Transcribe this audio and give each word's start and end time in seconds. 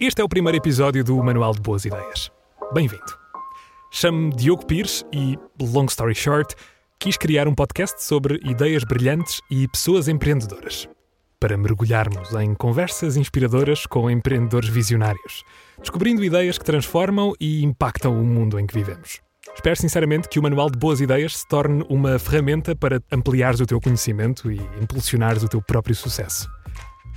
Este 0.00 0.22
é 0.22 0.24
o 0.24 0.28
primeiro 0.28 0.56
episódio 0.56 1.02
do 1.02 1.20
Manual 1.24 1.52
de 1.52 1.60
Boas 1.60 1.84
Ideias. 1.84 2.30
Bem-vindo. 2.72 3.18
Chamo-me 3.90 4.30
Diogo 4.32 4.64
Pires 4.64 5.04
e, 5.12 5.36
long 5.60 5.86
story 5.86 6.14
short, 6.14 6.54
quis 7.00 7.16
criar 7.16 7.48
um 7.48 7.54
podcast 7.54 8.04
sobre 8.04 8.36
ideias 8.44 8.84
brilhantes 8.84 9.40
e 9.50 9.66
pessoas 9.66 10.06
empreendedoras. 10.06 10.88
Para 11.40 11.56
mergulharmos 11.56 12.32
em 12.34 12.54
conversas 12.54 13.16
inspiradoras 13.16 13.86
com 13.86 14.08
empreendedores 14.08 14.68
visionários, 14.68 15.42
descobrindo 15.80 16.22
ideias 16.22 16.58
que 16.58 16.64
transformam 16.64 17.32
e 17.40 17.64
impactam 17.64 18.16
o 18.20 18.24
mundo 18.24 18.56
em 18.60 18.68
que 18.68 18.74
vivemos. 18.74 19.20
Espero 19.52 19.74
sinceramente 19.74 20.28
que 20.28 20.38
o 20.38 20.42
Manual 20.44 20.70
de 20.70 20.78
Boas 20.78 21.00
Ideias 21.00 21.38
se 21.38 21.48
torne 21.48 21.84
uma 21.88 22.20
ferramenta 22.20 22.76
para 22.76 23.02
ampliares 23.10 23.58
o 23.58 23.66
teu 23.66 23.80
conhecimento 23.80 24.48
e 24.48 24.60
impulsionares 24.80 25.42
o 25.42 25.48
teu 25.48 25.60
próprio 25.60 25.96
sucesso. 25.96 26.48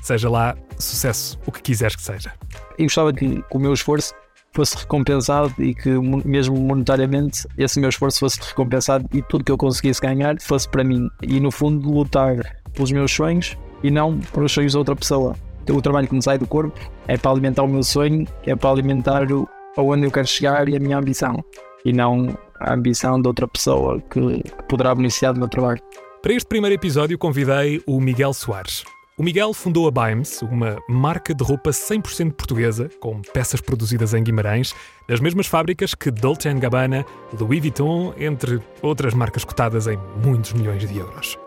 Seja 0.02 0.30
lá 0.30 0.56
sucesso 0.78 1.40
o 1.46 1.52
que 1.52 1.62
quiseres 1.62 1.96
que 1.96 2.02
seja. 2.02 2.34
E 2.78 2.84
gostava 2.84 3.14
que 3.14 3.44
o 3.52 3.60
meu 3.60 3.74
esforço 3.74 4.14
fosse 4.54 4.78
recompensado 4.78 5.54
e 5.60 5.74
que, 5.74 5.90
mesmo 6.26 6.58
monetariamente, 6.58 7.48
esse 7.58 7.80
meu 7.80 7.90
esforço 7.90 8.20
fosse 8.20 8.40
recompensado 8.42 9.08
e 9.14 9.22
tudo 9.22 9.44
que 9.44 9.52
eu 9.52 9.58
conseguisse 9.58 10.02
ganhar 10.02 10.40
fosse 10.42 10.68
para 10.68 10.84
mim. 10.84 11.10
E, 11.22 11.40
no 11.40 11.52
fundo, 11.52 11.90
lutar 11.90 12.36
pelos 12.74 12.92
meus 12.92 13.12
sonhos 13.12 13.58
e 13.84 13.90
não 13.90 14.20
pelos 14.20 14.52
sonhos 14.52 14.74
de 14.74 14.78
outra 14.78 14.96
pessoa. 14.96 15.36
O 15.70 15.82
trabalho 15.82 16.08
que 16.08 16.16
me 16.16 16.22
sai 16.22 16.38
do 16.38 16.48
corpo 16.48 16.78
é 17.08 17.18
para 17.18 17.32
alimentar 17.32 17.64
o 17.64 17.68
meu 17.68 17.84
sonho, 17.84 18.28
é 18.46 18.56
para 18.56 18.72
alimentar 18.72 19.32
o, 19.32 19.48
aonde 19.78 20.06
eu 20.06 20.12
quero 20.12 20.28
chegar 20.28 20.68
e 20.68 20.76
a 20.76 20.80
minha 20.80 20.98
ambição. 20.98 21.44
E 21.86 21.94
não 21.94 22.38
a 22.60 22.74
ambição 22.74 23.22
de 23.22 23.28
outra 23.28 23.48
pessoa 23.48 24.02
que, 24.10 24.44
que 24.44 24.64
poderá 24.68 24.94
beneficiar 24.94 25.34
do 25.34 25.40
meu 25.40 25.48
trabalho. 25.48 25.82
Para 26.22 26.34
este 26.34 26.48
primeiro 26.48 26.76
episódio, 26.76 27.18
convidei 27.18 27.82
o 27.88 28.00
Miguel 28.00 28.34
Soares. 28.34 28.84
O 29.18 29.24
Miguel 29.24 29.54
fundou 29.54 29.90
a 29.90 29.92
Bimes, 29.92 30.42
uma 30.42 30.78
marca 30.88 31.36
de 31.36 31.44
roupa 31.44 31.70
100% 31.70 32.32
portuguesa, 32.32 32.90
com 33.02 33.22
peças 33.22 33.60
produzidas 33.60 34.14
em 34.14 34.24
Guimarães, 34.24 34.74
nas 35.08 35.20
mesmas 35.20 35.48
fábricas 35.48 35.94
que 35.94 36.10
Dolce 36.10 36.52
Gabbana, 36.54 37.06
Louis 37.38 37.60
Vuitton, 37.60 38.14
entre 38.18 38.62
outras 38.82 39.14
marcas 39.14 39.44
cotadas 39.44 39.86
em 39.86 40.00
muitos 40.24 40.54
milhões 40.54 40.88
de 40.88 40.98
euros. 40.98 41.38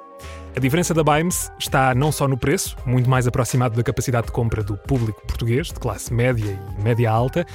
A 0.54 0.60
diferença 0.60 0.92
da 0.92 1.02
Bimes 1.02 1.50
está 1.58 1.94
não 1.94 2.12
só 2.12 2.28
no 2.28 2.36
preço, 2.36 2.76
muito 2.84 3.08
mais 3.08 3.26
aproximado 3.26 3.74
da 3.74 3.82
capacidade 3.82 4.26
de 4.26 4.32
compra 4.32 4.62
do 4.62 4.76
público 4.76 5.26
português, 5.26 5.68
de 5.68 5.80
classe 5.80 6.12
média 6.12 6.60
e 6.78 6.82
média 6.82 7.10
alta, 7.10 7.46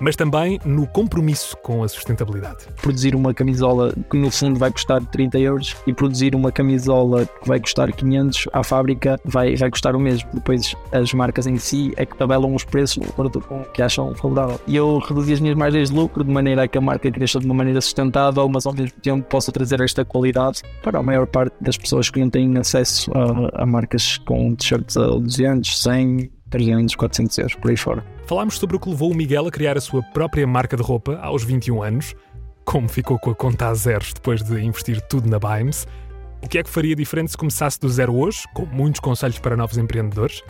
mas 0.00 0.16
também 0.16 0.60
no 0.64 0.86
compromisso 0.86 1.56
com 1.58 1.82
a 1.82 1.88
sustentabilidade. 1.88 2.66
Produzir 2.80 3.14
uma 3.14 3.32
camisola 3.32 3.94
que 4.10 4.16
no 4.16 4.30
fundo 4.30 4.58
vai 4.58 4.70
custar 4.70 5.04
30 5.06 5.38
euros 5.38 5.76
e 5.86 5.92
produzir 5.92 6.34
uma 6.34 6.50
camisola 6.50 7.26
que 7.26 7.48
vai 7.48 7.60
custar 7.60 7.92
500 7.92 8.48
à 8.52 8.62
fábrica 8.62 9.18
vai, 9.24 9.54
vai 9.56 9.70
custar 9.70 9.94
o 9.94 10.00
mesmo. 10.00 10.28
Depois 10.32 10.74
as 10.92 11.12
marcas 11.12 11.46
em 11.46 11.56
si 11.56 11.92
é 11.96 12.06
que 12.06 12.16
tabelam 12.16 12.54
os 12.54 12.64
preços 12.64 13.02
de 13.02 13.08
acordo 13.08 13.40
com 13.40 13.60
o 13.60 13.64
que 13.64 13.82
acham 13.82 14.14
favorável. 14.14 14.60
E 14.66 14.76
eu 14.76 14.98
reduzi 14.98 15.32
as 15.32 15.40
minhas 15.40 15.56
margens 15.56 15.90
de 15.90 15.96
lucro 15.96 16.24
de 16.24 16.30
maneira 16.30 16.64
a 16.64 16.68
que 16.68 16.78
a 16.78 16.80
marca 16.80 17.10
cresça 17.10 17.38
de 17.38 17.46
uma 17.46 17.54
maneira 17.54 17.80
sustentável, 17.80 18.48
mas 18.48 18.66
ao 18.66 18.74
mesmo 18.74 18.98
tempo 19.00 19.26
possa 19.28 19.52
trazer 19.52 19.80
esta 19.80 20.04
qualidade 20.04 20.62
para 20.82 20.98
a 20.98 21.02
maior 21.02 21.26
parte 21.26 21.54
das 21.60 21.76
pessoas 21.76 22.10
que 22.10 22.20
não 22.20 22.30
têm 22.30 22.56
acesso 22.58 23.10
a, 23.14 23.62
a 23.62 23.66
marcas 23.66 24.18
com 24.18 24.54
t-shirts 24.54 24.96
a 24.96 25.06
200, 25.06 25.82
100, 25.82 26.30
300, 26.52 26.94
400 26.94 27.38
euros 27.38 27.54
por 27.56 27.70
aí 27.70 27.76
fora. 27.76 28.04
Falámos 28.26 28.58
sobre 28.58 28.76
o 28.76 28.78
que 28.80 28.88
levou 28.88 29.10
o 29.10 29.14
Miguel 29.14 29.46
a 29.46 29.50
criar 29.50 29.76
a 29.76 29.80
sua 29.80 30.02
própria 30.02 30.46
marca 30.46 30.76
de 30.76 30.82
roupa 30.82 31.18
aos 31.20 31.42
21 31.42 31.82
anos, 31.82 32.14
como 32.64 32.88
ficou 32.88 33.18
com 33.18 33.30
a 33.30 33.34
conta 33.34 33.68
a 33.68 33.74
zeros 33.74 34.12
depois 34.12 34.42
de 34.42 34.60
investir 34.60 35.00
tudo 35.08 35.28
na 35.28 35.38
Bimes, 35.38 35.86
o 36.42 36.48
que 36.48 36.58
é 36.58 36.62
que 36.62 36.70
faria 36.70 36.94
diferente 36.94 37.30
se 37.30 37.36
começasse 37.36 37.80
do 37.80 37.88
zero 37.88 38.14
hoje, 38.14 38.42
com 38.54 38.66
muitos 38.66 39.00
conselhos 39.00 39.38
para 39.38 39.56
novos 39.56 39.78
empreendedores, 39.78 40.42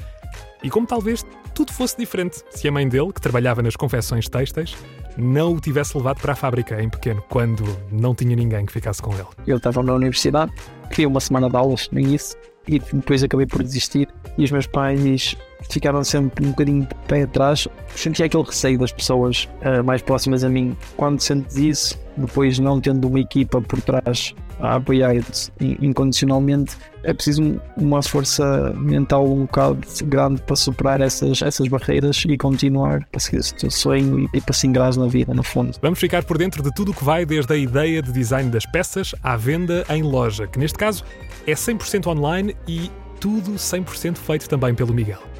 e 0.62 0.70
como 0.70 0.86
talvez 0.86 1.25
tudo 1.55 1.73
fosse 1.73 1.97
diferente 1.97 2.42
se 2.50 2.67
a 2.67 2.73
mãe 2.73 2.89
dele, 2.89 3.12
que 3.12 3.20
trabalhava 3.20 3.62
nas 3.62 3.77
confecções 3.77 4.28
têxteis, 4.28 4.77
não 5.17 5.53
o 5.53 5.61
tivesse 5.61 5.97
levado 5.97 6.20
para 6.20 6.33
a 6.33 6.36
fábrica 6.36 6.83
em 6.83 6.89
pequeno, 6.89 7.23
quando 7.28 7.64
não 7.91 8.14
tinha 8.14 8.34
ninguém 8.34 8.67
que 8.67 8.73
ficasse 8.73 9.00
com 9.00 9.13
ele. 9.14 9.27
Eu 9.46 9.58
estava 9.58 9.83
na 9.83 9.95
universidade, 9.95 10.52
queria 10.89 11.08
uma 11.08 11.20
semana 11.20 11.48
de 11.48 11.57
aulas 11.57 11.89
no 11.92 12.01
início, 12.01 12.39
e 12.67 12.79
depois 12.79 13.23
acabei 13.23 13.46
por 13.46 13.63
desistir. 13.63 14.08
E 14.39 14.45
os 14.45 14.51
meus 14.51 14.67
pais 14.67 15.36
ficaram 15.68 16.02
sempre 16.05 16.45
um 16.45 16.50
bocadinho 16.50 16.83
de 16.83 16.95
pé 17.06 17.23
atrás. 17.23 17.68
Sentia 17.95 18.27
aquele 18.27 18.45
receio 18.45 18.78
das 18.78 18.92
pessoas 18.92 19.48
uh, 19.64 19.83
mais 19.84 20.02
próximas 20.02 20.45
a 20.45 20.48
mim. 20.48 20.77
Quando 20.96 21.20
sentes 21.20 21.56
isso, 21.56 21.98
depois 22.17 22.58
não 22.58 22.80
tendo 22.80 23.08
uma 23.08 23.20
equipa 23.20 23.61
por 23.61 23.80
trás 23.80 24.34
a 24.61 24.77
apoiar-te 24.77 25.52
incondicionalmente, 25.61 26.77
é 27.02 27.12
preciso 27.12 27.61
uma 27.77 28.01
força 28.02 28.72
mental 28.77 29.27
um 29.27 29.40
bocado 29.40 29.80
grande 30.05 30.40
para 30.42 30.55
superar 30.55 31.01
essas, 31.01 31.42
essas 31.42 31.67
barreiras 31.67 32.24
e 32.28 32.36
continuar 32.36 33.05
para 33.11 33.20
seguir 33.20 33.40
o 33.40 33.55
teu 33.55 33.70
sonho 33.70 34.20
e, 34.20 34.28
e 34.34 34.40
para 34.40 34.52
se 34.52 34.67
ingrar 34.67 34.96
na 34.96 35.06
vida, 35.06 35.34
no 35.34 35.42
fundo. 35.42 35.77
Vamos 35.83 35.98
ficar 35.98 36.22
por 36.24 36.39
dentro 36.39 36.62
de 36.62 36.72
tudo 36.72 36.92
o 36.92 36.95
que 36.95 37.02
vai 37.02 37.27
desde 37.27 37.52
a 37.52 37.56
ideia 37.56 38.01
de 38.01 38.12
design 38.12 38.51
das 38.51 38.64
peças 38.64 39.14
à 39.22 39.36
venda 39.36 39.84
em 39.89 40.02
loja, 40.02 40.46
que 40.46 40.58
neste 40.58 40.78
caso 40.78 41.05
é 41.46 41.55
100% 41.55 42.06
online 42.06 42.56
e 42.68 42.90
tudo 43.20 43.52
100% 43.52 44.17
feito 44.17 44.48
também 44.48 44.74
pelo 44.74 44.92
Miguel. 44.95 45.32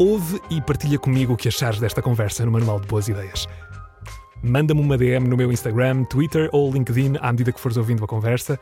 Ouve 0.00 0.40
e 0.48 0.62
partilha 0.62 0.98
comigo 0.98 1.34
o 1.34 1.36
que 1.36 1.46
achares 1.46 1.78
desta 1.78 2.00
conversa 2.00 2.42
no 2.46 2.50
Manual 2.50 2.80
de 2.80 2.86
Boas 2.86 3.06
Ideias. 3.06 3.46
Manda-me 4.42 4.80
uma 4.80 4.96
DM 4.96 5.28
no 5.28 5.36
meu 5.36 5.52
Instagram, 5.52 6.04
Twitter 6.04 6.48
ou 6.54 6.72
LinkedIn 6.72 7.18
à 7.20 7.30
medida 7.30 7.52
que 7.52 7.60
fores 7.60 7.76
ouvindo 7.76 8.02
a 8.02 8.08
conversa. 8.08 8.58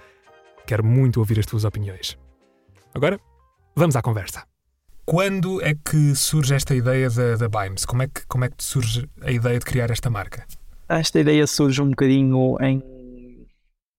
Quero 0.66 0.84
muito 0.84 1.20
ouvir 1.20 1.38
as 1.38 1.46
tuas 1.46 1.62
opiniões. 1.62 2.18
Agora, 2.92 3.20
vamos 3.76 3.94
à 3.94 4.02
conversa. 4.02 4.42
Quando 5.06 5.62
é 5.62 5.74
que 5.76 6.12
surge 6.16 6.56
esta 6.56 6.74
ideia 6.74 7.08
da, 7.08 7.36
da 7.36 7.48
Bimes? 7.48 7.86
Como 7.86 8.02
é, 8.02 8.08
que, 8.08 8.26
como 8.26 8.44
é 8.44 8.48
que 8.48 8.64
surge 8.64 9.08
a 9.22 9.30
ideia 9.30 9.60
de 9.60 9.64
criar 9.64 9.92
esta 9.92 10.10
marca? 10.10 10.44
Esta 10.88 11.20
ideia 11.20 11.46
surge 11.46 11.80
um 11.80 11.90
bocadinho 11.90 12.56
em 12.60 12.82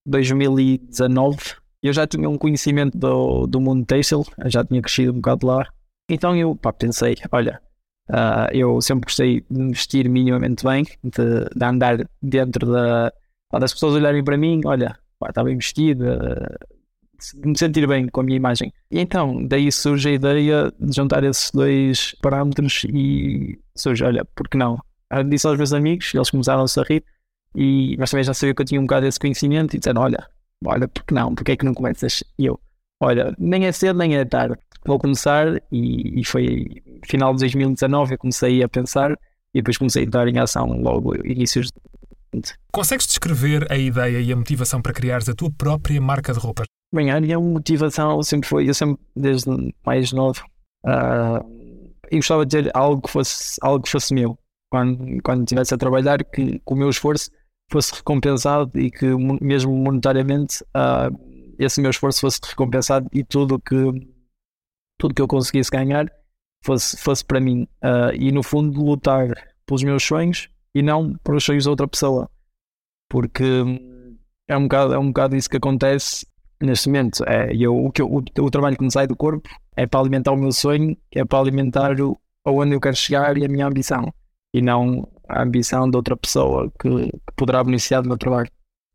2019. 0.04 1.38
Eu 1.82 1.94
já 1.94 2.06
tinha 2.06 2.28
um 2.28 2.36
conhecimento 2.36 2.98
do, 2.98 3.46
do 3.46 3.62
mundo 3.62 3.86
têxtil, 3.86 4.26
já 4.44 4.62
tinha 4.62 4.82
crescido 4.82 5.12
um 5.12 5.14
bocado 5.22 5.46
lá. 5.46 5.66
Então 6.10 6.36
eu 6.36 6.56
pá, 6.56 6.72
pensei, 6.72 7.14
olha, 7.30 7.60
uh, 8.10 8.52
eu 8.52 8.80
sempre 8.80 9.04
gostei 9.04 9.44
de 9.48 9.68
vestir 9.68 10.08
minimamente 10.08 10.64
bem, 10.64 10.84
de, 11.04 11.48
de 11.54 11.64
andar 11.64 11.98
dentro 12.20 12.70
da, 12.70 13.12
das 13.52 13.72
pessoas 13.72 13.94
olharem 13.94 14.24
para 14.24 14.36
mim, 14.36 14.60
olha, 14.64 14.98
está 15.28 15.44
bem 15.44 15.56
vestido, 15.56 16.04
uh, 16.04 17.46
me 17.46 17.56
sentir 17.56 17.86
bem 17.86 18.08
com 18.08 18.22
a 18.22 18.24
minha 18.24 18.36
imagem. 18.36 18.72
E 18.90 18.98
então, 18.98 19.46
daí 19.46 19.70
surge 19.70 20.08
a 20.08 20.12
ideia 20.12 20.72
de 20.80 20.96
juntar 20.96 21.22
esses 21.22 21.52
dois 21.52 22.16
parâmetros 22.20 22.84
e 22.92 23.56
surge, 23.76 24.02
olha, 24.02 24.24
por 24.34 24.48
que 24.48 24.56
não? 24.56 24.78
Eu 25.12 25.22
disse 25.22 25.46
aos 25.46 25.56
meus 25.56 25.72
amigos, 25.72 26.12
eles 26.12 26.30
começaram 26.30 26.64
a 26.64 26.82
rir, 26.82 27.04
e, 27.54 27.96
mas 27.98 28.10
também 28.10 28.24
já 28.24 28.34
sabia 28.34 28.54
que 28.54 28.62
eu 28.62 28.66
tinha 28.66 28.80
um 28.80 28.84
bocado 28.84 29.06
esse 29.06 29.18
conhecimento 29.18 29.76
e 29.76 29.78
disseram, 29.78 30.02
olha, 30.02 30.26
olha, 30.64 30.88
por 30.88 31.04
que 31.04 31.14
não? 31.14 31.34
Porque 31.36 31.52
é 31.52 31.56
que 31.56 31.64
não 31.64 31.74
começas? 31.74 32.24
Eu, 32.36 32.58
olha, 33.00 33.34
nem 33.38 33.66
é 33.66 33.72
cedo 33.72 33.98
nem 33.98 34.16
é 34.16 34.24
tarde 34.24 34.56
vou 34.84 34.98
começar 34.98 35.60
e, 35.70 36.20
e 36.20 36.24
foi 36.24 36.66
final 37.06 37.32
de 37.34 37.40
2019 37.40 38.14
eu 38.14 38.18
comecei 38.18 38.62
a 38.62 38.68
pensar 38.68 39.12
e 39.54 39.60
depois 39.60 39.76
comecei 39.76 40.02
a 40.02 40.06
entrar 40.06 40.28
em 40.28 40.38
ação 40.38 40.66
logo 40.80 41.14
inícios 41.26 41.70
de... 42.32 42.54
Consegues 42.72 43.06
descrever 43.06 43.70
a 43.70 43.76
ideia 43.76 44.20
e 44.20 44.32
a 44.32 44.36
motivação 44.36 44.80
para 44.80 44.92
criares 44.92 45.28
a 45.28 45.34
tua 45.34 45.50
própria 45.50 46.00
marca 46.00 46.32
de 46.32 46.38
roupas? 46.38 46.66
Bem, 46.94 47.10
a 47.10 47.20
minha 47.20 47.38
motivação 47.38 48.22
sempre 48.22 48.48
foi, 48.48 48.68
eu 48.68 48.74
sempre, 48.74 49.02
desde 49.14 49.74
mais 49.84 50.12
novo, 50.12 50.42
uh, 50.84 51.44
eu 52.10 52.18
gostava 52.18 52.46
de 52.46 52.62
ter 52.62 52.70
algo 52.74 53.02
que 53.02 53.10
fosse, 53.10 53.56
algo 53.62 53.84
que 53.84 53.90
fosse 53.90 54.14
meu. 54.14 54.38
Quando, 54.70 55.20
quando 55.22 55.42
estivesse 55.42 55.74
a 55.74 55.78
trabalhar, 55.78 56.24
que, 56.24 56.58
que 56.58 56.62
o 56.64 56.76
meu 56.76 56.90
esforço 56.90 57.30
fosse 57.70 57.94
recompensado 57.94 58.78
e 58.78 58.90
que 58.90 59.06
mesmo 59.40 59.72
monetariamente 59.72 60.62
uh, 60.62 61.29
esse 61.64 61.80
meu 61.80 61.90
esforço 61.90 62.20
fosse 62.20 62.40
recompensado 62.42 63.08
e 63.12 63.22
tudo 63.22 63.58
que 63.60 63.76
tudo 64.98 65.14
que 65.14 65.22
eu 65.22 65.28
conseguisse 65.28 65.70
ganhar 65.70 66.06
fosse, 66.64 66.96
fosse 66.96 67.24
para 67.24 67.40
mim. 67.40 67.62
Uh, 67.82 68.14
e 68.14 68.30
no 68.32 68.42
fundo, 68.42 68.82
lutar 68.84 69.28
pelos 69.66 69.82
meus 69.82 70.02
sonhos 70.04 70.48
e 70.74 70.82
não 70.82 71.14
pelos 71.24 71.44
sonhos 71.44 71.64
de 71.64 71.70
outra 71.70 71.88
pessoa. 71.88 72.30
Porque 73.08 73.44
é 74.48 74.56
um 74.56 74.64
bocado, 74.64 74.94
é 74.94 74.98
um 74.98 75.08
bocado 75.08 75.36
isso 75.36 75.48
que 75.48 75.56
acontece 75.56 76.26
neste 76.60 76.88
momento. 76.88 77.24
É, 77.26 77.50
eu, 77.54 77.74
o, 77.74 77.90
que 77.90 78.02
eu, 78.02 78.12
o, 78.12 78.18
o 78.18 78.50
trabalho 78.50 78.76
que 78.76 78.84
me 78.84 78.92
sai 78.92 79.06
do 79.06 79.16
corpo 79.16 79.48
é 79.76 79.86
para 79.86 80.00
alimentar 80.00 80.32
o 80.32 80.36
meu 80.36 80.52
sonho, 80.52 80.96
é 81.10 81.24
para 81.24 81.38
alimentar 81.38 81.98
o, 82.00 82.18
aonde 82.44 82.74
eu 82.74 82.80
quero 82.80 82.96
chegar 82.96 83.36
e 83.38 83.44
a 83.44 83.48
minha 83.48 83.66
ambição. 83.66 84.12
E 84.52 84.60
não 84.60 85.08
a 85.28 85.42
ambição 85.42 85.88
de 85.88 85.96
outra 85.96 86.16
pessoa 86.16 86.70
que, 86.80 86.88
que 87.10 87.34
poderá 87.36 87.64
beneficiar 87.64 88.02
do 88.02 88.08
meu 88.08 88.18
trabalho. 88.18 88.50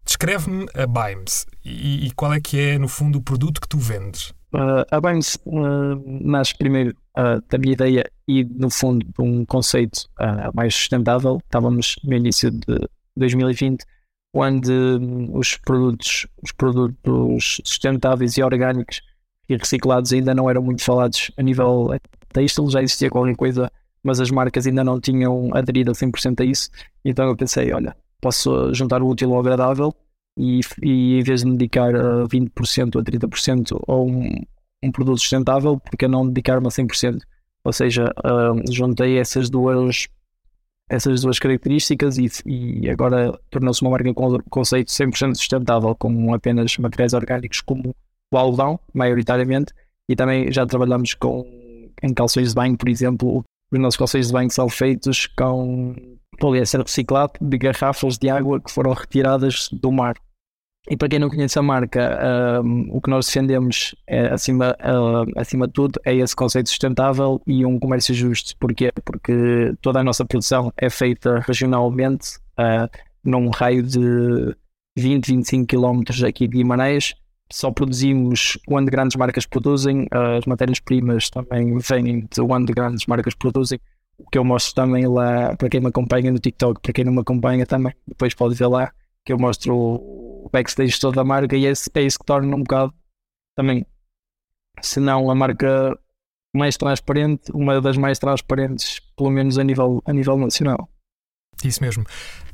Descreve-me 0.06 0.68
a 0.76 0.86
Bimes 0.86 1.46
e, 1.64 2.08
e, 2.08 2.12
qual 2.12 2.34
é 2.34 2.40
que 2.40 2.60
é, 2.60 2.78
no 2.78 2.88
fundo, 2.88 3.18
o 3.18 3.22
produto 3.22 3.60
que 3.60 3.68
tu 3.68 3.78
vendes. 3.78 4.30
Uh, 4.54 4.86
a 4.92 5.02
Bimes 5.02 5.38
uh, 5.46 5.96
nasce 6.06 6.56
primeiro 6.56 6.96
uh, 7.18 7.44
da 7.50 7.58
minha 7.58 7.74
ideia 7.74 8.10
e, 8.28 8.44
no 8.44 8.70
fundo, 8.70 9.06
de 9.06 9.22
um 9.22 9.44
conceito 9.46 10.08
uh, 10.20 10.56
mais 10.56 10.76
sustentável. 10.76 11.40
Estávamos 11.44 11.96
no 12.04 12.14
início 12.14 12.52
de 12.52 12.88
2020, 13.18 13.84
onde 14.34 14.72
um, 14.72 15.38
os, 15.38 15.58
produtos, 15.58 16.28
os 16.44 16.52
produtos 16.52 17.62
sustentáveis 17.66 18.38
e 18.38 18.44
orgânicos 18.44 19.02
e 19.50 19.58
reciclados 19.58 20.14
ainda 20.14 20.34
não 20.34 20.50
eram 20.50 20.62
muito 20.62 20.84
falados 20.84 21.32
a 21.38 21.42
nível 21.42 21.90
têxtil, 22.32 22.70
já 22.70 22.82
existia 22.82 23.10
qualquer 23.10 23.36
coisa 23.36 23.72
mas 24.06 24.20
as 24.20 24.30
marcas 24.30 24.68
ainda 24.68 24.84
não 24.84 25.02
tinham 25.02 25.50
aderido 25.52 25.90
a 25.90 25.96
100% 25.96 26.42
a 26.42 26.46
isso. 26.46 26.70
Então 27.04 27.28
eu 27.28 27.36
pensei, 27.36 27.74
olha, 27.74 27.98
posso 28.22 28.74
juntar 28.74 29.02
o 29.02 29.08
útil 29.08 29.34
ao 29.34 29.40
agradável 29.40 29.94
e, 30.38 30.60
e 30.82 31.20
em 31.20 31.24
vez 31.24 31.42
de 31.42 31.48
me 31.48 31.58
dedicar 31.58 31.96
a 31.96 32.28
20% 32.28 32.96
ou 32.96 33.02
a 33.02 33.04
30% 33.04 33.84
a 33.88 33.96
um, 33.96 34.30
um 34.84 34.92
produto 34.92 35.20
sustentável, 35.20 35.80
porque 35.80 36.08
não 36.08 36.28
dedicar-me 36.28 36.68
a 36.68 36.70
100%? 36.70 37.20
Ou 37.64 37.74
seja, 37.74 38.14
uh, 38.20 38.72
juntei 38.72 39.18
essas 39.18 39.50
duas 39.50 40.08
essas 40.88 41.22
duas 41.22 41.40
características 41.40 42.18
e, 42.20 42.30
e 42.46 42.90
agora 42.90 43.40
tornou-se 43.50 43.82
uma 43.82 43.90
marca 43.90 44.14
com 44.14 44.38
conceito 44.50 44.92
100% 44.92 45.34
sustentável, 45.34 45.96
com 45.96 46.32
apenas 46.32 46.78
materiais 46.78 47.14
orgânicos 47.14 47.60
como 47.62 47.96
o 48.32 48.38
algodão, 48.38 48.80
maioritariamente, 48.94 49.74
e 50.08 50.16
também 50.16 50.52
já 50.52 50.66
trabalhamos 50.66 51.16
com 51.16 51.44
em 52.04 52.14
calções 52.14 52.50
de 52.50 52.56
banho, 52.56 52.78
por 52.78 52.90
exemplo, 52.90 53.44
os 53.72 53.80
nossos 53.80 53.98
calções 53.98 54.28
de 54.28 54.34
banho 54.34 54.52
são 54.52 54.70
feitos 54.70 55.28
com 55.28 55.96
poliéster 56.38 56.82
reciclado 56.82 57.34
de 57.42 57.58
garrafas 57.58 58.18
de 58.18 58.30
água 58.30 58.60
que 58.60 58.72
foram 58.72 58.94
retiradas 58.94 59.70
do 59.72 59.92
mar. 59.92 60.16
E 60.88 60.96
para 60.96 61.10
quem 61.10 61.18
não 61.18 61.30
conhece 61.30 61.58
a 61.58 61.64
marca, 61.64 62.62
o 62.92 63.02
que 63.02 63.10
nós 63.10 63.26
defendemos 63.26 63.96
é, 64.06 64.28
acima, 64.28 64.76
uh, 64.82 65.40
acima 65.40 65.66
de 65.66 65.74
tudo 65.74 66.00
é 66.06 66.14
esse 66.14 66.36
conceito 66.36 66.70
sustentável 66.70 67.42
e 67.48 67.66
um 67.66 67.80
comércio 67.80 68.14
justo. 68.14 68.56
Porquê? 68.60 68.92
Porque 69.04 69.74
toda 69.82 70.00
a 70.00 70.04
nossa 70.04 70.24
produção 70.24 70.72
é 70.78 70.88
feita 70.88 71.40
regionalmente, 71.40 72.38
uh, 72.60 72.88
num 73.24 73.50
raio 73.50 73.82
de 73.82 74.56
20, 74.96 75.26
25 75.28 75.66
km 75.66 76.04
aqui 76.28 76.48
de 76.48 76.58
Guimarães. 76.58 77.16
Só 77.52 77.72
produzimos 77.72 78.58
onde 78.70 78.92
grandes 78.92 79.16
marcas 79.18 79.46
produzem, 79.46 80.08
as 80.12 80.46
matérias-primas 80.46 81.30
também 81.30 81.78
vêm 81.78 82.28
de 82.32 82.42
onde 82.42 82.74
grandes 82.74 83.06
marcas 83.08 83.34
produzem. 83.36 83.80
O 84.18 84.30
que 84.30 84.38
eu 84.38 84.46
mostro 84.46 84.74
também 84.74 85.08
lá, 85.08 85.56
para 85.56 85.70
quem 85.70 85.82
me 85.82 85.88
acompanha 85.88 86.32
no 86.32 86.40
TikTok, 86.40 86.80
para 86.80 86.94
quem 86.94 87.04
não 87.04 87.14
me 87.14 87.20
acompanha 87.20 87.66
também, 87.66 87.94
depois 88.08 88.34
pode 88.34 88.56
ver 88.56 88.68
lá, 88.68 88.94
que 89.26 89.34
eu 89.34 89.38
mostro 89.38 89.76
o 89.76 90.50
backstage 90.52 91.00
toda 91.00 91.22
a 91.22 91.24
marca 91.24 91.56
e 91.56 91.66
é, 91.66 91.70
é 91.70 92.02
isso 92.02 92.20
que 92.20 92.26
torna 92.26 92.56
um 92.56 92.60
bocado 92.60 92.94
também, 93.56 93.86
se 94.82 95.00
não 95.00 95.30
a 95.30 95.36
marca 95.36 95.98
mais 96.56 96.78
transparente, 96.78 97.52
uma 97.54 97.82
das 97.82 97.98
mais 97.98 98.18
transparentes, 98.18 99.02
pelo 99.18 99.30
menos 99.30 99.58
a 99.58 99.64
nível, 99.64 100.02
a 100.06 100.14
nível 100.14 100.38
nacional. 100.38 100.90
Isso 101.64 101.82
mesmo. 101.82 102.04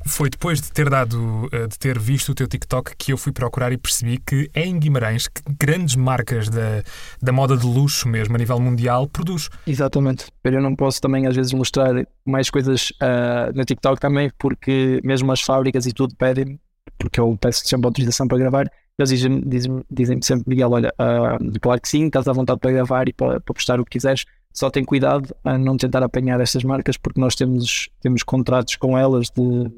Foi 0.06 0.28
depois 0.28 0.60
de 0.60 0.72
ter 0.72 0.90
dado, 0.90 1.48
eh, 1.52 1.66
de 1.66 1.78
ter 1.78 1.98
visto 1.98 2.30
o 2.30 2.34
teu 2.34 2.48
TikTok 2.48 2.96
que 2.96 3.12
eu 3.12 3.16
fui 3.16 3.32
procurar 3.32 3.72
e 3.72 3.78
percebi 3.78 4.18
que 4.18 4.50
é 4.52 4.64
em 4.66 4.78
Guimarães 4.78 5.28
que 5.28 5.42
grandes 5.58 5.94
marcas 5.94 6.48
da, 6.48 6.82
da 7.20 7.32
moda 7.32 7.56
de 7.56 7.64
luxo 7.64 8.08
mesmo 8.08 8.34
a 8.34 8.38
nível 8.38 8.58
mundial 8.58 9.06
produz. 9.06 9.48
Exatamente. 9.66 10.26
Eu 10.44 10.60
não 10.60 10.74
posso 10.74 11.00
também 11.00 11.26
às 11.26 11.36
vezes 11.36 11.52
mostrar 11.52 11.94
mais 12.24 12.50
coisas 12.50 12.90
uh, 13.02 13.54
no 13.54 13.64
TikTok 13.64 14.00
também 14.00 14.30
porque 14.38 15.00
mesmo 15.04 15.30
as 15.30 15.40
fábricas 15.40 15.86
e 15.86 15.92
tudo 15.92 16.16
pedem 16.16 16.58
porque 16.98 17.20
eu 17.20 17.36
peço 17.40 17.66
sempre 17.66 17.86
autorização 17.86 18.26
para 18.26 18.38
gravar 18.38 18.66
eles 18.98 19.10
dizem-me 19.10 19.82
dizem, 19.90 20.20
sempre, 20.22 20.44
Miguel, 20.48 20.70
olha, 20.70 20.92
uh, 21.00 21.60
claro 21.60 21.80
que 21.80 21.88
sim, 21.88 22.06
estás 22.06 22.28
à 22.28 22.32
vontade 22.32 22.60
para 22.60 22.72
gravar 22.72 23.08
e 23.08 23.12
para, 23.12 23.40
para 23.40 23.54
postar 23.54 23.80
o 23.80 23.84
que 23.84 23.92
quiseres, 23.92 24.24
só 24.52 24.70
tem 24.70 24.84
cuidado 24.84 25.34
a 25.44 25.56
não 25.56 25.76
tentar 25.76 26.02
apanhar 26.02 26.40
estas 26.40 26.64
marcas 26.64 26.96
porque 26.96 27.20
nós 27.20 27.34
temos, 27.34 27.88
temos 28.00 28.22
contratos 28.22 28.76
com 28.76 28.96
elas 28.96 29.30
de 29.30 29.70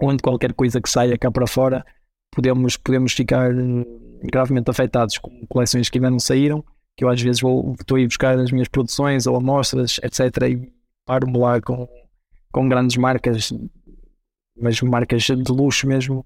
onde 0.00 0.22
qualquer 0.22 0.52
coisa 0.52 0.80
que 0.80 0.88
saia 0.88 1.18
cá 1.18 1.30
para 1.30 1.46
fora 1.46 1.84
podemos, 2.30 2.76
podemos 2.76 3.12
ficar 3.12 3.50
eh, 3.50 3.84
gravemente 4.22 4.70
afetados 4.70 5.18
com 5.18 5.46
coleções 5.48 5.88
que 5.88 5.98
ainda 5.98 6.10
não 6.10 6.18
saíram, 6.18 6.64
que 6.96 7.04
eu 7.04 7.08
às 7.08 7.20
vezes 7.20 7.40
vou, 7.40 7.74
estou 7.78 7.96
a 7.96 8.00
ir 8.00 8.06
buscar 8.06 8.38
as 8.38 8.50
minhas 8.50 8.68
produções 8.68 9.26
ou 9.26 9.36
amostras, 9.36 9.98
etc. 10.02 10.20
e 10.48 10.72
paro-me 11.06 11.38
lá 11.38 11.60
com, 11.60 11.88
com 12.52 12.68
grandes 12.68 12.96
marcas, 12.96 13.52
mas 14.60 14.80
marcas 14.82 15.22
de 15.22 15.52
luxo 15.52 15.86
mesmo. 15.86 16.24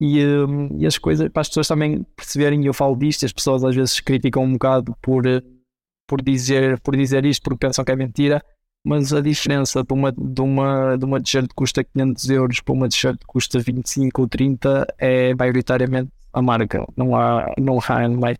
E, 0.00 0.20
eh, 0.20 0.78
e 0.78 0.86
as 0.86 0.98
coisas, 0.98 1.28
para 1.28 1.42
as 1.42 1.48
pessoas 1.48 1.68
também 1.68 2.04
perceberem, 2.16 2.64
eu 2.66 2.74
falo 2.74 2.96
disto, 2.96 3.24
as 3.24 3.32
pessoas 3.32 3.64
às 3.64 3.74
vezes 3.74 4.00
criticam 4.00 4.44
um 4.44 4.52
bocado 4.52 4.96
por, 5.00 5.24
eh, 5.26 5.40
por, 6.06 6.22
dizer, 6.22 6.80
por 6.80 6.96
dizer 6.96 7.24
isto 7.24 7.42
porque 7.42 7.66
pensam 7.66 7.84
que 7.84 7.92
é 7.92 7.96
mentira, 7.96 8.42
mas 8.84 9.12
a 9.12 9.20
diferença 9.20 9.82
de 9.82 9.92
uma, 9.92 10.12
de 10.12 10.40
uma, 10.40 10.96
de 10.96 11.04
uma 11.04 11.20
t-shirt 11.20 11.48
que 11.48 11.54
custa 11.54 11.82
500 11.82 12.30
euros 12.30 12.60
para 12.60 12.74
uma 12.74 12.88
t-shirt 12.88 13.18
que 13.18 13.26
custa 13.26 13.58
25 13.58 14.22
ou 14.22 14.28
30 14.28 14.86
é 14.98 15.34
maioritariamente 15.34 16.10
a 16.32 16.42
marca. 16.42 16.84
Não 16.96 17.16
há, 17.16 17.46
não 17.58 17.78
há, 17.78 18.36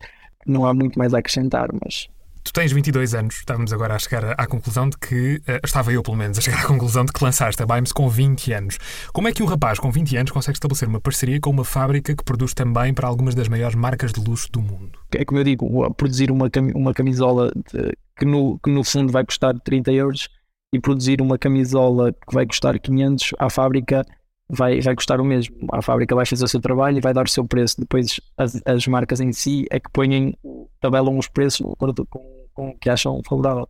não 0.47 0.67
há 0.67 0.75
muito 0.75 0.99
mais 0.99 1.15
a 1.15 1.19
acrescentar, 1.19 1.69
mas 1.83 2.09
Tu 2.45 2.53
tens 2.53 2.73
22 2.73 3.15
anos, 3.15 3.37
estávamos 3.37 3.73
agora 3.73 3.95
a 3.95 3.99
chegar 3.99 4.35
à 4.39 4.47
conclusão 4.47 4.87
de 4.87 4.99
que, 4.99 5.37
uh, 5.37 5.65
estava 5.65 5.91
eu 5.91 6.03
pelo 6.03 6.15
menos, 6.17 6.37
a 6.37 6.43
chegar 6.43 6.61
à 6.61 6.67
conclusão 6.67 7.03
de 7.03 7.11
que 7.11 7.25
lançaste 7.25 7.61
a 7.63 7.67
Bimes 7.67 7.91
com 7.91 8.07
20 8.07 8.53
anos. 8.53 8.79
Como 9.15 9.27
é 9.27 9.33
que 9.33 9.43
um 9.43 9.47
rapaz 9.47 9.79
com 9.79 9.91
20 9.91 10.19
anos 10.19 10.31
consegue 10.31 10.57
estabelecer 10.57 10.87
uma 10.87 11.01
parceria 11.01 11.41
com 11.41 11.49
uma 11.49 11.65
fábrica 11.65 12.15
que 12.15 12.23
produz 12.23 12.53
também 12.53 12.93
para 12.93 13.09
algumas 13.09 13.35
das 13.35 13.49
maiores 13.49 13.75
marcas 13.75 14.13
de 14.13 14.21
luxo 14.21 14.53
do 14.53 14.61
mundo? 14.61 14.99
É 15.15 15.25
como 15.25 15.41
eu 15.41 15.45
digo, 15.45 15.91
produzir 15.95 16.31
uma, 16.31 16.51
uma 16.75 16.93
camisola 16.93 17.51
de, 17.73 17.97
que, 18.15 18.27
no, 18.27 18.59
que 18.59 18.71
no 18.71 18.85
fundo 18.85 19.11
vai 19.11 19.25
custar 19.25 19.59
30 19.61 19.91
euros 19.93 20.29
e 20.75 20.79
produzir 20.79 21.23
uma 21.23 21.39
camisola 21.39 22.13
que 22.13 22.35
vai 22.35 22.45
custar 22.45 22.79
500 22.79 23.31
à 23.39 23.49
fábrica 23.49 24.05
vai, 24.49 24.81
vai 24.81 24.95
custar 24.95 25.21
o 25.21 25.25
mesmo. 25.25 25.57
A 25.73 25.83
fábrica 25.83 26.15
vai 26.15 26.27
fazer 26.27 26.45
o 26.45 26.49
seu 26.49 26.61
trabalho 26.61 26.99
e 26.99 27.01
vai 27.01 27.15
dar 27.15 27.25
o 27.25 27.31
seu 27.31 27.47
preço. 27.47 27.81
Depois 27.81 28.21
as, 28.37 28.61
as 28.65 28.87
marcas 28.87 29.21
em 29.21 29.33
si 29.33 29.67
é 29.71 29.81
que 29.81 29.91
põem, 29.91 30.37
tabelam 30.81 31.19
os 31.19 31.29
preços 31.29 31.65
de 31.65 31.73
acordo 31.73 32.07
com, 32.07 32.34
com 32.55 32.71
o 32.71 32.79
que 32.79 32.89
acham 32.89 33.21
favorável. 33.29 33.69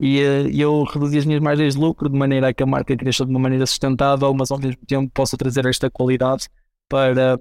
E 0.00 0.20
uh, 0.20 0.48
eu 0.50 0.82
reduzi 0.82 1.18
as 1.18 1.24
minhas 1.24 1.40
margens 1.40 1.74
de 1.74 1.80
lucro 1.80 2.08
de 2.08 2.18
maneira 2.18 2.48
a 2.48 2.52
que 2.52 2.62
a 2.62 2.66
marca 2.66 2.96
cresça 2.96 3.24
de 3.24 3.30
uma 3.30 3.38
maneira 3.38 3.64
sustentável, 3.66 4.34
mas 4.34 4.50
ao 4.50 4.58
mesmo 4.58 4.84
tempo 4.86 5.10
possa 5.14 5.36
trazer 5.36 5.64
esta 5.66 5.88
qualidade 5.88 6.48
para, 6.88 7.38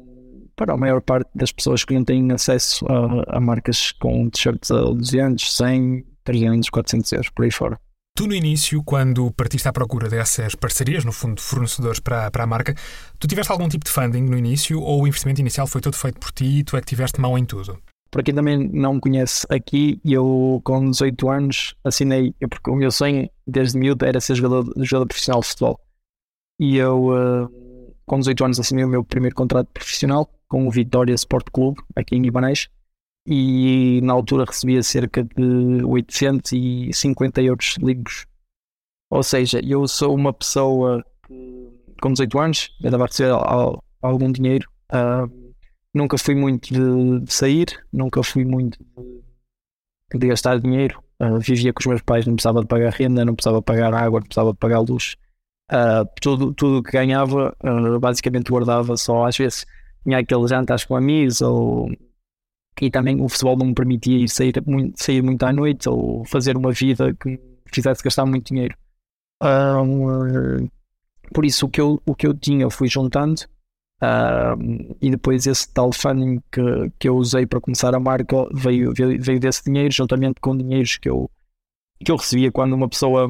para 0.55 0.73
a 0.73 0.77
maior 0.77 1.01
parte 1.01 1.29
das 1.33 1.51
pessoas 1.51 1.83
que 1.83 1.93
não 1.93 2.03
têm 2.03 2.31
acesso 2.31 2.85
a, 2.87 3.37
a 3.37 3.39
marcas 3.39 3.91
com 3.93 4.29
t-shirts 4.29 4.69
a 4.69 4.81
200, 4.81 5.57
100, 5.57 6.05
300, 6.23 6.69
400 6.69 7.11
euros 7.13 7.29
por 7.29 7.45
aí 7.45 7.51
fora. 7.51 7.79
Tu, 8.15 8.27
no 8.27 8.35
início, 8.35 8.83
quando 8.83 9.31
partiste 9.31 9.67
à 9.67 9.73
procura 9.73 10.09
dessas 10.09 10.53
parcerias, 10.53 11.05
no 11.05 11.11
fundo, 11.11 11.41
fornecedores 11.41 11.99
para, 11.99 12.29
para 12.29 12.43
a 12.43 12.47
marca, 12.47 12.75
tu 13.17 13.25
tiveste 13.25 13.51
algum 13.51 13.69
tipo 13.69 13.85
de 13.85 13.91
funding 13.91 14.23
no 14.23 14.37
início 14.37 14.79
ou 14.81 15.01
o 15.01 15.07
investimento 15.07 15.41
inicial 15.41 15.65
foi 15.65 15.81
todo 15.81 15.95
feito 15.95 16.19
por 16.19 16.31
ti 16.31 16.59
e 16.59 16.63
tu 16.63 16.75
é 16.75 16.81
que 16.81 16.87
tiveste 16.87 17.19
mão 17.19 17.37
em 17.37 17.45
tudo? 17.45 17.79
Para 18.11 18.23
quem 18.23 18.35
também 18.35 18.69
não 18.69 18.95
me 18.95 18.99
conhece 18.99 19.47
aqui, 19.49 20.01
eu 20.03 20.61
com 20.65 20.91
18 20.91 21.29
anos 21.29 21.75
assinei, 21.81 22.35
porque 22.49 22.69
o 22.69 22.75
meu 22.75 22.91
sonho 22.91 23.29
desde 23.47 23.77
miúdo 23.79 24.05
era 24.05 24.19
ser 24.19 24.35
jogador, 24.35 24.71
jogador 24.83 25.07
profissional 25.07 25.39
de 25.39 25.47
futebol. 25.47 25.79
E 26.59 26.75
eu, 26.75 27.05
uh, 27.07 27.95
com 28.05 28.19
18 28.19 28.45
anos, 28.45 28.59
assinei 28.59 28.83
o 28.83 28.89
meu 28.89 29.03
primeiro 29.03 29.33
contrato 29.33 29.69
profissional 29.73 30.29
com 30.49 30.67
o 30.67 30.71
Vitória 30.71 31.13
Sport 31.13 31.47
Clube, 31.53 31.81
aqui 31.95 32.17
em 32.17 32.21
Guimarães 32.21 32.69
e 33.25 34.01
na 34.03 34.13
altura 34.13 34.45
recebia 34.45 34.81
cerca 34.83 35.23
de 35.23 35.83
850 35.85 37.41
euros 37.41 37.75
limpos. 37.79 38.25
Ou 39.09 39.23
seja, 39.23 39.61
eu 39.63 39.87
sou 39.87 40.15
uma 40.15 40.33
pessoa 40.33 41.05
com 42.01 42.11
18 42.11 42.39
anos, 42.39 42.75
já 42.81 42.87
estava 42.87 43.03
a 43.03 43.07
receber 43.07 43.33
algum 44.01 44.31
dinheiro. 44.31 44.69
Uh, 44.91 45.40
nunca 45.93 46.17
fui 46.17 46.35
muito 46.35 46.73
de, 46.73 47.31
sair, 47.31 47.67
nunca 47.91 48.23
fui 48.23 48.45
muito 48.45 48.77
de, 50.13 50.27
gastar 50.27 50.59
dinheiro. 50.59 51.01
Uh, 51.21 51.39
vivia 51.39 51.71
com 51.71 51.79
os 51.79 51.85
meus 51.85 52.01
pais, 52.01 52.25
não 52.25 52.35
precisava 52.35 52.61
de 52.61 52.67
pagar 52.67 52.91
renda, 52.91 53.23
não 53.23 53.35
precisava 53.35 53.59
de 53.59 53.65
pagar 53.65 53.93
água, 53.93 54.19
não 54.19 54.27
precisava 54.27 54.51
de 54.51 54.57
pagar 54.57 54.79
luz. 54.79 55.15
Uh, 55.71 56.05
tudo, 56.21 56.53
tudo 56.53 56.83
que 56.83 56.91
ganhava, 56.91 57.55
basicamente 58.01 58.51
guardava 58.51 58.97
só 58.97 59.25
às 59.25 59.37
vezes 59.37 59.65
tinha 60.03 60.17
aqueles 60.17 60.49
jantares 60.49 60.83
com 60.83 60.97
amigos 60.97 61.41
ou 61.41 61.89
e 62.81 62.89
também 62.89 63.21
o 63.21 63.29
futebol 63.29 63.55
não 63.55 63.67
me 63.67 63.75
permitia 63.75 64.17
ir 64.17 64.27
sair 64.27 64.53
muito, 64.65 65.01
sair 65.01 65.21
muito 65.21 65.43
à 65.43 65.53
noite 65.53 65.87
ou 65.87 66.25
fazer 66.25 66.57
uma 66.57 66.71
vida 66.71 67.13
que 67.13 67.39
fizesse 67.71 68.03
gastar 68.03 68.25
muito 68.25 68.47
dinheiro. 68.47 68.75
Um, 69.41 70.67
por 71.31 71.45
isso 71.45 71.67
o 71.67 71.69
que 71.69 71.79
eu, 71.79 72.01
o 72.05 72.15
que 72.15 72.25
eu 72.25 72.33
tinha 72.33 72.69
fui 72.71 72.87
juntando 72.87 73.43
e 74.99 75.11
depois 75.11 75.45
esse 75.45 75.71
tal 75.71 75.91
funding 75.93 76.41
que, 76.51 76.61
que 76.97 77.07
eu 77.07 77.15
usei 77.15 77.45
para 77.45 77.61
começar 77.61 77.93
a 77.93 77.99
marca 77.99 78.47
veio, 78.53 78.93
veio, 78.93 79.21
veio 79.21 79.39
desse 79.39 79.63
dinheiro 79.63 79.93
juntamente 79.93 80.41
com 80.41 80.57
dinheiros 80.57 80.97
que 80.97 81.09
eu, 81.09 81.29
que 82.03 82.11
eu 82.11 82.15
recebia 82.15 82.51
quando 82.51 82.73
uma 82.73 82.89
pessoa 82.89 83.29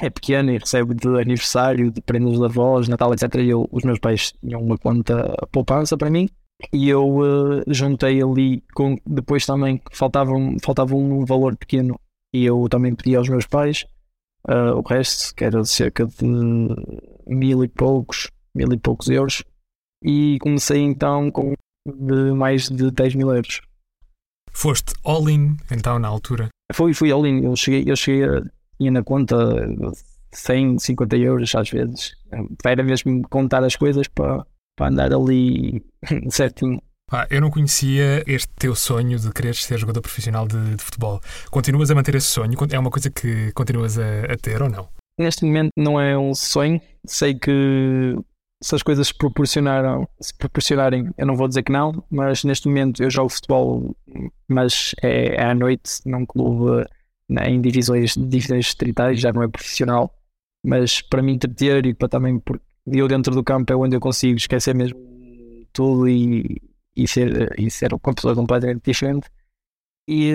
é 0.00 0.10
pequena 0.10 0.52
e 0.52 0.58
recebe 0.58 0.94
de 0.94 1.08
aniversário, 1.08 1.90
de 1.90 2.00
prendas 2.00 2.38
de 2.38 2.44
avós, 2.44 2.88
Natal, 2.88 3.12
etc. 3.12 3.34
E 3.36 3.48
eu, 3.48 3.68
os 3.70 3.82
meus 3.82 3.98
pais 3.98 4.32
tinham 4.40 4.62
uma 4.62 4.76
conta 4.76 5.34
poupança 5.50 5.96
para 5.96 6.10
mim 6.10 6.28
e 6.72 6.88
eu 6.88 7.18
uh, 7.18 7.62
juntei 7.68 8.22
ali 8.22 8.62
com 8.74 8.96
depois 9.06 9.44
também 9.44 9.80
faltava 9.92 10.32
um, 10.32 10.56
faltava 10.62 10.94
um 10.94 11.24
valor 11.24 11.54
pequeno 11.56 12.00
e 12.32 12.44
eu 12.44 12.66
também 12.70 12.94
pedi 12.94 13.14
aos 13.14 13.28
meus 13.28 13.46
pais 13.46 13.84
uh, 14.48 14.74
o 14.74 14.80
resto 14.80 15.34
que 15.34 15.44
era 15.44 15.62
cerca 15.64 16.06
de 16.06 16.26
mil 17.26 17.62
e 17.62 17.68
poucos 17.68 18.30
mil 18.54 18.72
e 18.72 18.78
poucos 18.78 19.08
euros 19.08 19.44
e 20.06 20.38
comecei 20.40 20.80
então 20.80 21.30
com 21.30 21.54
de 21.86 22.32
mais 22.32 22.68
de 22.68 22.90
10 22.90 23.14
mil 23.14 23.32
euros 23.32 23.60
Foste 24.56 24.94
all-in 25.04 25.58
então 25.70 25.98
na 25.98 26.08
altura? 26.08 26.48
Fui, 26.72 26.94
fui 26.94 27.12
all-in, 27.12 27.44
eu 27.44 27.54
cheguei, 27.54 27.84
eu 27.86 27.94
cheguei 27.94 28.24
a, 28.24 28.42
tinha 28.78 28.90
na 28.90 29.02
conta 29.02 29.36
100, 30.32 30.78
50 30.78 31.16
euros 31.18 31.54
às 31.54 31.68
vezes. 31.68 32.16
Era 32.64 32.82
mesmo 32.82 33.20
contar 33.28 33.62
as 33.62 33.76
coisas 33.76 34.08
para, 34.08 34.46
para 34.74 34.88
andar 34.88 35.12
ali 35.12 35.84
certinho. 36.30 36.80
Ah, 37.12 37.26
eu 37.30 37.40
não 37.42 37.50
conhecia 37.50 38.24
este 38.26 38.48
teu 38.56 38.74
sonho 38.74 39.18
de 39.18 39.30
querer 39.30 39.54
ser 39.54 39.78
jogador 39.78 40.00
profissional 40.00 40.48
de, 40.48 40.74
de, 40.74 40.82
futebol. 40.82 41.20
Continuas 41.50 41.90
a 41.90 41.94
manter 41.94 42.14
esse 42.14 42.26
sonho? 42.26 42.56
É 42.70 42.78
uma 42.78 42.90
coisa 42.90 43.10
que 43.10 43.52
continuas 43.52 43.98
a, 43.98 44.32
a, 44.32 44.36
ter 44.38 44.62
ou 44.62 44.70
não? 44.70 44.88
Neste 45.18 45.44
momento 45.44 45.70
não 45.76 46.00
é 46.00 46.18
um 46.18 46.34
sonho. 46.34 46.80
Sei 47.06 47.34
que 47.34 48.16
se 48.62 48.74
as 48.74 48.82
coisas 48.82 49.08
se 49.08 49.14
proporcionaram, 49.14 50.08
se 50.20 50.34
proporcionarem, 50.36 51.10
eu 51.18 51.26
não 51.26 51.36
vou 51.36 51.46
dizer 51.46 51.62
que 51.62 51.72
não, 51.72 52.02
mas 52.10 52.42
neste 52.44 52.68
momento 52.68 53.02
eu 53.02 53.10
jogo 53.10 53.28
futebol, 53.28 53.94
mas 54.48 54.94
é, 55.02 55.36
é 55.36 55.44
à 55.44 55.54
noite 55.54 56.00
num 56.06 56.24
clube 56.24 56.86
né, 57.28 57.48
em 57.50 57.60
divisões, 57.60 58.14
distritais, 58.16 59.20
já 59.20 59.32
não 59.32 59.42
é 59.42 59.48
profissional. 59.48 60.12
Mas 60.64 61.00
para 61.00 61.22
me 61.22 61.32
entreter 61.32 61.86
e 61.86 61.94
para 61.94 62.08
também, 62.08 62.38
porque 62.40 62.64
eu 62.86 63.06
dentro 63.06 63.34
do 63.34 63.44
campo 63.44 63.72
é 63.72 63.76
onde 63.76 63.96
eu 63.96 64.00
consigo 64.00 64.36
esquecer 64.36 64.74
mesmo 64.74 64.98
tudo 65.72 66.08
e, 66.08 66.60
e 66.96 67.06
ser, 67.06 67.54
e 67.58 67.70
ser 67.70 67.92
uma 67.92 68.14
pessoa 68.14 68.34
completamente 68.34 68.82
diferente. 68.84 69.28
E, 70.08 70.32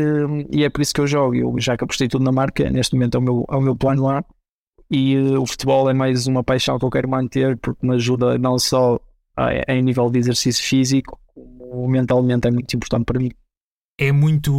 e, 0.52 0.64
é 0.64 0.70
por 0.70 0.82
isso 0.82 0.94
que 0.94 1.02
eu 1.02 1.08
jogo. 1.08 1.36
Eu 1.36 1.56
já 1.60 1.78
que 1.78 1.84
apostei 1.84 2.08
tudo 2.08 2.24
na 2.24 2.32
marca, 2.32 2.70
neste 2.70 2.94
momento 2.94 3.16
é 3.16 3.20
o 3.20 3.22
meu, 3.22 3.46
é 3.50 3.56
o 3.56 3.62
meu 3.62 3.76
plano 3.76 4.04
lá. 4.04 4.24
E 4.92 5.18
uh, 5.18 5.42
o 5.42 5.46
futebol 5.48 5.90
é 5.90 5.94
mais 5.94 6.28
uma 6.28 6.44
paixão 6.44 6.78
que 6.78 6.86
eu 6.86 6.90
quero 6.90 7.10
manter 7.10 7.58
porque 7.58 7.86
me 7.86 7.96
ajuda 7.96 8.38
não 8.38 8.60
só 8.60 9.00
a 9.36 9.74
nível 9.82 10.10
de 10.12 10.20
exercício 10.20 10.64
físico, 10.64 11.18
como 11.34 11.88
mentalmente 11.88 12.48
é 12.48 12.52
muito 12.52 12.76
importante 12.76 13.06
para 13.06 13.18
mim 13.18 13.32
é 14.02 14.12
muito, 14.12 14.52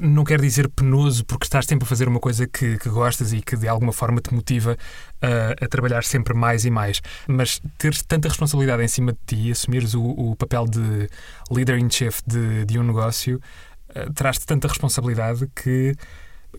não 0.00 0.24
quero 0.24 0.42
dizer 0.42 0.68
penoso, 0.68 1.24
porque 1.24 1.46
estás 1.46 1.64
sempre 1.64 1.86
a 1.86 1.88
fazer 1.88 2.06
uma 2.06 2.20
coisa 2.20 2.46
que, 2.46 2.76
que 2.76 2.90
gostas 2.90 3.32
e 3.32 3.40
que 3.40 3.56
de 3.56 3.66
alguma 3.66 3.94
forma 3.94 4.20
te 4.20 4.34
motiva 4.34 4.76
a, 5.22 5.64
a, 5.64 5.68
trabalhar 5.68 6.04
sempre 6.04 6.34
mais 6.34 6.66
e 6.66 6.70
mais. 6.70 7.00
Mas 7.26 7.62
teres 7.78 8.02
tanta 8.02 8.28
responsabilidade 8.28 8.82
em 8.82 8.88
cima 8.88 9.12
de 9.12 9.18
ti, 9.24 9.50
assumires 9.50 9.94
o, 9.94 10.02
o 10.02 10.36
papel 10.36 10.66
de 10.66 11.08
leader 11.50 11.78
in 11.78 11.88
chief 11.88 12.20
de, 12.26 12.66
de 12.66 12.78
um 12.78 12.82
negócio, 12.82 13.40
uh, 13.96 14.12
traz-te 14.12 14.44
tanta 14.44 14.68
responsabilidade 14.68 15.48
que 15.56 15.96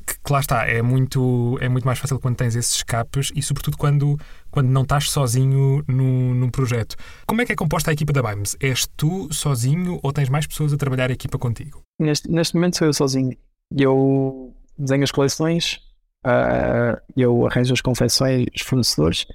que, 0.06 0.20
que, 0.24 0.34
lá 0.34 0.40
está, 0.40 0.68
é 0.68 0.82
muito, 0.82 1.58
é 1.62 1.70
muito 1.70 1.86
mais 1.86 2.00
fácil 2.00 2.20
quando 2.20 2.36
tens 2.36 2.56
esses 2.56 2.76
escapes 2.76 3.32
e, 3.36 3.42
sobretudo, 3.42 3.78
quando, 3.78 4.20
quando 4.52 4.68
não 4.68 4.84
estás 4.84 5.10
sozinho 5.10 5.84
no, 5.88 6.34
num 6.34 6.50
projeto. 6.50 6.96
Como 7.26 7.42
é 7.42 7.46
que 7.46 7.54
é 7.54 7.56
composta 7.56 7.92
a 7.92 7.94
equipa 7.94 8.14
da 8.14 8.22
Bimes? 8.22 8.56
És 8.60 8.88
tu 8.98 9.32
sozinho 9.32 10.00
ou 10.02 10.12
tens 10.12 10.30
mais 10.30 10.48
pessoas 10.48 10.74
a 10.74 10.78
trabalhar 10.78 11.10
a 11.10 11.14
equipa 11.14 11.38
contigo? 11.38 11.82
Neste, 12.00 12.30
neste 12.30 12.56
momento 12.56 12.78
sou 12.78 12.88
eu 12.88 12.94
sozinho. 12.94 13.38
Eu 13.76 14.54
desenho 14.78 15.04
as 15.04 15.12
coleções, 15.12 15.80
uh, 16.26 17.00
eu 17.16 17.46
arranjo 17.48 17.74
as 17.74 17.82
confecções, 17.82 18.46
os 18.56 18.62
fornecedores, 18.62 19.26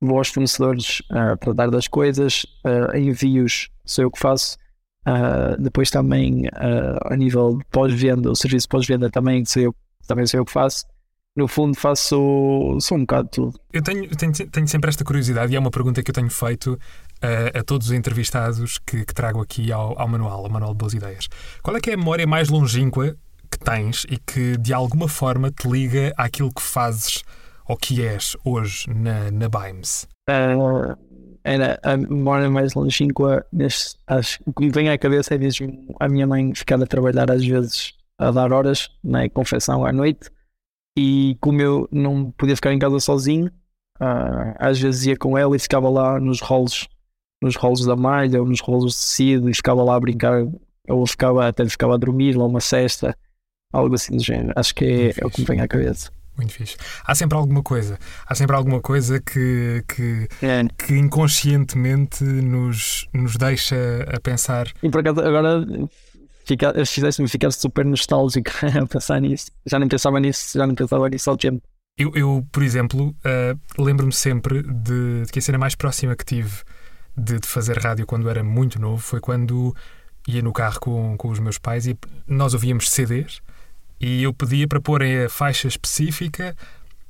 vou 0.00 0.18
aos 0.18 0.28
fornecedores 0.28 1.00
uh, 1.10 1.36
para 1.38 1.52
dar 1.52 1.70
das 1.70 1.88
coisas, 1.88 2.44
uh, 2.64 2.96
envios 2.96 3.70
sou 3.84 4.04
eu 4.04 4.10
que 4.10 4.18
faço. 4.18 4.56
Uh, 5.08 5.60
depois 5.62 5.88
também 5.88 6.46
uh, 6.46 6.98
a 7.04 7.16
nível 7.16 7.58
de 7.58 7.64
pós-venda, 7.70 8.28
o 8.28 8.34
serviço 8.34 8.68
pós-venda 8.68 9.08
também 9.08 9.44
sou 9.44 9.62
eu 9.62 9.74
também 10.06 10.26
sei 10.26 10.40
o 10.40 10.44
que 10.44 10.52
faço. 10.52 10.86
No 11.36 11.46
fundo, 11.46 11.76
faço 11.76 12.78
sou 12.80 12.96
um 12.96 13.00
bocado 13.00 13.28
tudo. 13.30 13.60
Eu 13.70 13.82
tenho, 13.82 14.08
tenho, 14.16 14.32
tenho 14.32 14.66
sempre 14.66 14.88
esta 14.88 15.04
curiosidade 15.04 15.52
e 15.52 15.56
é 15.56 15.58
uma 15.58 15.70
pergunta 15.70 16.02
que 16.02 16.10
eu 16.10 16.14
tenho 16.14 16.30
feito 16.30 16.78
a, 17.20 17.58
a 17.58 17.62
todos 17.62 17.88
os 17.88 17.92
entrevistados 17.92 18.78
que, 18.78 19.04
que 19.04 19.14
trago 19.14 19.42
aqui 19.42 19.70
ao, 19.70 20.00
ao, 20.00 20.08
manual, 20.08 20.44
ao 20.44 20.50
Manual 20.50 20.72
de 20.72 20.78
Boas 20.78 20.94
Ideias. 20.94 21.28
Qual 21.62 21.76
é 21.76 21.80
que 21.80 21.90
é 21.90 21.94
a 21.94 21.96
memória 21.96 22.26
mais 22.26 22.48
longínqua 22.48 23.14
que 23.50 23.58
tens 23.58 24.06
e 24.08 24.16
que 24.16 24.56
de 24.56 24.72
alguma 24.72 25.08
forma 25.08 25.50
te 25.50 25.68
liga 25.68 26.12
àquilo 26.16 26.50
que 26.50 26.62
fazes 26.62 27.22
ou 27.66 27.76
que 27.76 28.02
és 28.02 28.34
hoje 28.42 28.88
na, 28.88 29.30
na 29.30 29.48
Bimes? 29.48 30.06
Uh, 30.30 30.96
era 31.44 31.78
a 31.82 31.96
memória 31.96 32.50
mais 32.50 32.74
longínqua, 32.74 33.44
neste, 33.52 33.96
acho, 34.06 34.40
o 34.44 34.52
que 34.52 34.64
me 34.64 34.70
vem 34.70 34.88
à 34.88 34.98
cabeça 34.98 35.34
é 35.34 35.38
mesmo 35.38 35.94
a 36.00 36.08
minha 36.08 36.26
mãe 36.26 36.52
ficar 36.54 36.82
a 36.82 36.86
trabalhar 36.86 37.30
às 37.30 37.44
vezes 37.44 37.94
a 38.18 38.30
dar 38.30 38.52
horas 38.52 38.88
na 39.02 39.28
confecção 39.28 39.84
à 39.84 39.92
noite 39.92 40.30
e 40.96 41.36
como 41.40 41.60
eu 41.60 41.88
não 41.92 42.30
podia 42.30 42.56
ficar 42.56 42.72
em 42.72 42.78
casa 42.78 42.98
sozinho, 42.98 43.48
uh, 44.00 44.56
às 44.58 44.80
vezes 44.80 45.06
ia 45.06 45.16
com 45.16 45.36
ela 45.36 45.54
e 45.54 45.58
ficava 45.58 45.90
lá 45.90 46.18
nos 46.18 46.40
rolos, 46.40 46.88
nos 47.42 47.54
rolos 47.54 47.84
da 47.84 47.94
malha 47.94 48.40
ou 48.40 48.48
nos 48.48 48.60
rolos 48.60 48.94
de 48.94 48.98
tecido 48.98 49.50
e 49.50 49.54
ficava 49.54 49.82
lá 49.82 49.94
a 49.94 50.00
brincar, 50.00 50.46
ou 50.88 51.06
ficava, 51.06 51.46
até 51.46 51.68
ficava 51.68 51.94
a 51.94 51.98
dormir 51.98 52.34
lá 52.34 52.46
uma 52.46 52.60
cesta, 52.60 53.14
algo 53.72 53.94
assim 53.94 54.16
do 54.16 54.22
género. 54.22 54.54
Acho 54.56 54.74
que 54.74 54.84
é, 54.84 55.22
é 55.22 55.26
o 55.26 55.30
que 55.30 55.42
me 55.42 55.46
vem 55.46 55.60
à 55.60 55.68
cabeça. 55.68 56.10
Muito 56.36 56.52
fixe. 56.52 56.76
Há 57.04 57.14
sempre 57.14 57.36
alguma 57.36 57.62
coisa, 57.62 57.98
há 58.26 58.34
sempre 58.34 58.56
alguma 58.56 58.80
coisa 58.80 59.20
que, 59.20 59.82
que, 59.88 60.28
é. 60.42 60.62
que 60.78 60.94
inconscientemente 60.94 62.24
nos, 62.24 63.08
nos 63.12 63.36
deixa 63.36 63.76
a 64.14 64.20
pensar. 64.20 64.66
E 64.82 64.90
por 64.90 65.00
acaso, 65.00 65.20
agora 65.20 65.66
fizesse-me 66.86 67.28
ficar 67.28 67.50
super 67.50 67.84
nostálgico 67.84 68.50
a 68.82 68.86
pensar 68.86 69.20
nisso. 69.20 69.46
Já 69.64 69.78
nem 69.78 69.88
pensava 69.88 70.20
nisso, 70.20 70.58
já 70.58 70.66
nem 70.66 70.74
pensava 70.74 71.08
nisso 71.08 71.30
ao 71.30 71.36
tempo. 71.36 71.62
Eu, 71.98 72.12
eu 72.14 72.46
por 72.52 72.62
exemplo, 72.62 73.08
uh, 73.08 73.82
lembro-me 73.82 74.12
sempre 74.12 74.62
de, 74.62 75.24
de, 75.24 75.32
que 75.32 75.38
a 75.38 75.42
cena 75.42 75.58
mais 75.58 75.74
próxima 75.74 76.14
que 76.14 76.24
tive 76.24 76.62
de, 77.16 77.40
de, 77.40 77.46
fazer 77.46 77.78
rádio 77.78 78.06
quando 78.06 78.28
era 78.28 78.44
muito 78.44 78.78
novo 78.80 78.98
foi 78.98 79.18
quando 79.18 79.74
ia 80.28 80.42
no 80.42 80.52
carro 80.52 80.78
com, 80.78 81.16
com 81.16 81.28
os 81.28 81.38
meus 81.38 81.56
pais 81.56 81.86
e 81.86 81.96
nós 82.26 82.52
ouvíamos 82.52 82.90
CDs 82.90 83.40
e 83.98 84.22
eu 84.22 84.34
pedia 84.34 84.68
para 84.68 84.80
porem 84.80 85.24
a 85.24 85.28
faixa 85.30 85.66
específica 85.66 86.54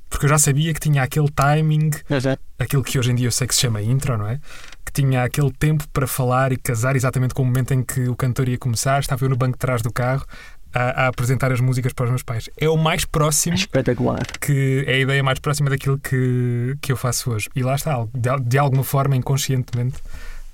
porque 0.09 0.25
eu 0.25 0.29
já 0.29 0.37
sabia 0.37 0.73
que 0.73 0.79
tinha 0.79 1.03
aquele 1.03 1.29
timing, 1.29 1.89
é. 2.09 2.37
aquilo 2.57 2.83
que 2.83 2.97
hoje 2.97 3.11
em 3.11 3.15
dia 3.15 3.27
eu 3.27 3.31
sei 3.31 3.45
que 3.45 3.53
se 3.53 3.61
chama 3.61 3.81
intro, 3.81 4.17
não 4.17 4.27
é? 4.27 4.39
Que 4.87 5.01
tinha 5.01 5.23
aquele 5.23 5.51
tempo 5.51 5.85
para 5.91 6.07
falar 6.07 6.53
e 6.53 6.57
casar 6.57 6.95
exatamente 6.95 7.33
com 7.33 7.43
o 7.43 7.45
momento 7.45 7.73
em 7.73 7.83
que 7.83 8.07
o 8.07 8.15
cantor 8.15 8.47
ia 8.47 8.57
começar. 8.57 9.01
Estava 9.01 9.25
eu 9.25 9.29
no 9.29 9.35
banco 9.35 9.53
de 9.53 9.59
trás 9.59 9.81
do 9.81 9.91
carro 9.91 10.25
a, 10.73 11.03
a 11.03 11.07
apresentar 11.07 11.51
as 11.51 11.59
músicas 11.59 11.91
para 11.91 12.05
os 12.05 12.09
meus 12.09 12.23
pais. 12.23 12.49
É 12.57 12.69
o 12.69 12.77
mais 12.77 13.03
próximo. 13.03 13.55
Espetacular. 13.55 14.25
Que 14.39 14.85
é 14.87 14.93
a 14.93 14.99
ideia 14.99 15.21
mais 15.21 15.39
próxima 15.39 15.69
daquilo 15.69 15.99
que, 15.99 16.77
que 16.81 16.91
eu 16.91 16.95
faço 16.95 17.31
hoje. 17.31 17.49
E 17.53 17.61
lá 17.61 17.75
está, 17.75 18.05
de, 18.13 18.39
de 18.43 18.57
alguma 18.57 18.83
forma, 18.83 19.15
inconscientemente. 19.15 19.97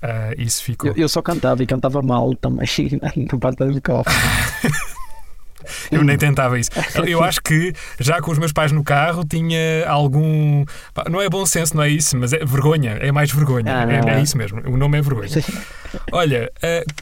Uh, 0.02 0.34
isso 0.36 0.64
ficou. 0.64 0.90
Eu, 0.90 0.96
eu, 0.96 1.08
só 1.08 1.22
cantava 1.22 1.62
e 1.62 1.66
cantava 1.66 2.02
mal 2.02 2.34
também 2.34 2.66
no 3.32 3.38
parte 3.38 3.64
do 3.64 3.80
carro. 3.80 4.04
Eu 5.90 6.02
nem 6.04 6.16
tentava 6.16 6.58
isso. 6.58 6.70
Eu 7.06 7.22
acho 7.22 7.40
que 7.42 7.72
já 7.98 8.20
com 8.20 8.30
os 8.30 8.38
meus 8.38 8.52
pais 8.52 8.72
no 8.72 8.82
carro 8.82 9.24
tinha 9.24 9.86
algum. 9.88 10.64
Não 11.10 11.20
é 11.20 11.28
bom 11.28 11.44
senso, 11.46 11.76
não 11.76 11.82
é 11.82 11.88
isso, 11.88 12.16
mas 12.16 12.32
é 12.32 12.44
vergonha. 12.44 12.92
É 13.00 13.10
mais 13.12 13.30
vergonha. 13.30 13.64
Ah, 13.66 14.10
é, 14.10 14.18
é, 14.18 14.22
isso 14.22 14.36
mesmo. 14.36 14.60
O 14.66 14.76
nome 14.76 14.98
é 14.98 15.02
vergonha. 15.02 15.28
Olha, 16.12 16.50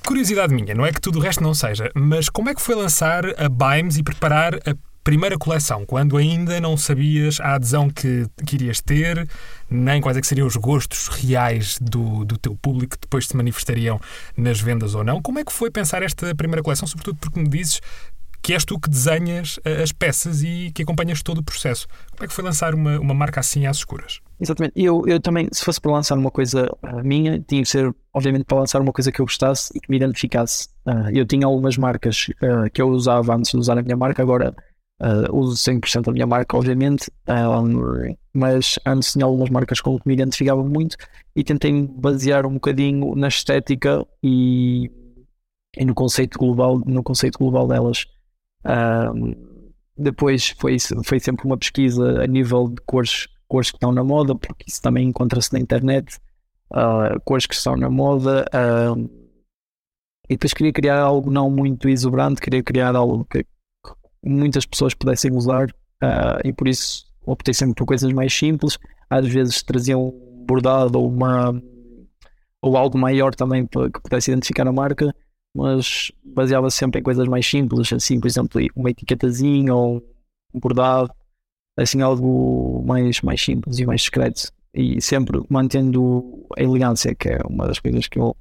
curiosidade 0.07 0.55
minha, 0.55 0.75
não 0.75 0.85
é 0.85 0.93
que 0.93 1.01
tudo 1.01 1.19
o 1.19 1.23
resto 1.23 1.43
não 1.43 1.55
seja, 1.55 1.91
mas 1.95 2.29
como 2.29 2.51
é 2.51 2.55
que 2.55 2.61
foi 2.61 2.75
lançar 2.75 3.25
a 3.39 3.49
Bimes 3.49 3.97
e 3.97 4.03
preparar 4.03 4.55
a 4.57 4.75
primeira 5.03 5.37
coleção, 5.37 5.85
quando 5.85 6.17
ainda 6.17 6.61
não 6.61 6.77
sabias 6.77 7.41
a 7.41 7.55
adesão 7.55 7.91
que, 7.91 8.27
que 8.47 8.55
irias 8.55 8.81
ter, 8.81 9.29
nem 9.69 10.01
quais 10.01 10.17
é 10.17 10.21
que 10.21 10.27
seriam 10.27 10.47
os 10.47 10.57
gostos 10.57 11.09
reais 11.09 11.77
do, 11.81 12.25
do 12.25 12.39
teu 12.39 12.55
público 12.55 12.97
que 12.97 13.01
depois 13.01 13.27
se 13.27 13.37
manifestariam 13.37 14.01
nas 14.37 14.61
vendas 14.61 14.95
ou 14.95 15.03
não. 15.03 15.21
Como 15.21 15.39
é 15.39 15.45
que 15.45 15.53
foi 15.53 15.71
pensar 15.71 16.03
esta 16.03 16.35
primeira 16.35 16.63
coleção, 16.63 16.87
sobretudo 16.87 17.19
porque 17.21 17.41
me 17.41 17.49
dizes 17.49 17.81
que 18.43 18.53
és 18.53 18.65
tu 18.65 18.79
que 18.79 18.91
desenhas 18.91 19.61
eh, 19.65 19.83
as 19.83 19.93
peças 19.93 20.43
e 20.43 20.73
que 20.75 20.83
acompanhas 20.83 21.23
todo 21.23 21.39
o 21.39 21.43
processo. 21.45 21.87
Como 22.11 22.25
é 22.25 22.27
que 22.27 22.35
foi 22.35 22.43
lançar 22.43 22.75
uma, 22.75 22.99
uma 22.99 23.15
marca 23.15 23.39
assim 23.39 23.67
às 23.67 23.77
escuras? 23.77 24.21
Exatamente. 24.41 24.73
Eu, 24.75 25.05
eu 25.07 25.21
também, 25.21 25.49
se 25.53 25.65
fosse 25.65 25.81
para 25.81 25.93
lançar 25.93 26.19
uma 26.19 26.31
coisa 26.31 26.69
uh, 26.83 27.05
minha, 27.05 27.39
tinha 27.39 27.63
que 27.63 27.69
ser, 27.69 27.95
obviamente, 28.13 28.45
para 28.45 28.59
lançar 28.59 28.81
uma 28.81 28.93
coisa 28.93 29.13
que 29.13 29.21
eu 29.21 29.25
gostasse 29.25 29.73
e 29.77 29.81
que 29.81 29.89
me 29.89 29.97
identificasse. 29.97 30.69
Uh, 30.85 31.11
eu 31.15 31.25
tinha 31.25 31.47
algumas 31.47 31.77
marcas 31.77 32.27
uh, 32.43 32.69
que 32.73 32.83
eu 32.83 32.89
usava 32.89 33.37
antes 33.37 33.53
de 33.53 33.57
usar 33.57 33.79
a 33.79 33.83
minha 33.83 33.97
marca, 33.97 34.21
agora 34.23 34.55
uso 35.33 35.57
100% 35.57 36.07
a 36.07 36.13
minha 36.13 36.29
marca, 36.29 36.57
obviamente, 36.57 37.11
mas 38.33 38.79
antes 38.87 39.11
tinha 39.11 39.25
algumas 39.25 39.51
marcas 39.51 39.81
com 39.81 39.99
que 39.99 40.07
me 40.07 40.15
identificava 40.15 40.63
muito 40.63 40.97
e 41.35 41.43
tentei 41.43 41.73
me 41.73 41.89
basear 41.89 42.47
um 42.47 42.55
bocadinho 42.55 43.17
na 43.17 43.27
estética 43.27 44.07
e, 44.23 44.89
e 45.77 45.85
no 45.85 45.93
conceito 45.93 46.39
global, 46.39 46.79
no 46.87 47.03
conceito 47.03 47.37
global 47.37 47.67
delas. 47.67 48.07
Depois 49.97 50.55
foi, 50.59 50.77
foi 51.05 51.21
sempre 51.21 51.45
uma 51.47 51.57
pesquisa 51.57 52.23
a 52.23 52.27
nível 52.27 52.69
de 52.69 52.81
cores, 52.87 53.29
cores 53.47 53.71
que 53.71 53.77
estão 53.77 53.93
na 53.93 54.03
moda, 54.03 54.35
porque 54.35 54.65
isso 54.67 54.81
também 54.81 55.09
encontra-se 55.09 55.53
na 55.53 55.61
internet, 55.61 56.19
uh, 56.71 57.21
cores 57.25 57.47
que 57.47 57.55
estão 57.55 57.77
na 57.77 57.91
moda. 57.91 58.47
Uh, 58.55 59.23
e 60.29 60.35
depois 60.35 60.55
queria 60.55 60.73
criar 60.73 60.99
algo 60.99 61.31
não 61.31 61.51
muito 61.51 61.89
exuberante, 61.89 62.41
queria 62.41 62.63
criar 62.63 62.97
algo 62.97 63.25
que 63.27 63.45
muitas 64.25 64.65
pessoas 64.65 64.95
pudessem 64.95 65.33
usar, 65.33 65.67
uh, 66.03 66.41
e 66.43 66.53
por 66.53 66.67
isso 66.69 67.05
optei 67.27 67.53
sempre 67.53 67.75
por 67.75 67.87
coisas 67.87 68.11
mais 68.13 68.33
simples. 68.33 68.79
Às 69.11 69.29
vezes 69.29 69.63
traziam 69.63 70.09
um 70.09 70.45
bordado 70.47 70.99
ou, 70.99 71.09
uma, 71.09 71.63
ou 72.63 72.77
algo 72.79 72.97
maior 72.97 73.35
também 73.35 73.67
para 73.67 73.91
que 73.91 74.01
pudesse 74.01 74.31
identificar 74.31 74.67
a 74.67 74.73
marca 74.73 75.15
mas 75.55 76.11
baseava-se 76.25 76.79
sempre 76.79 77.01
em 77.01 77.03
coisas 77.03 77.29
mais 77.29 77.47
simples, 77.47 77.93
assim, 77.93 78.19
por 78.19 78.27
exemplo, 78.27 78.61
uma 78.75 78.91
etiquetazinha 78.91 79.75
ou 79.75 80.03
um 80.55 80.61
bordado. 80.61 81.13
assim 81.77 82.01
algo 82.01 82.83
mais, 82.87 83.21
mais 83.21 83.43
simples 83.43 83.79
e 83.79 83.87
mais 83.87 84.01
discreto 84.01 84.53
e 84.75 85.01
sempre 85.01 85.43
mantendo 85.49 86.47
a 86.57 86.63
elegância, 86.63 87.15
que 87.15 87.29
é 87.29 87.39
uma 87.45 87.67
das 87.67 87.79
coisas 87.79 88.09
que 88.09 88.19
eu, 88.19 88.35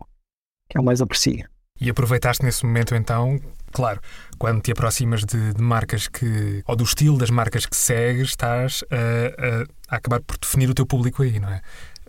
que 0.69 0.77
eu 0.77 0.83
mais 0.83 1.01
aprecio. 1.01 1.45
E 1.79 1.89
aproveitaste 1.89 2.45
nesse 2.45 2.65
momento 2.65 2.95
então, 2.95 3.39
claro, 3.71 3.99
quando 4.37 4.61
te 4.61 4.71
aproximas 4.71 5.25
de, 5.25 5.53
de, 5.53 5.61
marcas 5.61 6.07
que, 6.07 6.63
ou 6.67 6.75
do 6.75 6.83
estilo 6.83 7.17
das 7.17 7.29
marcas 7.29 7.65
que 7.65 7.75
segues, 7.75 8.29
estás 8.29 8.83
a, 8.91 8.95
a, 8.95 9.95
a 9.95 9.97
acabar 9.97 10.21
por 10.21 10.37
definir 10.37 10.69
o 10.69 10.73
teu 10.73 10.85
público 10.85 11.23
aí, 11.23 11.39
não 11.39 11.49
é? 11.49 11.61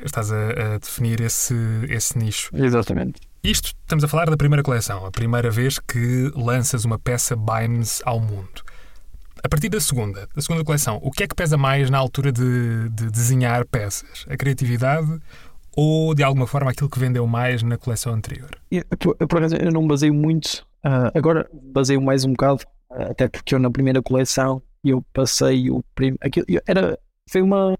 Estás 0.04 0.30
a, 0.30 0.74
a 0.74 0.78
definir 0.78 1.20
esse, 1.20 1.54
esse 1.88 2.18
nicho. 2.18 2.50
Exatamente. 2.54 3.20
Isto, 3.44 3.72
estamos 3.80 4.04
a 4.04 4.08
falar 4.08 4.30
da 4.30 4.36
primeira 4.36 4.62
coleção, 4.62 5.04
a 5.04 5.10
primeira 5.10 5.50
vez 5.50 5.76
que 5.76 6.30
lanças 6.36 6.84
uma 6.84 6.96
peça 6.96 7.34
Bimes 7.34 8.00
ao 8.04 8.20
mundo. 8.20 8.62
A 9.42 9.48
partir 9.48 9.68
da 9.68 9.80
segunda, 9.80 10.28
da 10.32 10.40
segunda 10.40 10.62
coleção, 10.62 11.00
o 11.02 11.10
que 11.10 11.24
é 11.24 11.26
que 11.26 11.34
pesa 11.34 11.56
mais 11.56 11.90
na 11.90 11.98
altura 11.98 12.30
de, 12.30 12.88
de 12.90 13.10
desenhar 13.10 13.66
peças? 13.66 14.24
A 14.28 14.36
criatividade 14.36 15.18
ou, 15.76 16.14
de 16.14 16.22
alguma 16.22 16.46
forma, 16.46 16.70
aquilo 16.70 16.88
que 16.88 17.00
vendeu 17.00 17.26
mais 17.26 17.64
na 17.64 17.76
coleção 17.76 18.14
anterior? 18.14 18.48
Eu, 18.70 18.84
por 19.26 19.42
eu 19.42 19.72
não 19.72 19.88
baseio 19.88 20.14
muito. 20.14 20.64
Uh, 20.84 21.10
agora 21.12 21.50
baseio 21.52 22.00
mais 22.00 22.24
um 22.24 22.30
bocado, 22.30 22.62
uh, 22.92 23.10
até 23.10 23.26
porque 23.26 23.56
eu 23.56 23.58
na 23.58 23.72
primeira 23.72 24.00
coleção 24.00 24.62
eu 24.84 25.04
passei 25.12 25.68
o 25.68 25.82
primeiro. 25.96 26.20
Era, 26.64 26.96
foi 27.28 27.42
uma, 27.42 27.76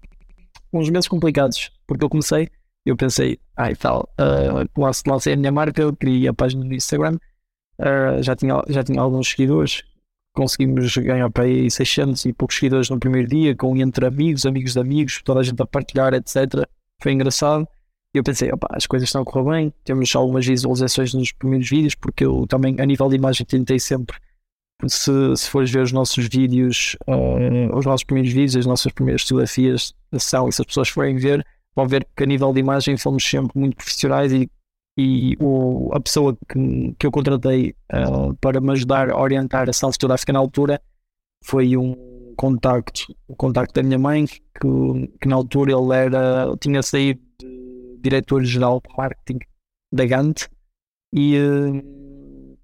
uns 0.73 0.89
meses 0.89 1.07
complicados, 1.07 1.71
porque 1.87 2.03
eu 2.03 2.09
comecei, 2.09 2.49
eu 2.89 2.97
pensei, 2.97 3.39
ai 3.55 3.73
ah, 3.73 3.75
tal, 3.75 4.09
uh, 4.19 5.09
lancei 5.09 5.33
a 5.33 5.37
minha 5.37 5.51
marca, 5.51 5.81
eu 5.81 5.95
criei 5.95 6.27
a 6.27 6.33
página 6.33 6.65
do 6.65 6.73
Instagram, 6.73 7.17
uh, 7.79 8.21
já, 8.21 8.35
tinha, 8.35 8.61
já 8.67 8.83
tinha 8.83 9.01
alguns 9.01 9.29
seguidores, 9.29 9.83
conseguimos 10.33 10.97
ganhar 10.97 11.29
para 11.29 11.45
aí 11.45 11.69
600 11.69 12.25
e 12.25 12.33
poucos 12.33 12.57
seguidores 12.57 12.89
no 12.89 12.99
primeiro 12.99 13.27
dia, 13.27 13.55
com 13.55 13.75
entre 13.77 14.05
amigos, 14.05 14.45
amigos 14.45 14.73
de 14.73 14.79
amigos, 14.79 15.21
toda 15.23 15.39
a 15.39 15.43
gente 15.43 15.61
a 15.61 15.65
partilhar, 15.65 16.13
etc. 16.13 16.67
Foi 17.01 17.13
engraçado. 17.13 17.67
E 18.13 18.17
eu 18.17 18.23
pensei, 18.23 18.51
opa, 18.51 18.67
as 18.71 18.85
coisas 18.85 19.09
estão 19.09 19.21
a 19.21 19.25
correr 19.25 19.49
bem, 19.49 19.73
temos 19.83 20.15
algumas 20.15 20.45
visualizações 20.45 21.13
nos 21.13 21.31
primeiros 21.31 21.67
vídeos, 21.67 21.95
porque 21.95 22.25
eu 22.25 22.45
também, 22.47 22.79
a 22.79 22.85
nível 22.85 23.09
de 23.09 23.15
imagem, 23.15 23.45
tentei 23.45 23.79
sempre. 23.79 24.17
Se, 24.85 25.11
se 25.35 25.49
fores 25.49 25.71
ver 25.71 25.81
os 25.81 25.91
nossos 25.91 26.27
vídeos, 26.27 26.95
uh, 27.07 27.75
os 27.75 27.85
nossos 27.85 28.03
primeiros 28.03 28.31
vídeos, 28.31 28.55
as 28.55 28.65
nossas 28.65 28.91
primeiras 28.91 29.23
fotografias 29.23 29.93
são, 30.19 30.47
e 30.47 30.51
se 30.51 30.61
as 30.61 30.67
pessoas 30.67 30.89
forem 30.89 31.15
ver, 31.15 31.45
vão 31.75 31.87
ver 31.87 32.07
que 32.15 32.23
a 32.23 32.25
nível 32.25 32.53
de 32.53 32.59
imagem 32.59 32.97
fomos 32.97 33.23
sempre 33.23 33.57
muito 33.59 33.75
profissionais 33.77 34.31
e 34.31 34.49
e 34.97 35.35
o, 35.39 35.89
a 35.93 35.99
pessoa 35.99 36.37
que, 36.47 36.95
que 36.99 37.05
eu 37.05 37.11
contratei 37.11 37.75
uh, 37.91 38.35
para 38.39 38.61
me 38.61 38.71
ajudar 38.73 39.09
a 39.09 39.19
orientar 39.19 39.67
a 39.67 39.71
ação 39.71 39.91
fotográfica 39.91 40.31
na 40.31 40.39
altura 40.39 40.79
foi 41.43 41.75
um 41.75 42.33
contacto, 42.37 43.15
o 43.27 43.35
contacto 43.35 43.73
da 43.73 43.83
minha 43.83 43.97
mãe, 43.97 44.25
que, 44.25 45.07
que 45.19 45.27
na 45.27 45.35
altura 45.35 45.73
ele 45.73 45.93
era, 45.93 46.55
tinha 46.57 46.81
saído 46.81 47.21
de 47.39 47.97
diretor-geral 48.01 48.81
de 48.81 48.95
marketing 48.95 49.39
da 49.91 50.05
Gant 50.05 50.47
e, 51.11 51.37
uh, 51.37 52.57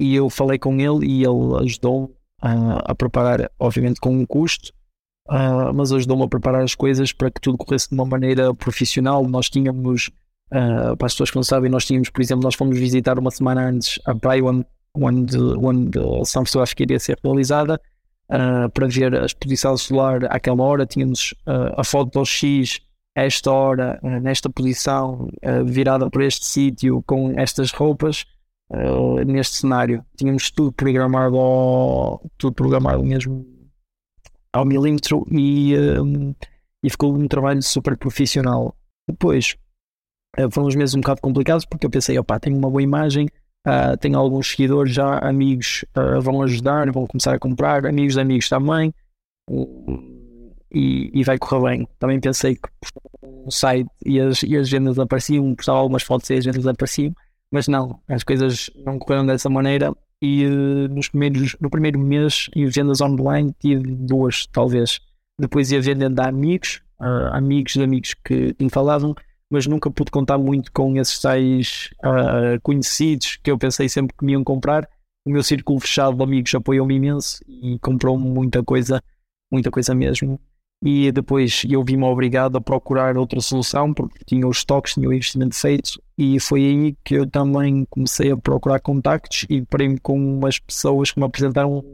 e 0.00 0.14
eu 0.14 0.30
falei 0.30 0.58
com 0.58 0.74
ele 0.80 1.06
e 1.06 1.22
ele 1.22 1.64
ajudou 1.64 2.04
uh, 2.42 2.80
a 2.84 2.94
preparar, 2.94 3.50
obviamente 3.58 4.00
com 4.00 4.10
um 4.10 4.24
custo, 4.24 4.72
uh, 5.28 5.72
mas 5.74 5.92
ajudou-me 5.92 6.24
a 6.24 6.28
preparar 6.28 6.62
as 6.62 6.74
coisas 6.74 7.12
para 7.12 7.30
que 7.30 7.40
tudo 7.40 7.58
corresse 7.58 7.88
de 7.88 7.94
uma 7.94 8.04
maneira 8.04 8.54
profissional. 8.54 9.26
Nós 9.26 9.48
tínhamos 9.48 10.10
Uh, 10.52 10.94
para 10.98 11.06
as 11.06 11.14
pessoas 11.14 11.30
que 11.30 11.36
não 11.36 11.42
sabem, 11.42 11.70
nós 11.70 11.86
tínhamos, 11.86 12.10
por 12.10 12.20
exemplo, 12.20 12.44
nós 12.44 12.54
fomos 12.54 12.78
visitar 12.78 13.18
uma 13.18 13.30
semana 13.30 13.68
antes 13.68 13.98
a 14.04 14.14
praia 14.14 14.44
onde, 14.44 14.66
onde, 14.94 15.98
a 15.98 16.24
São 16.26 16.44
Francisco 16.44 16.82
iria 16.82 17.00
ser 17.00 17.18
realizada 17.24 17.80
uh, 18.28 18.70
para 18.70 18.86
ver 18.86 19.14
a 19.14 19.24
exposição 19.24 19.74
solar 19.78 20.26
àquela 20.26 20.62
hora. 20.62 20.84
Tínhamos 20.84 21.34
a 21.46 21.82
foto 21.82 22.18
do 22.18 22.26
X 22.26 22.80
esta 23.14 23.50
hora, 23.50 23.98
nesta 24.02 24.50
posição, 24.50 25.26
virada 25.64 26.10
para 26.10 26.26
este 26.26 26.44
sítio, 26.44 27.02
com 27.06 27.32
estas 27.38 27.70
roupas, 27.70 28.26
neste 29.26 29.56
cenário. 29.56 30.04
Tínhamos 30.18 30.50
tudo 30.50 30.72
programado, 30.72 32.20
tudo 32.36 32.52
programado 32.54 33.02
mesmo 33.02 33.51
ao 34.52 34.64
milímetro 34.64 35.26
e, 35.30 35.74
e 36.82 36.90
ficou 36.90 37.14
um 37.14 37.26
trabalho 37.26 37.62
super 37.62 37.96
profissional. 37.96 38.74
Depois, 39.08 39.56
Uh, 40.38 40.50
foram 40.50 40.66
uns 40.66 40.74
meses 40.74 40.94
um 40.94 41.00
bocado 41.00 41.20
complicados 41.20 41.66
porque 41.66 41.84
eu 41.84 41.90
pensei, 41.90 42.18
opá, 42.18 42.40
tenho 42.40 42.56
uma 42.56 42.70
boa 42.70 42.82
imagem, 42.82 43.26
uh, 43.66 43.96
tenho 43.98 44.18
alguns 44.18 44.50
seguidores 44.50 44.94
já, 44.94 45.18
amigos 45.18 45.84
uh, 45.96 46.20
vão 46.22 46.40
ajudar, 46.42 46.90
vão 46.90 47.06
começar 47.06 47.34
a 47.34 47.38
comprar, 47.38 47.86
amigos 47.86 48.14
de 48.14 48.20
amigos 48.20 48.48
também, 48.48 48.94
e, 50.70 51.10
e 51.12 51.22
vai 51.22 51.38
correr 51.38 51.76
bem. 51.76 51.88
Também 51.98 52.18
pensei 52.18 52.56
que 52.56 52.68
o 53.22 53.50
site 53.50 53.90
e 54.06 54.18
as, 54.20 54.42
e 54.42 54.56
as 54.56 54.70
vendas 54.70 54.98
apareciam, 54.98 55.54
postava 55.54 55.78
algumas 55.78 56.02
fotos 56.02 56.30
e 56.30 56.34
as 56.34 56.46
vendas 56.46 56.66
apareciam, 56.66 57.14
mas 57.50 57.68
não, 57.68 58.00
as 58.08 58.24
coisas 58.24 58.70
não 58.86 58.98
correram 58.98 59.26
dessa 59.26 59.50
maneira 59.50 59.92
e 60.22 60.46
nos 60.88 61.08
primeiros, 61.08 61.56
no 61.60 61.68
primeiro 61.68 61.98
mês 61.98 62.48
em 62.54 62.64
vendas 62.66 63.00
online 63.00 63.52
tive 63.58 63.82
duas, 63.82 64.46
talvez. 64.46 65.00
Depois 65.36 65.72
ia 65.72 65.82
vendendo 65.82 66.20
a 66.20 66.28
amigos, 66.28 66.80
amigos 67.32 67.72
de 67.72 67.82
amigos 67.82 68.14
que 68.24 68.54
me 68.60 68.70
falavam, 68.70 69.16
mas 69.50 69.66
nunca 69.66 69.90
pude 69.90 70.12
contar 70.12 70.38
muito 70.38 70.70
com 70.70 70.96
esses 70.96 71.20
tais 71.20 71.90
uh, 72.04 72.60
conhecidos 72.62 73.36
que 73.42 73.50
eu 73.50 73.58
pensei 73.58 73.88
sempre 73.88 74.16
que 74.16 74.24
me 74.24 74.32
iam 74.32 74.44
comprar. 74.44 74.88
O 75.26 75.30
meu 75.30 75.42
círculo 75.42 75.80
fechado 75.80 76.16
de 76.16 76.22
amigos 76.22 76.54
apoiou-me 76.54 76.94
imenso 76.94 77.40
e 77.48 77.76
comprou-me 77.80 78.24
muita 78.24 78.62
coisa, 78.62 79.02
muita 79.50 79.72
coisa 79.72 79.92
mesmo. 79.92 80.40
E 80.84 81.12
depois 81.12 81.62
eu 81.68 81.84
vi-me 81.84 82.04
obrigado 82.04 82.56
a 82.56 82.60
procurar 82.60 83.16
outra 83.16 83.40
solução 83.40 83.94
porque 83.94 84.24
tinha 84.26 84.46
os 84.46 84.58
estoques, 84.58 84.94
tinha 84.94 85.08
o 85.08 85.12
investimento 85.12 85.54
feito 85.54 86.02
e 86.18 86.40
foi 86.40 86.64
aí 86.64 86.96
que 87.04 87.14
eu 87.14 87.26
também 87.26 87.86
comecei 87.88 88.32
a 88.32 88.36
procurar 88.36 88.80
contactos 88.80 89.46
e 89.48 89.62
parei-me 89.62 89.98
com 90.00 90.18
umas 90.18 90.58
pessoas 90.58 91.12
que 91.12 91.20
me 91.20 91.26
apresentaram 91.26 91.84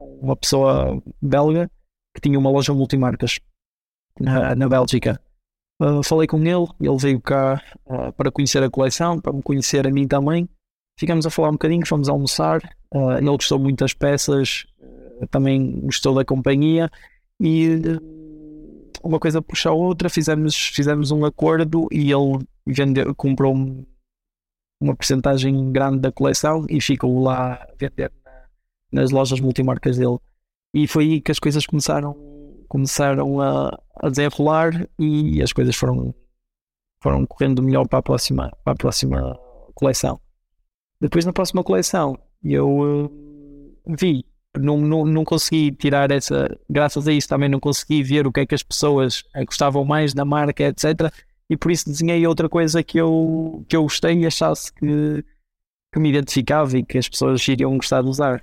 uma 0.00 0.34
pessoa 0.34 1.02
belga 1.20 1.70
que 2.14 2.22
tinha 2.22 2.38
uma 2.38 2.50
loja 2.50 2.72
multimarcas 2.72 3.38
na, 4.18 4.54
na 4.54 4.68
Bélgica 4.68 5.20
Uh, 5.80 6.02
falei 6.02 6.26
com 6.26 6.36
ele, 6.36 6.66
ele 6.78 6.96
veio 6.98 7.18
cá 7.22 7.62
uh, 7.86 8.12
para 8.12 8.30
conhecer 8.30 8.62
a 8.62 8.68
coleção, 8.68 9.18
para 9.18 9.32
me 9.32 9.42
conhecer 9.42 9.86
a 9.86 9.90
mim 9.90 10.06
também. 10.06 10.46
Ficamos 10.98 11.24
a 11.24 11.30
falar 11.30 11.48
um 11.48 11.52
bocadinho, 11.52 11.86
fomos 11.86 12.10
almoçar. 12.10 12.60
Uh, 12.94 13.12
ele 13.12 13.30
gostou 13.30 13.58
muito 13.58 13.78
das 13.78 13.94
peças, 13.94 14.66
também 15.30 15.80
gostou 15.80 16.14
da 16.14 16.22
companhia 16.22 16.90
e 17.40 17.80
uma 19.02 19.18
coisa 19.18 19.42
puxa 19.42 19.70
a 19.70 19.72
outra. 19.72 20.08
Fizemos, 20.08 20.56
fizemos 20.56 21.10
um 21.10 21.24
acordo 21.24 21.88
e 21.90 22.10
ele 22.12 22.46
vendeu, 22.66 23.14
comprou 23.14 23.54
uma 24.80 24.96
porcentagem 24.96 25.72
grande 25.72 26.00
da 26.00 26.12
coleção 26.12 26.66
e 26.68 26.80
ficou 26.80 27.22
lá 27.22 27.54
a 27.54 27.68
vender 27.78 28.12
nas 28.92 29.10
lojas 29.10 29.40
multimarcas 29.40 29.98
dele. 29.98 30.18
E 30.74 30.86
foi 30.86 31.04
aí 31.04 31.20
que 31.20 31.30
as 31.30 31.38
coisas 31.38 31.66
começaram 31.66 32.30
começaram 32.70 33.40
a, 33.40 33.76
a 33.96 34.08
desenrolar 34.08 34.88
e 34.96 35.42
as 35.42 35.52
coisas 35.52 35.74
foram, 35.74 36.14
foram 37.02 37.26
correndo 37.26 37.60
melhor 37.60 37.86
para 37.88 37.98
a 37.98 38.02
próxima, 38.02 38.56
para 38.62 38.74
a 38.74 38.76
próxima 38.76 39.36
coleção. 39.74 40.20
Depois, 41.00 41.24
na 41.24 41.32
próxima 41.32 41.64
coleção, 41.64 42.16
eu 42.44 43.06
uh, 43.06 43.96
vi, 43.98 44.24
não, 44.58 44.78
não, 44.78 45.04
não 45.04 45.24
consegui 45.24 45.70
tirar 45.72 46.10
essa, 46.10 46.58
graças 46.68 47.06
a 47.06 47.12
isso 47.12 47.28
também 47.28 47.48
não 47.48 47.60
consegui 47.60 48.02
ver 48.02 48.26
o 48.26 48.32
que 48.32 48.40
é 48.40 48.46
que 48.46 48.54
as 48.54 48.62
pessoas 48.62 49.24
eh, 49.34 49.44
gostavam 49.44 49.84
mais 49.84 50.12
da 50.12 50.24
marca, 50.24 50.64
etc. 50.64 51.12
E 51.48 51.56
por 51.56 51.70
isso 51.70 51.88
desenhei 51.88 52.26
outra 52.26 52.48
coisa 52.48 52.82
que 52.82 52.98
eu, 52.98 53.64
que 53.68 53.76
eu 53.76 53.82
gostei 53.82 54.18
e 54.18 54.26
achasse 54.26 54.72
que, 54.72 55.24
que 55.92 56.00
me 56.00 56.08
identificava 56.08 56.76
e 56.78 56.84
que 56.84 56.98
as 56.98 57.08
pessoas 57.08 57.46
iriam 57.46 57.76
gostar 57.76 58.02
de 58.02 58.08
usar. 58.08 58.42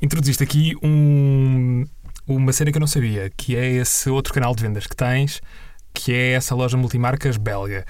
Introduziste 0.00 0.42
aqui 0.42 0.74
um, 0.82 1.84
uma 2.26 2.52
cena 2.52 2.70
que 2.70 2.76
eu 2.76 2.80
não 2.80 2.86
sabia, 2.86 3.30
que 3.34 3.56
é 3.56 3.72
esse 3.72 4.10
outro 4.10 4.34
canal 4.34 4.54
de 4.54 4.62
vendas 4.62 4.86
que 4.86 4.96
tens, 4.96 5.40
que 5.94 6.12
é 6.12 6.32
essa 6.32 6.54
loja 6.54 6.76
multimarcas 6.76 7.38
belga. 7.38 7.86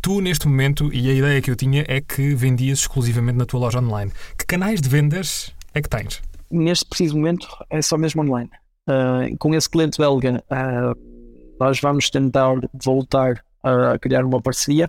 Tu, 0.00 0.20
neste 0.20 0.46
momento, 0.46 0.92
e 0.92 1.10
a 1.10 1.14
ideia 1.14 1.42
que 1.42 1.50
eu 1.50 1.56
tinha 1.56 1.84
é 1.88 2.00
que 2.00 2.34
vendias 2.34 2.80
exclusivamente 2.80 3.38
na 3.38 3.46
tua 3.46 3.60
loja 3.60 3.80
online. 3.80 4.12
Que 4.38 4.46
canais 4.46 4.80
de 4.80 4.88
vendas 4.88 5.52
é 5.74 5.82
que 5.82 5.88
tens? 5.88 6.22
Neste 6.54 6.84
preciso 6.84 7.16
momento 7.16 7.48
é 7.68 7.82
só 7.82 7.98
mesmo 7.98 8.22
online. 8.22 8.50
Uh, 8.88 9.36
com 9.38 9.52
esse 9.54 9.68
cliente 9.68 9.98
belga, 9.98 10.42
uh, 10.50 11.56
nós 11.58 11.80
vamos 11.80 12.08
tentar 12.10 12.54
voltar 12.72 13.44
a 13.62 13.98
criar 13.98 14.24
uma 14.24 14.40
parceria. 14.40 14.88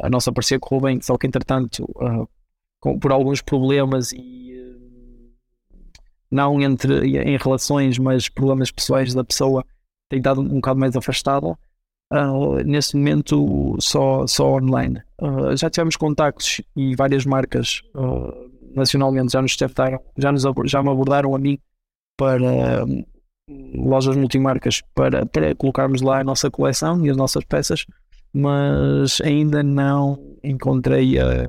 A 0.00 0.08
nossa 0.08 0.32
parceria 0.32 0.60
correu 0.60 0.80
bem, 0.80 1.00
só 1.02 1.18
que 1.18 1.26
entretanto, 1.26 1.84
uh, 1.96 2.26
com, 2.80 2.98
por 2.98 3.12
alguns 3.12 3.42
problemas 3.42 4.12
e 4.12 4.44
não 6.30 6.58
entre 6.60 7.18
em 7.18 7.36
relações, 7.36 7.98
mas 7.98 8.28
problemas 8.28 8.70
pessoais 8.70 9.12
da 9.12 9.22
pessoa 9.22 9.64
tem 10.08 10.18
estado 10.18 10.40
um 10.40 10.56
bocado 10.56 10.80
mais 10.80 10.96
afastada. 10.96 11.56
Uh, 12.12 12.62
nesse 12.64 12.96
momento 12.96 13.76
só, 13.78 14.26
só 14.26 14.54
online. 14.54 15.02
Uh, 15.20 15.56
já 15.56 15.68
tivemos 15.68 15.96
contactos 15.96 16.60
e 16.76 16.94
várias 16.94 17.26
marcas 17.26 17.82
uh, 17.94 18.50
nacionalmente 18.74 19.32
já 19.32 19.40
nos 19.40 19.56
tentaram, 19.56 20.00
já, 20.16 20.32
nos, 20.32 20.42
já 20.66 20.82
me 20.82 20.90
abordaram 20.90 21.34
a 21.34 21.38
mim 21.38 21.58
para, 22.16 22.84
lojas 23.48 24.16
multimarcas 24.16 24.82
para, 24.94 25.26
para 25.26 25.54
colocarmos 25.54 26.00
lá 26.00 26.20
a 26.20 26.24
nossa 26.24 26.50
coleção 26.50 27.04
e 27.04 27.10
as 27.10 27.16
nossas 27.16 27.44
peças, 27.44 27.84
mas 28.32 29.20
ainda 29.20 29.62
não 29.62 30.36
encontrei 30.42 31.18
a, 31.18 31.44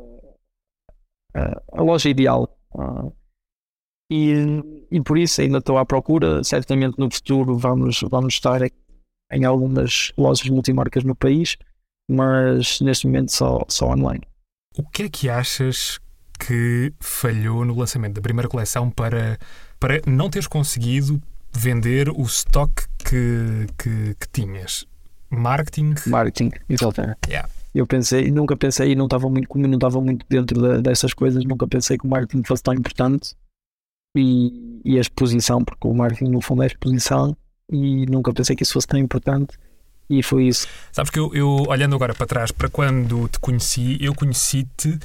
a, 1.33 1.61
a 1.71 1.81
loja 1.81 2.09
ideal. 2.09 2.57
Uh, 2.73 3.13
e, 4.11 4.87
e 4.91 5.01
por 5.01 5.17
isso 5.17 5.41
ainda 5.41 5.59
estou 5.59 5.77
à 5.77 5.85
procura. 5.85 6.43
Certamente 6.43 6.99
no 6.99 7.09
futuro 7.09 7.57
vamos, 7.57 8.01
vamos 8.09 8.35
estar 8.35 8.61
em 9.31 9.45
algumas 9.45 10.11
lojas 10.17 10.47
multimarcas 10.49 11.03
no 11.03 11.15
país, 11.15 11.57
mas 12.09 12.79
neste 12.81 13.07
momento 13.07 13.31
só, 13.31 13.63
só 13.67 13.89
online. 13.89 14.21
O 14.77 14.83
que 14.83 15.03
é 15.03 15.09
que 15.09 15.29
achas 15.29 15.99
que 16.37 16.93
falhou 16.99 17.65
no 17.65 17.77
lançamento 17.77 18.15
da 18.15 18.21
primeira 18.21 18.47
coleção 18.47 18.89
para, 18.89 19.37
para 19.79 20.01
não 20.05 20.29
teres 20.29 20.47
conseguido 20.47 21.21
vender 21.53 22.09
o 22.09 22.21
stock 22.23 22.83
que, 22.97 23.67
que, 23.77 24.15
que 24.19 24.27
tinhas? 24.31 24.85
Marketing? 25.29 25.95
Marketing, 26.07 26.51
exatamente. 26.69 27.17
Yeah. 27.27 27.49
Eu 27.73 27.85
pensei, 27.85 28.31
nunca 28.31 28.55
pensei, 28.55 28.95
não 28.95 29.05
estava 29.05 29.29
muito, 29.29 29.47
como 29.47 29.67
não 29.67 29.75
estava 29.75 29.99
muito 29.99 30.25
dentro 30.29 30.61
de, 30.61 30.81
dessas 30.81 31.13
coisas, 31.13 31.43
nunca 31.43 31.67
pensei 31.67 31.97
que 31.97 32.05
o 32.05 32.09
marketing 32.09 32.43
fosse 32.43 32.63
tão 32.63 32.73
importante 32.73 33.35
e, 34.15 34.81
e 34.85 34.97
a 34.97 35.01
exposição, 35.01 35.63
porque 35.63 35.87
o 35.87 35.93
marketing 35.93 36.31
no 36.31 36.41
fundo 36.41 36.63
é 36.63 36.67
exposição 36.67 37.35
e 37.69 38.05
nunca 38.05 38.33
pensei 38.33 38.55
que 38.55 38.63
isso 38.63 38.73
fosse 38.73 38.87
tão 38.87 38.99
importante 38.99 39.57
e 40.09 40.23
foi 40.23 40.45
isso. 40.45 40.67
Sabes 40.91 41.09
que 41.09 41.19
eu, 41.19 41.33
eu 41.33 41.65
olhando 41.67 41.95
agora 41.95 42.13
para 42.13 42.25
trás, 42.25 42.51
para 42.51 42.69
quando 42.69 43.27
te 43.27 43.39
conheci, 43.39 43.97
eu 43.99 44.13
conheci-te, 44.13 44.97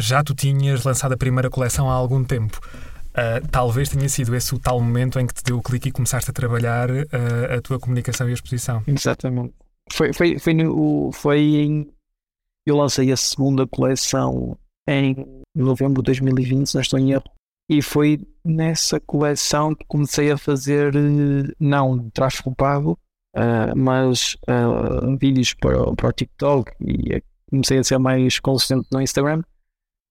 já 0.00 0.22
tu 0.22 0.34
tinhas 0.34 0.84
lançado 0.84 1.12
a 1.12 1.16
primeira 1.16 1.50
coleção 1.50 1.90
há 1.90 1.94
algum 1.94 2.24
tempo. 2.24 2.60
Uh, 3.10 3.46
talvez 3.50 3.88
tenha 3.88 4.08
sido 4.08 4.34
esse 4.36 4.54
o 4.54 4.58
tal 4.58 4.80
momento 4.80 5.18
em 5.18 5.26
que 5.26 5.34
te 5.34 5.42
deu 5.42 5.58
o 5.58 5.62
clique 5.62 5.88
e 5.88 5.92
começaste 5.92 6.30
a 6.30 6.32
trabalhar 6.32 6.90
uh, 6.90 7.56
a 7.56 7.60
tua 7.60 7.78
comunicação 7.78 8.28
e 8.28 8.30
a 8.30 8.34
exposição. 8.34 8.82
Exatamente. 8.86 9.52
Foi, 9.92 10.12
foi, 10.12 10.38
foi, 10.38 10.54
no, 10.54 11.10
foi 11.12 11.40
em. 11.40 11.92
Eu 12.64 12.76
lancei 12.76 13.10
a 13.10 13.16
segunda 13.16 13.66
coleção 13.66 14.56
em 14.88 15.16
novembro 15.54 16.02
de 16.02 16.06
2020, 16.06 16.66
se 16.66 16.74
não 16.74 16.82
estou 16.82 16.98
em 16.98 17.12
erro. 17.12 17.24
E 17.68 17.82
foi 17.82 18.20
nessa 18.44 19.00
coleção 19.00 19.74
que 19.74 19.84
comecei 19.86 20.30
a 20.30 20.38
fazer, 20.38 20.92
não 21.58 22.10
tráfego 22.10 22.54
pago, 22.54 22.98
uh, 23.36 23.76
mas 23.76 24.36
vídeos 25.18 25.54
para, 25.54 25.94
para 25.94 26.08
o 26.08 26.12
TikTok 26.12 26.72
e 26.80 27.22
comecei 27.50 27.78
a 27.78 27.84
ser 27.84 27.98
mais 27.98 28.38
consistente 28.38 28.88
no 28.92 29.00
Instagram. 29.00 29.42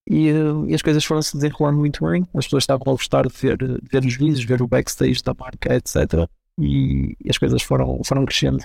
E, 0.08 0.28
e, 0.68 0.74
as 0.74 0.82
coisas 0.82 1.04
foram 1.04 1.22
se 1.22 1.34
desenrolando 1.34 1.78
muito 1.78 2.04
bem. 2.04 2.26
As 2.34 2.46
pessoas 2.46 2.64
estavam 2.64 2.92
a 2.92 2.96
gostar 2.96 3.26
de 3.26 3.34
ver, 3.34 3.56
de 3.56 3.78
ver 3.90 4.04
os 4.04 4.16
vídeos, 4.16 4.44
ver 4.44 4.62
o 4.62 4.66
backstage 4.66 5.22
da 5.22 5.34
marca, 5.38 5.74
etc. 5.74 6.28
E, 6.58 7.16
e 7.24 7.30
as 7.30 7.38
coisas 7.38 7.62
foram, 7.62 8.00
foram 8.04 8.24
crescendo. 8.24 8.64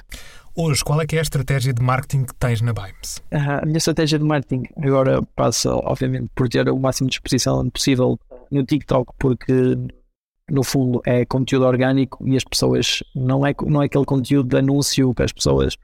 Hoje, 0.55 0.83
qual 0.83 1.01
é 1.01 1.05
que 1.05 1.15
é 1.15 1.19
a 1.19 1.21
estratégia 1.21 1.73
de 1.73 1.81
marketing 1.81 2.23
que 2.23 2.35
tens 2.35 2.61
na 2.61 2.73
Bimes? 2.73 3.21
a 3.31 3.65
minha 3.65 3.77
estratégia 3.77 4.17
de 4.17 4.25
marketing 4.25 4.63
agora 4.77 5.21
passa, 5.35 5.73
obviamente, 5.73 6.29
por 6.33 6.47
ter 6.49 6.69
o 6.69 6.79
máximo 6.79 7.09
de 7.09 7.15
exposição 7.15 7.69
possível 7.69 8.17
no 8.51 8.65
TikTok, 8.65 9.13
porque 9.19 9.77
no 10.49 10.63
fundo 10.63 11.01
é 11.05 11.25
conteúdo 11.25 11.65
orgânico 11.65 12.25
e 12.27 12.37
as 12.37 12.43
pessoas 12.43 13.03
não 13.15 13.45
é, 13.45 13.53
não 13.65 13.81
é 13.81 13.85
aquele 13.85 14.05
conteúdo 14.05 14.49
de 14.49 14.57
anúncio 14.57 15.13
que 15.13 15.23
as 15.23 15.31
pessoas 15.31 15.75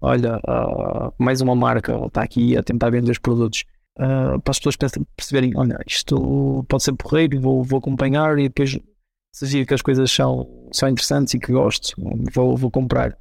olha, 0.00 0.38
uh, 0.38 1.12
mais 1.18 1.40
uma 1.40 1.54
marca 1.54 1.94
está 2.06 2.22
aqui 2.22 2.56
a 2.56 2.62
tentar 2.62 2.90
vender 2.90 3.10
os 3.10 3.18
produtos. 3.18 3.64
Uh, 3.96 4.38
para 4.42 4.50
as 4.50 4.58
pessoas 4.58 4.76
perceberem, 5.16 5.52
olha, 5.56 5.78
isto 5.86 6.64
pode 6.68 6.82
ser 6.82 6.92
porreiro, 6.92 7.40
vou, 7.40 7.64
vou 7.64 7.78
acompanhar 7.78 8.38
e 8.38 8.42
depois 8.42 8.78
se 9.32 9.46
vir 9.46 9.66
que 9.66 9.74
as 9.74 9.82
coisas 9.82 10.10
são, 10.10 10.46
são 10.72 10.88
interessantes 10.88 11.34
e 11.34 11.38
que 11.38 11.52
gosto, 11.52 11.94
vou, 12.32 12.56
vou 12.56 12.70
comprar. 12.70 13.16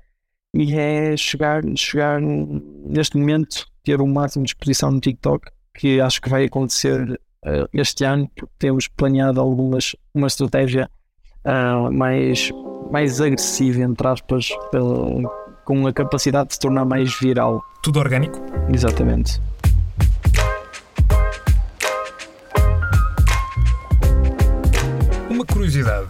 E 0.54 0.74
é 0.74 1.18
chegar, 1.18 1.62
chegar 1.76 2.22
neste 2.22 3.18
momento, 3.18 3.66
ter 3.84 4.00
o 4.00 4.08
máximo 4.08 4.46
de 4.46 4.52
exposição 4.52 4.92
no 4.92 5.02
TikTok, 5.02 5.50
que 5.74 6.00
acho 6.00 6.22
que 6.22 6.30
vai 6.30 6.46
acontecer 6.46 7.20
uh, 7.46 7.68
este 7.74 8.06
ano, 8.06 8.30
porque 8.34 8.54
temos 8.58 8.88
planeado 8.88 9.42
algumas, 9.42 9.96
uma 10.14 10.28
estratégia 10.28 10.90
uh, 11.46 11.92
mais, 11.92 12.50
mais 12.92 13.20
agressiva, 13.20 13.82
entre 13.82 14.08
aspas, 14.08 14.50
pela, 14.72 15.30
com 15.66 15.86
a 15.88 15.92
capacidade 15.94 16.48
de 16.50 16.54
se 16.54 16.60
tornar 16.60 16.86
mais 16.86 17.18
viral. 17.20 17.62
Tudo 17.84 18.00
orgânico? 18.00 18.40
Exatamente. 18.74 19.42
Uma 25.46 25.54
curiosidade. 25.54 26.08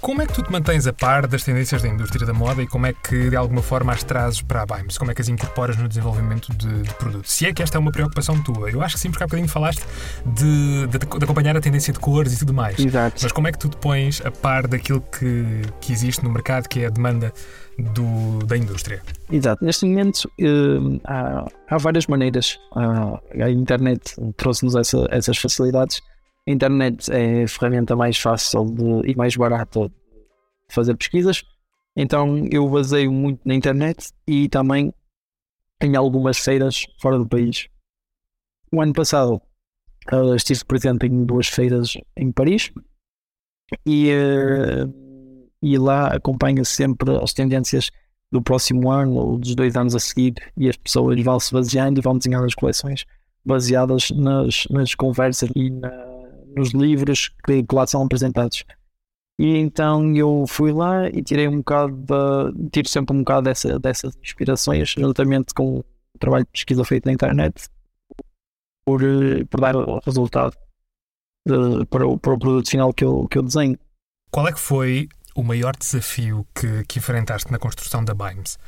Como 0.00 0.22
é 0.22 0.26
que 0.26 0.32
tu 0.32 0.42
te 0.42 0.52
mantens 0.52 0.86
a 0.86 0.92
par 0.92 1.26
das 1.26 1.42
tendências 1.42 1.82
da 1.82 1.88
indústria 1.88 2.24
da 2.24 2.32
moda 2.32 2.62
e 2.62 2.66
como 2.68 2.86
é 2.86 2.92
que 2.92 3.28
de 3.28 3.34
alguma 3.34 3.60
forma 3.60 3.92
as 3.92 4.04
trazes 4.04 4.40
para 4.40 4.62
a 4.62 4.66
Bimes? 4.66 4.96
Como 4.96 5.10
é 5.10 5.14
que 5.14 5.20
as 5.20 5.28
incorporas 5.28 5.76
no 5.76 5.88
desenvolvimento 5.88 6.54
de, 6.54 6.82
de 6.82 6.94
produtos? 6.94 7.32
Se 7.32 7.46
é 7.46 7.52
que 7.52 7.60
esta 7.60 7.76
é 7.76 7.80
uma 7.80 7.90
preocupação 7.90 8.40
tua, 8.40 8.70
eu 8.70 8.80
acho 8.80 8.94
que 8.94 9.00
sim, 9.00 9.10
porque 9.10 9.24
há 9.24 9.26
bocadinho 9.26 9.48
falaste 9.48 9.82
de, 10.24 10.86
de, 10.86 10.98
de 10.98 11.24
acompanhar 11.24 11.56
a 11.56 11.60
tendência 11.60 11.92
de 11.92 11.98
cores 11.98 12.32
e 12.34 12.38
tudo 12.38 12.54
mais. 12.54 12.78
Exato. 12.78 13.18
Mas 13.20 13.32
como 13.32 13.48
é 13.48 13.52
que 13.52 13.58
tu 13.58 13.68
te 13.68 13.76
pões 13.78 14.24
a 14.24 14.30
par 14.30 14.68
daquilo 14.68 15.00
que, 15.00 15.62
que 15.80 15.92
existe 15.92 16.22
no 16.22 16.30
mercado, 16.30 16.68
que 16.68 16.82
é 16.82 16.86
a 16.86 16.90
demanda 16.90 17.32
do, 17.76 18.46
da 18.46 18.56
indústria? 18.56 19.02
Exato. 19.32 19.64
Neste 19.64 19.84
momento 19.84 20.30
uh, 20.40 21.00
há, 21.04 21.44
há, 21.68 21.76
várias 21.78 22.06
maneiras. 22.06 22.56
Uh, 22.76 23.18
a 23.42 23.50
internet 23.50 24.14
trouxe-nos 24.36 24.76
essa, 24.76 25.08
essas 25.10 25.36
facilidades 25.36 26.00
a 26.48 26.50
internet 26.50 27.12
é 27.12 27.42
a 27.42 27.48
ferramenta 27.48 27.94
mais 27.94 28.16
fácil 28.16 28.64
de, 28.64 29.10
e 29.10 29.14
mais 29.14 29.36
barata 29.36 29.88
de 29.88 30.74
fazer 30.74 30.96
pesquisas, 30.96 31.44
então 31.94 32.46
eu 32.50 32.66
baseio 32.68 33.12
muito 33.12 33.40
na 33.44 33.54
internet 33.54 34.12
e 34.26 34.48
também 34.48 34.92
em 35.82 35.94
algumas 35.94 36.38
feiras 36.38 36.86
fora 37.00 37.18
do 37.18 37.28
país. 37.28 37.68
O 38.72 38.80
ano 38.80 38.94
passado 38.94 39.42
uh, 40.10 40.34
estive 40.34 40.64
presente 40.64 41.06
em 41.06 41.24
duas 41.24 41.48
feiras 41.48 41.98
em 42.16 42.32
Paris 42.32 42.72
e, 43.84 44.10
uh, 44.10 45.50
e 45.62 45.76
lá 45.76 46.08
acompanho 46.08 46.64
sempre 46.64 47.14
as 47.22 47.34
tendências 47.34 47.90
do 48.32 48.40
próximo 48.40 48.90
ano 48.90 49.16
ou 49.16 49.38
dos 49.38 49.54
dois 49.54 49.76
anos 49.76 49.94
a 49.94 49.98
seguir 49.98 50.34
e 50.56 50.68
as 50.68 50.76
pessoas 50.76 51.22
vão 51.22 51.38
se 51.38 51.52
baseando 51.52 52.00
e 52.00 52.02
vão 52.02 52.16
desenhar 52.16 52.42
as 52.42 52.54
coleções 52.54 53.04
baseadas 53.44 54.10
nas, 54.10 54.66
nas 54.70 54.94
conversas 54.94 55.50
e 55.54 55.70
na, 55.70 56.07
nos 56.58 56.72
livros 56.72 57.30
que, 57.44 57.62
que 57.62 57.74
lá 57.74 57.86
são 57.86 58.02
apresentados. 58.02 58.64
E 59.40 59.56
então 59.56 60.14
eu 60.16 60.44
fui 60.48 60.72
lá 60.72 61.08
e 61.08 61.22
tirei 61.22 61.46
um 61.46 61.58
bocado 61.58 62.52
de, 62.52 62.70
tiro 62.70 62.88
sempre 62.88 63.14
um 63.14 63.20
bocado 63.20 63.42
dessa, 63.42 63.78
dessas 63.78 64.16
inspirações, 64.16 64.90
juntamente 64.98 65.54
com 65.54 65.78
o 65.78 65.84
trabalho 66.18 66.44
de 66.44 66.50
pesquisa 66.50 66.84
feito 66.84 67.06
na 67.06 67.12
internet, 67.12 67.68
por, 68.84 69.00
por 69.48 69.60
dar 69.60 69.76
o 69.76 70.00
resultado 70.04 70.56
de, 71.46 71.86
para, 71.86 72.06
o, 72.06 72.18
para 72.18 72.32
o 72.32 72.38
produto 72.38 72.68
final 72.68 72.92
que 72.92 73.04
eu, 73.04 73.28
que 73.28 73.38
eu 73.38 73.42
desenho. 73.44 73.78
Qual 74.30 74.48
é 74.48 74.52
que 74.52 74.60
foi 74.60 75.08
o 75.36 75.44
maior 75.44 75.76
desafio 75.76 76.44
que, 76.52 76.84
que 76.84 76.98
enfrentaste 76.98 77.52
na 77.52 77.58
construção 77.58 78.04
da 78.04 78.14
Bimes? 78.14 78.58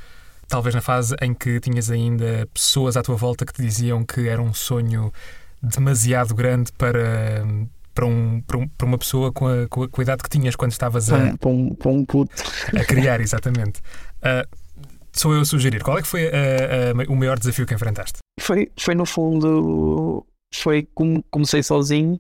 Talvez 0.47 0.75
na 0.75 0.81
fase 0.81 1.17
em 1.21 1.35
que 1.35 1.59
tinhas 1.59 1.91
ainda 1.91 2.49
pessoas 2.55 2.97
à 2.97 3.03
tua 3.03 3.17
volta 3.17 3.45
que 3.45 3.53
te 3.53 3.63
diziam 3.63 4.05
que 4.05 4.29
era 4.29 4.41
um 4.41 4.55
sonho 4.55 5.13
demasiado 5.63 6.35
grande 6.35 6.73
para, 6.73 7.45
para, 7.95 8.07
um, 8.07 8.41
para, 8.41 8.59
um, 8.59 8.69
para 8.69 8.87
uma 8.87 8.99
pessoa 8.99 9.33
com 9.33 9.47
a, 9.47 9.69
com 9.69 9.83
a, 9.83 10.03
idade 10.03 10.23
que 10.23 10.29
tinhas 10.29 10.57
quando 10.57 10.73
estavas 10.73 11.13
a, 11.13 11.37
para 11.37 11.49
um, 11.49 11.75
para 11.75 11.91
um 11.91 12.05
puto. 12.05 12.33
a 12.79 12.85
criar, 12.85 13.21
exatamente. 13.21 13.81
Uh, 14.19 14.47
sou 15.13 15.35
eu 15.35 15.41
a 15.41 15.45
sugerir. 15.45 15.83
Qual 15.83 15.99
é 15.99 16.03
que 16.03 16.09
foi 16.09 16.29
a, 16.29 16.31
a, 16.91 17.13
o 17.13 17.17
maior 17.17 17.39
desafio 17.39 17.67
que 17.67 17.75
enfrentaste? 17.75 18.19
Foi, 18.41 18.71
foi 18.79 18.95
no 18.95 19.07
fundo, 19.07 20.27
foi 20.55 20.89
como 20.95 21.23
comecei 21.31 21.63
sozinho 21.63 22.19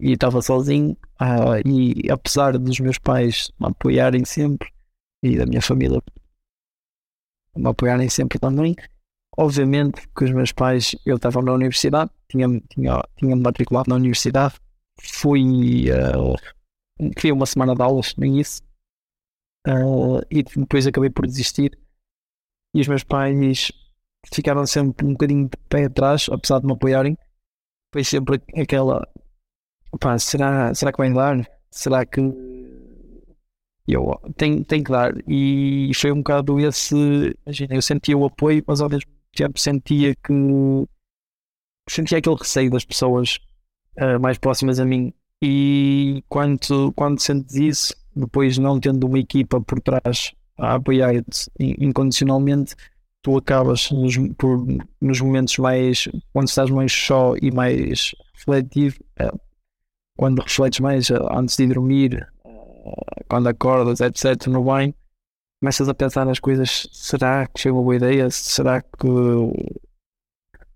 e 0.00 0.12
estava 0.12 0.42
sozinho 0.42 0.96
uh, 1.20 1.68
e 1.68 2.10
apesar 2.10 2.58
dos 2.58 2.80
meus 2.80 2.98
pais 2.98 3.50
me 3.60 3.68
apoiarem 3.68 4.24
sempre 4.24 4.68
e 5.22 5.36
da 5.36 5.46
minha 5.46 5.62
família 5.62 6.02
me 7.56 7.68
apoiarem 7.68 8.08
sempre 8.08 8.38
também, 8.38 8.74
Obviamente 9.36 10.08
que 10.16 10.24
os 10.24 10.30
meus 10.30 10.52
pais, 10.52 10.94
eu 11.04 11.16
estava 11.16 11.42
na 11.42 11.52
universidade, 11.52 12.10
tinha, 12.28 12.46
tinha, 12.68 13.02
tinha 13.16 13.34
matriculado 13.34 13.90
na 13.90 13.96
universidade, 13.96 14.54
fui, 15.00 15.86
uh, 15.90 17.10
queria 17.16 17.34
uma 17.34 17.46
semana 17.46 17.74
de 17.74 17.82
aulas, 17.82 18.14
nem 18.16 18.38
isso, 18.38 18.62
uh, 19.66 20.20
e 20.30 20.42
depois 20.42 20.86
acabei 20.86 21.10
por 21.10 21.26
desistir. 21.26 21.76
E 22.74 22.80
os 22.80 22.88
meus 22.88 23.02
pais 23.02 23.72
ficaram 24.32 24.66
sempre 24.66 25.06
um 25.06 25.12
bocadinho 25.12 25.48
de 25.48 25.56
pé 25.68 25.84
atrás, 25.84 26.28
apesar 26.30 26.60
de 26.60 26.66
me 26.66 26.72
apoiarem. 26.72 27.18
Foi 27.92 28.04
sempre 28.04 28.40
aquela, 28.56 29.06
pá, 29.98 30.18
será, 30.18 30.74
será 30.74 30.92
que 30.92 30.98
vai 30.98 31.12
dar? 31.12 31.48
Será 31.70 32.06
que 32.06 32.20
eu 33.86 34.20
tenho, 34.36 34.64
tenho 34.64 34.84
que 34.84 34.90
dar? 34.90 35.12
E 35.28 35.90
foi 35.94 36.12
um 36.12 36.18
bocado 36.18 36.58
esse, 36.60 37.36
imagina, 37.44 37.74
eu 37.74 37.82
sentia 37.82 38.16
o 38.16 38.24
apoio, 38.24 38.62
mas 38.66 38.80
ao 38.80 38.88
mesmo 38.88 39.10
tempo 39.34 39.58
sentia 39.58 40.14
que 40.14 40.32
sentia 41.88 42.18
aquele 42.18 42.36
receio 42.36 42.70
das 42.70 42.84
pessoas 42.84 43.38
uh, 43.98 44.18
mais 44.20 44.38
próximas 44.38 44.80
a 44.80 44.84
mim 44.84 45.12
e 45.42 46.24
quando, 46.28 46.92
quando 46.94 47.20
sentes 47.20 47.54
isso 47.56 47.94
depois 48.16 48.56
não 48.58 48.80
tendo 48.80 49.06
uma 49.06 49.18
equipa 49.18 49.60
por 49.60 49.80
trás 49.80 50.32
a 50.56 50.74
apoiar-te 50.74 51.50
incondicionalmente, 51.58 52.74
tu 53.22 53.36
acabas 53.36 53.90
nos, 53.90 54.16
por, 54.38 54.64
nos 55.00 55.20
momentos 55.20 55.58
mais, 55.58 56.08
quando 56.32 56.48
estás 56.48 56.70
mais 56.70 56.92
só 56.92 57.34
e 57.42 57.50
mais 57.50 58.14
refletivo, 58.34 58.96
é, 59.18 59.30
quando 60.16 60.40
refletes 60.40 60.80
mais 60.80 61.10
eh, 61.10 61.18
antes 61.30 61.56
de 61.56 61.66
dormir, 61.66 62.26
quando 63.28 63.48
acordas, 63.48 64.00
etc., 64.00 64.46
no 64.46 64.62
banho, 64.62 64.94
começas 65.64 65.88
a 65.88 65.94
pensar 65.94 66.26
nas 66.26 66.38
coisas: 66.38 66.86
será 66.92 67.46
que 67.46 67.62
chega 67.62 67.74
uma 67.74 67.82
boa 67.82 67.96
ideia? 67.96 68.30
Será 68.30 68.82
que, 68.82 68.88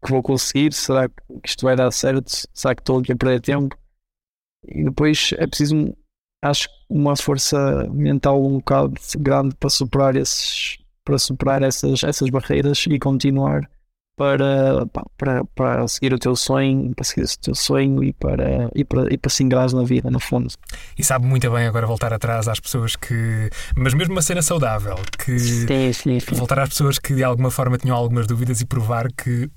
que 0.03 0.11
vou 0.11 0.22
conseguir? 0.22 0.72
Será 0.72 1.11
que 1.11 1.14
isto 1.44 1.66
vai 1.66 1.77
dar 1.77 1.90
certo? 1.90 2.31
Será 2.55 2.74
que 2.74 2.81
estou 2.81 2.98
aqui 2.98 3.12
a 3.12 3.16
perder 3.16 3.42
tempo? 3.42 3.77
E 4.66 4.85
depois 4.85 5.35
é 5.37 5.46
preciso, 5.46 5.94
acho, 6.42 6.68
uma 6.88 7.14
força 7.16 7.87
mental 7.90 8.42
um 8.42 8.57
bocado 8.57 8.94
grande 9.18 9.55
para 9.57 9.68
superar 9.68 10.16
esses 10.16 10.79
para 11.05 11.18
superar 11.18 11.62
essas, 11.62 12.03
essas 12.03 12.29
barreiras 12.29 12.85
e 12.87 12.98
continuar 12.98 13.68
para, 14.19 14.85
para, 15.17 15.45
para 15.45 15.87
seguir 15.87 16.13
o 16.13 16.19
teu 16.19 16.35
sonho, 16.35 16.93
para 16.93 17.05
seguir 17.05 17.23
o 17.23 17.39
teu 17.41 17.55
sonho 17.55 18.03
e 18.03 18.13
para, 18.13 18.69
e 18.75 18.85
para, 18.85 19.15
e 19.15 19.17
para 19.17 19.31
se 19.31 19.45
ingrares 19.45 19.73
na 19.73 19.85
vida, 19.85 20.11
no 20.11 20.19
fundo. 20.19 20.53
E 20.99 21.05
sabe 21.05 21.25
muito 21.25 21.49
bem 21.49 21.69
agora 21.69 21.87
voltar 21.87 22.13
atrás 22.13 22.49
às 22.49 22.59
pessoas 22.59 22.97
que. 22.97 23.49
Mas 23.77 23.95
mesmo 23.95 24.13
uma 24.13 24.23
cena 24.23 24.43
saudável, 24.43 24.97
que. 25.25 25.39
Sim, 25.39 25.93
sim, 25.93 26.19
sim. 26.19 26.35
Voltar 26.35 26.59
às 26.59 26.71
pessoas 26.71 26.99
que 26.99 27.15
de 27.15 27.23
alguma 27.23 27.51
forma 27.51 27.79
tinham 27.79 27.97
algumas 27.97 28.27
dúvidas 28.27 28.61
e 28.61 28.67
provar 28.67 29.07
que 29.13 29.49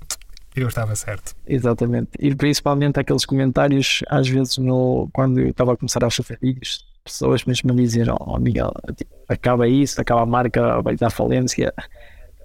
eu 0.56 0.67
estava 0.67 0.95
certo. 0.95 1.34
Exatamente. 1.47 2.12
E 2.19 2.36
principalmente 2.36 3.00
aqueles 3.00 3.26
comentários, 3.26 4.04
às 4.08 4.30
vezes, 4.30 4.60
no, 4.60 5.10
quando 5.12 5.39
eu 5.39 5.50
estava 5.50 5.74
a 5.74 5.78
começar 5.78 6.04
a 6.04 6.12
fazer 6.12 6.38
vídeos, 6.39 6.86
pessoas 7.04 7.43
mesmo 7.45 7.74
me 7.74 7.82
diziam: 7.82 8.15
Oh, 8.19 8.38
Miguel, 8.38 8.71
tipo, 8.95 9.12
acaba 9.28 9.67
isso, 9.67 10.00
acaba 10.00 10.21
a 10.21 10.26
marca, 10.26 10.82
vai 10.84 10.95
dar 10.95 11.10
falência 11.10 11.74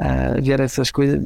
uh, 0.01 0.43
ver 0.43 0.61
essas 0.61 0.91
coisas, 0.91 1.23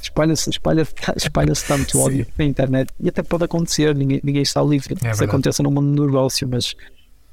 espalha-se 0.00 0.50
espalha, 0.50 0.86
espalha 1.16 1.52
tanto 1.66 2.00
ódio 2.00 2.26
na 2.38 2.44
internet 2.44 2.92
e 2.98 3.08
até 3.08 3.22
pode 3.22 3.44
acontecer, 3.44 3.94
ninguém, 3.94 4.20
ninguém 4.22 4.42
está 4.42 4.62
livre. 4.62 4.96
É 5.04 5.10
Isso 5.10 5.24
aconteça 5.24 5.62
no 5.62 5.70
mundo 5.70 5.94
do 5.94 6.06
negócio, 6.06 6.48
mas, 6.48 6.74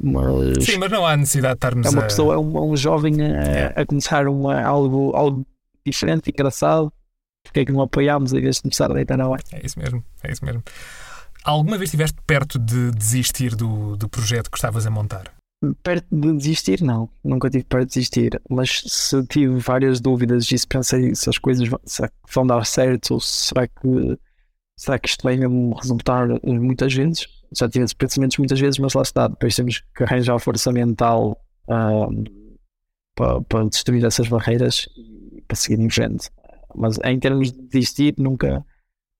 mas. 0.01 0.65
Sim, 0.65 0.77
mas 0.77 0.91
não 0.91 1.05
há 1.05 1.15
necessidade 1.15 1.55
de 1.55 1.57
estarmos 1.57 1.87
É 1.87 1.89
uma 1.89 2.01
a... 2.01 2.05
pessoa, 2.05 2.35
é 2.35 2.37
um, 2.37 2.71
um 2.71 2.75
jovem 2.75 3.21
a, 3.21 3.25
é. 3.25 3.73
a 3.75 3.85
começar 3.85 4.27
uma, 4.27 4.61
algo, 4.61 5.15
algo 5.15 5.45
diferente, 5.85 6.29
engraçado. 6.29 6.91
Porque 7.43 7.61
é 7.61 7.65
que 7.65 7.71
não 7.71 7.81
apoiámos 7.81 8.33
em 8.33 8.41
vez 8.41 8.57
de 8.57 8.63
começar 8.63 8.91
a 8.91 8.93
deitar 8.93 9.17
na 9.17 9.27
hora? 9.27 9.41
É 9.53 9.65
isso 9.65 9.79
mesmo, 9.79 10.03
é 10.21 10.31
isso 10.31 10.43
mesmo. 10.43 10.61
Alguma 11.45 11.77
vez 11.77 11.87
estiveste 11.87 12.17
perto 12.27 12.59
de 12.59 12.91
desistir 12.91 13.55
do, 13.55 13.95
do 13.95 14.09
projeto 14.09 14.51
que 14.51 14.57
estavas 14.57 14.85
a 14.85 14.89
montar? 14.89 15.31
Perto 15.81 16.05
de 16.11 16.33
desistir, 16.33 16.83
não. 16.83 17.09
Nunca 17.23 17.49
tive 17.49 17.63
perto 17.63 17.87
de 17.87 17.93
desistir. 17.95 18.41
Mas 18.49 18.81
se 18.85 19.25
tive 19.25 19.57
várias 19.57 19.99
dúvidas 19.99 20.51
e 20.51 20.57
se 20.57 20.67
pensei 20.67 21.15
se 21.15 21.29
as 21.29 21.37
coisas 21.37 21.67
vão, 21.67 21.79
vão 22.33 22.47
dar 22.47 22.63
certo 22.65 23.15
ou 23.15 23.19
será 23.19 23.67
que, 23.67 24.19
será 24.77 24.99
que 24.99 25.09
isto 25.09 25.23
vai 25.23 25.35
mesmo 25.35 25.73
resultar 25.73 26.27
muitas 26.43 26.93
vezes. 26.93 27.27
Já 27.55 27.67
tive 27.67 27.85
esses 27.85 27.93
pensamentos 27.93 28.37
muitas 28.37 28.59
vezes, 28.59 28.77
mas 28.77 28.93
lá 28.93 29.01
está. 29.01 29.27
Depois 29.27 29.55
temos 29.55 29.83
que 29.95 30.03
arranjar 30.03 30.37
força 30.37 30.71
mental 30.71 31.43
um, 31.67 32.23
para, 33.15 33.41
para 33.41 33.65
destruir 33.65 34.05
essas 34.05 34.27
barreiras 34.27 34.87
e 34.95 35.41
para 35.47 35.55
seguir 35.55 35.81
em 35.81 35.89
frente. 35.89 36.29
Mas 36.75 36.99
em 37.03 37.19
termos 37.19 37.51
de 37.51 37.61
desistir, 37.63 38.13
nunca, 38.17 38.63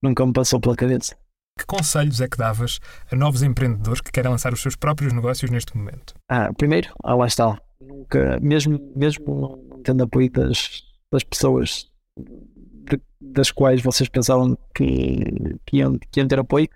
nunca 0.03 0.23
me 0.23 0.33
passou 0.33 0.59
pela 0.59 0.75
cabeça. 0.75 1.15
Que 1.57 1.65
conselhos 1.65 2.21
é 2.21 2.27
que 2.27 2.37
davas 2.37 2.79
a 3.11 3.15
novos 3.15 3.41
empreendedores 3.41 3.99
que 3.99 4.11
querem 4.11 4.29
lançar 4.29 4.53
os 4.53 4.61
seus 4.61 4.75
próprios 4.75 5.11
negócios 5.11 5.49
neste 5.49 5.75
momento? 5.75 6.13
Ah, 6.29 6.51
primeiro, 6.55 6.93
ah, 7.03 7.15
lá 7.15 7.25
está. 7.25 7.59
Nunca, 7.81 8.39
mesmo, 8.39 8.79
mesmo 8.95 9.59
não 9.69 9.81
tendo 9.81 10.03
apoio 10.03 10.31
das, 10.31 10.83
das 11.11 11.23
pessoas 11.23 11.89
de, 12.15 13.01
das 13.19 13.51
quais 13.51 13.81
vocês 13.81 14.07
pensavam 14.07 14.57
que, 14.75 15.23
que, 15.65 15.77
iam, 15.77 15.97
que 16.11 16.19
iam 16.19 16.27
ter 16.27 16.39
apoio, 16.39 16.67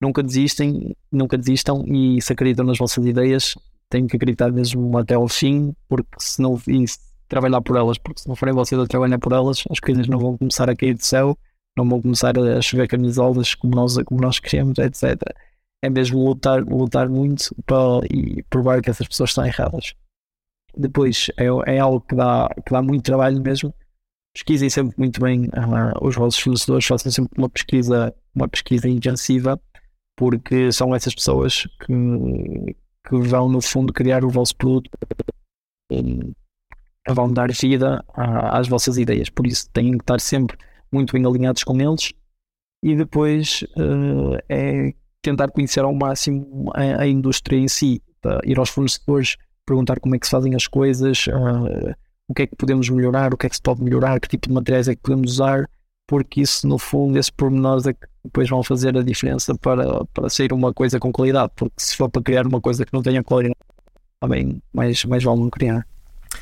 nunca 0.00 0.22
desistem, 0.22 0.96
nunca 1.12 1.36
desistam 1.36 1.84
e 1.86 2.20
se 2.22 2.32
acreditam 2.32 2.64
nas 2.64 2.78
vossas 2.78 3.04
ideias, 3.04 3.54
têm 3.90 4.06
que 4.06 4.16
acreditar 4.16 4.50
mesmo 4.50 4.96
até 4.96 5.14
ao 5.14 5.28
fim, 5.28 5.74
porque 5.88 6.08
se 6.18 6.40
não 6.40 6.58
trabalhar 7.28 7.60
por 7.60 7.76
elas, 7.76 7.98
porque 7.98 8.22
se 8.22 8.28
não 8.28 8.34
forem 8.34 8.54
vocês 8.54 8.80
a 8.80 8.86
trabalhar 8.86 9.18
por 9.18 9.32
elas, 9.32 9.64
as 9.70 9.80
coisas 9.80 10.08
não 10.08 10.18
vão 10.18 10.38
começar 10.38 10.70
a 10.70 10.76
cair 10.76 10.94
do 10.94 11.04
céu 11.04 11.36
não 11.76 11.88
vão 11.88 12.02
começar 12.02 12.38
a 12.38 12.60
chover 12.60 12.88
camisolas 12.88 13.54
como 13.54 13.74
nós, 13.74 13.96
como 14.04 14.20
nós 14.20 14.38
queremos, 14.38 14.78
etc. 14.78 15.20
É 15.82 15.88
mesmo 15.88 16.24
lutar, 16.24 16.62
lutar 16.62 17.08
muito 17.08 17.54
para, 17.64 18.06
e 18.10 18.42
provar 18.44 18.82
que 18.82 18.90
essas 18.90 19.06
pessoas 19.08 19.30
estão 19.30 19.46
erradas. 19.46 19.94
Depois 20.76 21.30
é, 21.36 21.46
é 21.74 21.78
algo 21.78 22.00
que 22.00 22.14
dá, 22.14 22.48
que 22.64 22.72
dá 22.72 22.82
muito 22.82 23.04
trabalho 23.04 23.40
mesmo. 23.40 23.74
Pesquisem 24.34 24.70
sempre 24.70 24.94
muito 24.96 25.20
bem 25.20 25.46
uh, 25.46 26.06
os 26.06 26.14
vossos 26.14 26.40
fornecedores, 26.40 26.86
façam 26.86 27.10
sempre 27.10 27.36
uma 27.36 27.48
pesquisa, 27.48 28.14
uma 28.34 28.48
pesquisa 28.48 28.88
intensiva, 28.88 29.60
porque 30.16 30.70
são 30.70 30.94
essas 30.94 31.14
pessoas 31.14 31.66
que, 31.80 32.76
que 33.08 33.16
vão, 33.16 33.48
no 33.48 33.60
fundo, 33.60 33.92
criar 33.92 34.24
o 34.24 34.30
vosso 34.30 34.54
produto, 34.54 34.88
vão 37.08 37.32
dar 37.32 37.50
vida 37.50 38.04
às 38.14 38.68
vossas 38.68 38.98
ideias. 38.98 39.28
Por 39.28 39.46
isso, 39.46 39.68
têm 39.70 39.92
que 39.92 40.04
estar 40.04 40.20
sempre 40.20 40.56
muito 40.92 41.12
bem 41.12 41.24
alinhados 41.24 41.64
com 41.64 41.80
eles 41.80 42.12
e 42.82 42.96
depois 42.96 43.62
uh, 43.76 44.38
é 44.48 44.94
tentar 45.22 45.50
conhecer 45.50 45.80
ao 45.80 45.94
máximo 45.94 46.70
a, 46.74 47.02
a 47.02 47.06
indústria 47.06 47.58
em 47.58 47.68
si, 47.68 48.02
tá? 48.20 48.40
ir 48.44 48.58
aos 48.58 48.70
fornecedores, 48.70 49.36
perguntar 49.66 50.00
como 50.00 50.14
é 50.14 50.18
que 50.18 50.26
se 50.26 50.30
fazem 50.30 50.54
as 50.54 50.66
coisas, 50.66 51.26
uh, 51.26 51.94
o 52.28 52.34
que 52.34 52.42
é 52.42 52.46
que 52.46 52.56
podemos 52.56 52.88
melhorar, 52.88 53.34
o 53.34 53.36
que 53.36 53.46
é 53.46 53.50
que 53.50 53.56
se 53.56 53.62
pode 53.62 53.82
melhorar, 53.82 54.18
que 54.20 54.28
tipo 54.28 54.48
de 54.48 54.54
materiais 54.54 54.88
é 54.88 54.94
que 54.94 55.02
podemos 55.02 55.32
usar, 55.32 55.68
porque 56.06 56.40
isso 56.40 56.66
no 56.66 56.78
fundo, 56.78 57.18
esses 57.18 57.30
pormenores 57.30 57.86
é 57.86 57.92
que 57.92 58.06
depois 58.24 58.48
vão 58.48 58.62
fazer 58.62 58.96
a 58.96 59.02
diferença 59.02 59.54
para, 59.54 60.04
para 60.06 60.28
sair 60.28 60.52
uma 60.52 60.72
coisa 60.72 60.98
com 60.98 61.12
qualidade, 61.12 61.52
porque 61.54 61.74
se 61.78 61.96
for 61.96 62.08
para 62.08 62.22
criar 62.22 62.46
uma 62.46 62.60
coisa 62.60 62.84
que 62.84 62.92
não 62.92 63.02
tenha 63.02 63.22
qualidade, 63.22 63.56
também 64.20 64.62
mais, 64.72 65.04
mais 65.04 65.22
vale 65.22 65.40
não 65.40 65.50
criar. 65.50 65.86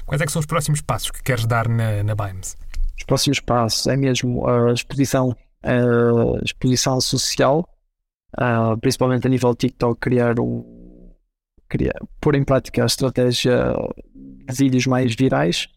Quais 0.04 0.20
é 0.20 0.26
que 0.26 0.32
são 0.32 0.40
os 0.40 0.46
próximos 0.46 0.80
passos 0.80 1.10
que 1.10 1.22
queres 1.22 1.46
dar 1.46 1.68
na, 1.68 2.02
na 2.02 2.14
Bimes? 2.14 2.56
Os 2.98 3.04
próximos 3.04 3.40
passos 3.40 3.86
é 3.86 3.96
mesmo 3.96 4.46
a 4.46 4.72
exposição, 4.72 5.34
a 5.62 6.44
exposição 6.44 7.00
social, 7.00 7.66
principalmente 8.80 9.26
a 9.26 9.30
nível 9.30 9.54
TikTok, 9.54 9.98
criar 10.00 10.38
um. 10.40 10.76
Criar, 11.68 12.00
pôr 12.20 12.34
em 12.34 12.44
prática 12.44 12.82
a 12.82 12.86
estratégia 12.86 13.74
de 14.14 14.56
vídeos 14.56 14.86
mais 14.86 15.14
virais. 15.14 15.68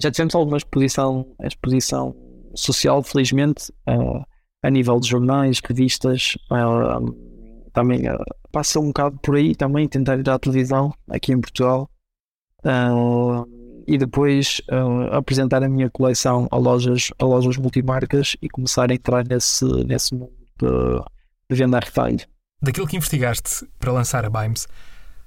Já 0.00 0.10
tivemos 0.10 0.34
alguma 0.34 0.56
exposição, 0.56 1.26
exposição 1.42 2.14
social, 2.54 3.02
felizmente, 3.02 3.72
a 4.62 4.70
nível 4.70 5.00
de 5.00 5.08
jornais, 5.08 5.60
revistas, 5.60 6.38
também 7.72 8.02
passa 8.52 8.80
um 8.80 8.88
bocado 8.88 9.18
por 9.18 9.36
aí 9.36 9.54
também, 9.54 9.88
tentar 9.88 10.18
ir 10.18 10.28
à 10.28 10.38
televisão 10.38 10.92
aqui 11.08 11.32
em 11.32 11.40
Portugal. 11.40 11.90
Uh, 12.64 13.59
e 13.86 13.98
depois 13.98 14.60
uh, 14.70 15.14
apresentar 15.14 15.62
a 15.62 15.68
minha 15.68 15.90
coleção 15.90 16.48
a 16.50 16.56
lojas, 16.56 17.10
a 17.18 17.24
lojas 17.24 17.56
multimarcas 17.56 18.36
e 18.40 18.48
começar 18.48 18.90
a 18.90 18.94
entrar 18.94 19.26
nesse, 19.26 19.64
nesse 19.84 20.14
mundo 20.14 20.32
de, 20.58 20.66
de 21.48 21.56
venda 21.56 21.78
a 21.78 21.80
retalho. 21.80 22.20
Daquilo 22.62 22.86
que 22.86 22.96
investigaste 22.96 23.66
para 23.78 23.92
lançar 23.92 24.24
a 24.24 24.30
Bimes, 24.30 24.68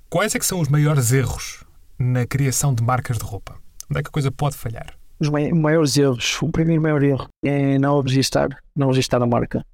quais 0.09 0.35
é 0.35 0.39
que 0.39 0.45
são 0.45 0.59
os 0.59 0.69
maiores 0.69 1.11
erros 1.11 1.63
na 1.97 2.25
criação 2.25 2.73
de 2.73 2.83
marcas 2.83 3.17
de 3.17 3.23
roupa? 3.23 3.55
Onde 3.89 3.99
é 3.99 4.03
que 4.03 4.09
a 4.09 4.11
coisa 4.11 4.31
pode 4.31 4.55
falhar? 4.55 4.93
Os 5.19 5.29
maiores 5.29 5.97
erros, 5.97 6.41
o 6.41 6.49
primeiro 6.49 6.81
maior 6.81 7.03
erro 7.03 7.27
é 7.43 7.77
não 7.79 8.01
registrar, 8.01 8.49
não 8.75 8.87
registrar 8.87 9.21
a 9.21 9.25
marca. 9.25 9.65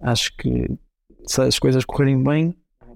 Acho 0.00 0.36
que 0.36 0.68
se 1.26 1.40
as 1.42 1.58
coisas 1.58 1.84
correrem 1.84 2.22
bem, 2.22 2.54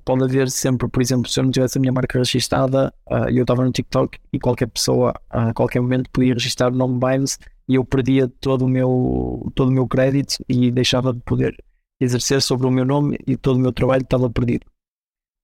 pode 0.08 0.24
haver 0.24 0.50
sempre, 0.50 0.88
por 0.88 1.02
exemplo, 1.02 1.28
se 1.28 1.38
eu 1.38 1.44
não 1.44 1.50
tivesse 1.50 1.76
a 1.76 1.80
minha 1.82 1.92
marca 1.92 2.18
registada 2.18 2.90
uh, 3.10 3.28
eu 3.28 3.42
estava 3.42 3.62
no 3.62 3.70
TikTok 3.70 4.18
e 4.32 4.38
qualquer 4.38 4.66
pessoa 4.66 5.12
a 5.28 5.52
qualquer 5.52 5.82
momento 5.82 6.08
podia 6.10 6.32
registrar 6.32 6.72
o 6.72 6.74
nome 6.74 6.98
Bimes 6.98 7.38
e 7.68 7.74
eu 7.74 7.84
perdia 7.84 8.26
todo 8.40 8.64
o 8.64 8.68
meu, 8.68 9.52
todo 9.54 9.68
o 9.68 9.70
meu 9.70 9.86
crédito 9.86 10.42
e 10.48 10.70
deixava 10.70 11.12
de 11.12 11.20
poder 11.20 11.54
exercer 12.00 12.40
sobre 12.40 12.66
o 12.66 12.70
meu 12.70 12.86
nome 12.86 13.18
e 13.26 13.36
todo 13.36 13.56
o 13.56 13.60
meu 13.60 13.70
trabalho 13.70 14.00
estava 14.00 14.30
perdido. 14.30 14.64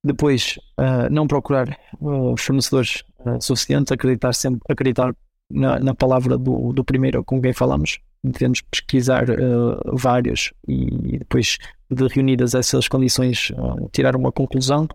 Depois, 0.03 0.59
uh, 0.81 1.11
não 1.11 1.27
procurar 1.27 1.69
uh, 2.01 2.35
fornecedores 2.39 3.05
uh, 3.19 3.39
suficientes, 3.43 3.93
acreditar 3.93 4.33
sempre, 4.33 4.63
acreditar 4.67 5.15
na, 5.51 5.79
na 5.79 5.95
palavra 5.95 6.39
do, 6.39 6.73
do 6.73 6.83
primeiro 6.83 7.23
com 7.23 7.39
quem 7.39 7.53
falamos, 7.53 7.99
devemos 8.31 8.61
pesquisar 8.63 9.29
uh, 9.31 9.97
vários 9.97 10.53
e 10.67 11.19
depois 11.19 11.59
de 11.91 12.07
reunidas 12.09 12.55
essas 12.55 12.89
condições 12.89 13.51
uh, 13.51 13.89
tirar 13.93 14.17
uma 14.17 14.33
conclusão 14.33 14.89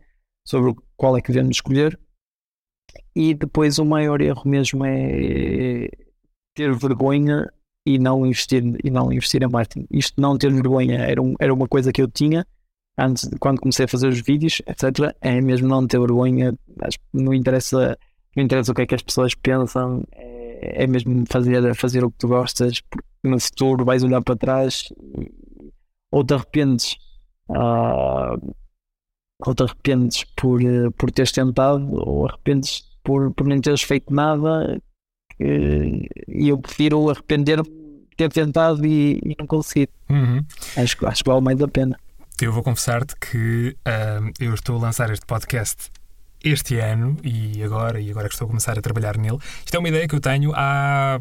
sobre 0.46 0.74
qual 0.98 1.18
é 1.18 1.22
que 1.22 1.32
devemos 1.32 1.58
escolher 1.58 2.00
e 3.16 3.34
depois 3.34 3.78
o 3.78 3.86
maior 3.86 4.22
erro 4.22 4.44
mesmo 4.46 4.84
é 4.86 5.90
ter 6.56 6.74
vergonha 6.76 7.52
e 7.86 8.00
não 8.00 8.26
investir 8.26 8.64
e 8.84 8.90
não 8.90 9.12
investir 9.12 9.44
em 9.44 9.48
marketing 9.48 9.88
isto 9.92 10.20
não 10.20 10.38
ter 10.38 10.52
vergonha 10.52 10.98
era, 10.98 11.22
um, 11.22 11.36
era 11.40 11.54
uma 11.54 11.68
coisa 11.68 11.92
que 11.92 12.02
eu 12.02 12.08
tinha 12.08 12.46
antes, 13.00 13.30
quando 13.40 13.62
comecei 13.62 13.86
a 13.86 13.88
fazer 13.88 14.08
os 14.08 14.20
vídeos, 14.20 14.62
etc., 14.68 15.16
é 15.22 15.40
mesmo 15.40 15.68
não 15.68 15.88
ter 15.88 16.00
vergonha, 16.00 16.54
não 17.14 17.34
interessa, 17.34 17.98
não 18.36 18.44
interessa 18.44 18.72
o 18.72 18.76
que 18.76 18.82
é 18.82 18.86
que 18.86 18.96
as 18.96 19.02
pessoas 19.02 19.34
pensam, 19.34 20.04
é, 20.12 20.84
é 20.84 20.88
mesmo 20.88 21.24
fazer, 21.30 21.74
fazer 21.76 22.04
o 22.04 22.12
que 22.12 22.18
tu 22.18 22.28
gostas, 22.28 22.82
porque 22.82 23.08
no 23.24 23.40
futuro 23.40 23.86
vais 23.86 24.04
olhar 24.04 24.22
para 24.22 24.36
trás 24.36 24.90
ou 26.12 26.24
te 26.24 26.34
arrependes, 26.34 26.98
uh, 27.50 28.56
ou 29.46 29.56
te 29.56 29.64
arrependes 29.64 30.24
por, 30.36 30.62
por 30.98 31.12
teres 31.12 31.32
tentado, 31.32 31.88
ou 31.94 32.28
arrependes 32.28 32.84
por, 33.04 33.32
por 33.34 33.48
nem 33.48 33.62
teres 33.62 33.82
feito 33.84 34.14
nada, 34.14 34.82
e 35.40 36.50
eu 36.50 36.58
prefiro 36.58 37.10
arrepender-me 37.10 37.70
ter 38.18 38.30
tentado 38.32 38.86
e, 38.86 39.20
e 39.24 39.36
não 39.40 39.48
conseguido. 39.48 39.94
Uhum. 40.10 40.44
Acho, 40.76 41.08
acho 41.08 41.24
que 41.24 41.30
vale 41.30 41.42
mais 41.42 41.62
a 41.62 41.68
pena. 41.68 41.98
Eu 42.42 42.52
vou 42.52 42.64
confessar-te 42.64 43.16
que 43.16 43.76
uh, 43.88 44.32
eu 44.40 44.54
estou 44.54 44.78
a 44.78 44.80
lançar 44.80 45.10
este 45.12 45.26
podcast 45.26 45.90
este 46.44 46.80
ano 46.80 47.18
e 47.24 47.62
agora, 47.64 48.00
e 48.00 48.10
agora 48.10 48.28
que 48.28 48.34
estou 48.34 48.46
a 48.46 48.50
começar 48.50 48.78
a 48.78 48.82
trabalhar 48.82 49.18
nele. 49.18 49.38
Isto 49.66 49.76
é 49.76 49.80
uma 49.80 49.90
ideia 49.90 50.08
que 50.08 50.16
eu 50.16 50.22
tenho 50.22 50.52
há 50.56 51.20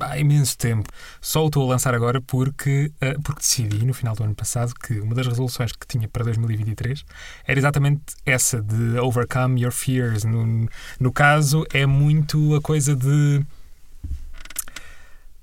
há 0.00 0.18
imenso 0.18 0.56
tempo. 0.56 0.88
Só 1.20 1.44
o 1.44 1.46
estou 1.46 1.64
a 1.64 1.72
lançar 1.72 1.94
agora 1.94 2.20
porque, 2.20 2.92
uh, 2.96 3.20
porque 3.22 3.40
decidi, 3.40 3.84
no 3.84 3.94
final 3.94 4.14
do 4.14 4.24
ano 4.24 4.34
passado, 4.34 4.74
que 4.74 5.00
uma 5.00 5.14
das 5.14 5.26
resoluções 5.26 5.72
que 5.72 5.86
tinha 5.86 6.08
para 6.08 6.24
2023 6.24 7.04
era 7.46 7.58
exatamente 7.58 8.02
essa, 8.24 8.60
de 8.60 8.98
overcome 8.98 9.62
your 9.62 9.72
fears. 9.72 10.24
No, 10.24 10.68
no 10.98 11.12
caso, 11.12 11.66
é 11.72 11.86
muito 11.86 12.54
a 12.54 12.60
coisa 12.60 12.94
de. 12.94 13.44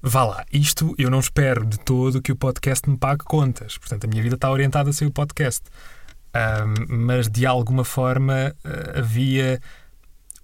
Vá 0.02 0.26
lá, 0.26 0.46
isto 0.52 0.94
eu 0.98 1.10
não 1.10 1.20
espero 1.20 1.66
de 1.66 1.80
todo 1.80 2.22
que 2.22 2.32
o 2.32 2.36
podcast 2.36 2.90
me 2.90 2.98
pague 2.98 3.24
contas. 3.24 3.78
Portanto, 3.78 4.04
a 4.04 4.08
minha 4.08 4.22
vida 4.22 4.36
está 4.36 4.52
orientada 4.52 4.90
a 4.90 4.94
ser 4.94 5.06
o 5.06 5.12
podcast. 5.12 5.64
Um, 6.36 7.06
mas 7.06 7.30
de 7.30 7.46
alguma 7.46 7.86
forma 7.86 8.56
uh, 8.66 8.98
havia 8.98 9.62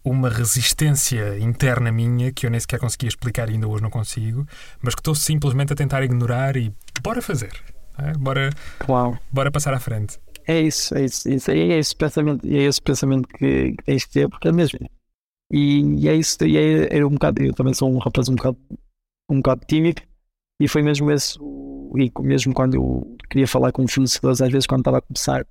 uma 0.03 0.29
resistência 0.29 1.37
interna 1.39 1.91
minha 1.91 2.31
que 2.31 2.45
eu 2.45 2.49
nem 2.49 2.59
sequer 2.59 2.79
conseguia 2.79 3.09
explicar 3.09 3.49
e 3.49 3.53
ainda 3.53 3.67
hoje 3.67 3.83
não 3.83 3.89
consigo, 3.89 4.45
mas 4.81 4.95
que 4.95 5.01
estou 5.01 5.15
simplesmente 5.15 5.73
a 5.73 5.75
tentar 5.75 6.03
ignorar 6.03 6.55
e 6.55 6.73
bora 7.01 7.21
fazer. 7.21 7.51
É? 7.97 8.13
Bora, 8.13 8.49
Uau. 8.87 9.17
bora 9.31 9.51
passar 9.51 9.73
à 9.73 9.79
frente. 9.79 10.17
É 10.47 10.61
isso, 10.61 10.95
é 10.95 11.05
isso, 11.05 11.29
isso 11.29 11.51
é 11.51 11.57
esse 11.57 11.95
pensamento, 11.95 12.47
é 12.47 12.63
esse 12.63 12.81
pensamento 12.81 13.27
que, 13.27 13.73
que 13.73 13.83
tens 13.83 14.05
que 14.05 14.11
ter, 14.11 14.29
porque 14.29 14.47
é 14.47 14.51
mesmo. 14.51 14.79
E, 15.51 15.81
e 15.99 16.07
é 16.07 16.15
isso, 16.15 16.37
e 16.43 16.57
é, 16.57 16.97
é, 16.97 17.05
um 17.05 17.11
bocado, 17.11 17.43
eu 17.43 17.53
também 17.53 17.73
sou 17.73 17.91
um 17.91 17.97
rapaz 17.97 18.29
um 18.29 18.35
bocado, 18.35 18.57
um 19.29 19.37
bocado 19.37 19.61
tímido, 19.67 20.01
e 20.59 20.67
foi 20.67 20.81
mesmo 20.81 21.11
esse, 21.11 21.37
e 21.39 22.11
mesmo 22.21 22.53
quando 22.53 22.75
eu 22.75 23.17
queria 23.29 23.47
falar 23.47 23.71
com 23.71 23.87
fornecedores, 23.87 24.41
às 24.41 24.51
vezes 24.51 24.65
quando 24.65 24.81
estava 24.81 24.97
a 24.97 25.01
começar, 25.01 25.45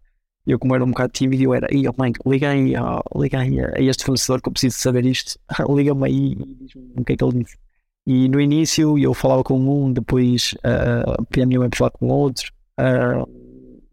eu, 0.46 0.59
como 0.59 0.74
era 0.74 0.85
um 0.85 0.88
bocado 0.88 1.12
tímido, 1.12 1.42
eu 1.42 1.55
era, 1.55 1.68
oh, 1.70 1.94
mãe, 1.98 2.12
liga 2.27 2.51
aí, 2.51 2.74
oh, 2.77 3.20
liga 3.20 3.40
aí 3.40 3.61
a 3.61 3.81
este 3.81 4.05
fornecedor 4.05 4.40
que 4.40 4.48
eu 4.48 4.53
preciso 4.53 4.79
saber 4.79 5.05
isto, 5.05 5.38
liga-me 5.68 6.07
aí 6.07 6.33
e 6.33 6.55
diz-me 6.55 6.92
o 6.96 7.05
que 7.05 7.12
é 7.12 7.16
que 7.16 7.24
ele 7.24 7.44
disse. 7.44 7.57
E 8.07 8.29
no 8.29 8.40
início 8.40 8.98
eu 8.98 9.12
falava 9.12 9.44
com 9.44 9.59
um, 9.59 9.92
depois 9.92 10.55
uh, 10.64 11.42
a 11.42 11.46
minha 11.46 11.61
mãe 11.61 11.68
falar 11.74 11.90
com 11.90 12.09
outro, 12.09 12.51
uh, 12.81 13.29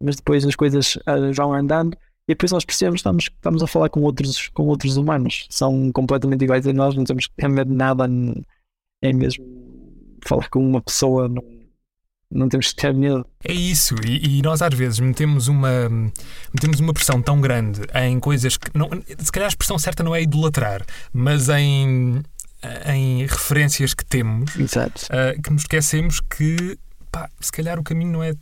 mas 0.01 0.15
depois 0.15 0.45
as 0.45 0.55
coisas 0.55 0.95
uh, 0.95 1.33
vão 1.33 1.53
andando 1.53 1.97
e 2.27 2.33
depois 2.33 2.51
nós 2.51 2.63
percebemos 2.65 3.01
que 3.01 3.01
estamos, 3.01 3.23
estamos 3.25 3.61
a 3.61 3.67
falar 3.67 3.89
com 3.89 4.01
outros, 4.01 4.47
com 4.49 4.63
outros 4.67 4.97
humanos, 4.97 5.47
são 5.49 5.91
completamente 5.91 6.43
iguais 6.43 6.65
a 6.65 6.73
nós, 6.73 6.95
não 6.95 7.03
temos 7.03 7.27
que 7.27 7.33
de 7.37 7.65
nada, 7.65 8.09
é 9.01 9.13
mesmo 9.13 9.45
falar 10.25 10.49
com 10.49 10.59
uma 10.59 10.81
pessoa. 10.81 11.29
Não, 11.29 11.43
não 12.31 12.49
temos 12.49 12.69
que 12.69 12.75
ter 12.75 12.93
medo. 12.93 13.25
É 13.43 13.53
isso, 13.53 13.95
e, 14.05 14.39
e, 14.39 14.41
nós 14.41 14.61
às 14.61 14.73
vezes 14.73 14.99
metemos 14.99 15.47
uma, 15.47 15.89
metemos 16.53 16.79
uma 16.79 16.93
pressão 16.93 17.21
tão 17.21 17.39
grande 17.39 17.81
em 17.93 18.19
coisas 18.19 18.57
que. 18.57 18.75
Não, 18.77 18.89
se 19.19 19.31
calhar 19.31 19.47
a 19.47 19.49
expressão 19.49 19.77
certa 19.77 20.03
não 20.03 20.15
é 20.15 20.21
idolatrar, 20.21 20.83
mas 21.13 21.49
em, 21.49 22.21
em 22.87 23.25
referências 23.25 23.93
que 23.93 24.05
temos, 24.05 24.53
uh, 24.55 25.41
que 25.41 25.51
nos 25.51 25.63
esquecemos 25.63 26.19
que. 26.19 26.77
Pá, 27.11 27.29
se 27.39 27.51
calhar 27.51 27.79
o 27.79 27.83
caminho 27.83 28.11
não 28.11 28.23
é. 28.23 28.33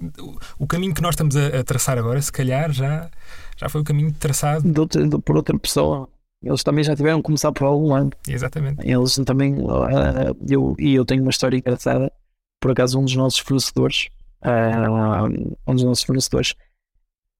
O, 0.58 0.66
caminho 0.66 0.94
que 0.94 1.02
nós 1.02 1.14
estamos 1.14 1.36
a, 1.36 1.60
a, 1.60 1.64
traçar 1.64 1.98
agora, 1.98 2.20
se 2.22 2.32
calhar 2.32 2.72
já, 2.72 3.10
já 3.58 3.70
foi 3.70 3.82
o 3.82 3.84
caminho 3.84 4.12
traçado 4.14 4.68
de 4.68 4.80
outra, 4.80 5.08
de, 5.08 5.20
por 5.20 5.36
outra 5.36 5.58
pessoa. 5.60 6.10
Eles 6.42 6.64
também 6.64 6.84
já 6.84 6.94
tiveram 6.94 7.20
que 7.20 7.24
começar 7.24 7.52
por 7.54 7.66
algum 7.66 7.94
lado. 7.94 8.12
Exatamente. 8.28 8.86
Eles 8.86 9.16
também. 9.26 9.54
Uh, 9.54 10.36
eu, 10.50 10.76
e 10.80 10.96
eu 10.96 11.06
tenho 11.06 11.22
uma 11.22 11.30
história 11.30 11.58
engraçada 11.58 12.12
por 12.64 12.72
acaso 12.72 12.98
um 12.98 13.04
dos 13.04 13.16
nossos 13.18 13.40
fornecedores, 13.40 14.08
uh, 14.42 15.58
um 15.68 15.76
dos 15.76 15.84
nossos 15.84 16.06
fornecedores, 16.06 16.56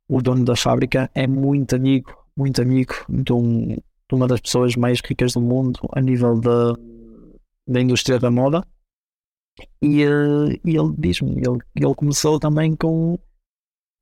o 0.10 0.22
dono 0.22 0.44
da 0.44 0.54
fábrica 0.54 1.10
é 1.16 1.26
muito 1.26 1.78
amigo, 1.78 2.14
muito 2.36 2.62
amigo 2.62 2.94
de, 3.08 3.32
um, 3.32 3.68
de 3.70 4.12
uma 4.12 4.28
das 4.28 4.42
pessoas 4.42 4.76
mais 4.76 5.00
ricas 5.00 5.32
do 5.32 5.40
mundo 5.40 5.80
a 5.94 6.02
nível 6.02 6.42
da, 6.42 6.74
da 7.66 7.80
indústria 7.80 8.20
da 8.20 8.30
moda. 8.30 8.68
E, 9.82 10.06
uh, 10.06 10.52
e 10.66 10.76
ele 10.76 10.94
diz-me, 10.98 11.38
ele, 11.38 11.60
ele 11.74 11.96
começou 11.96 12.38
também 12.38 12.76
com 12.76 13.18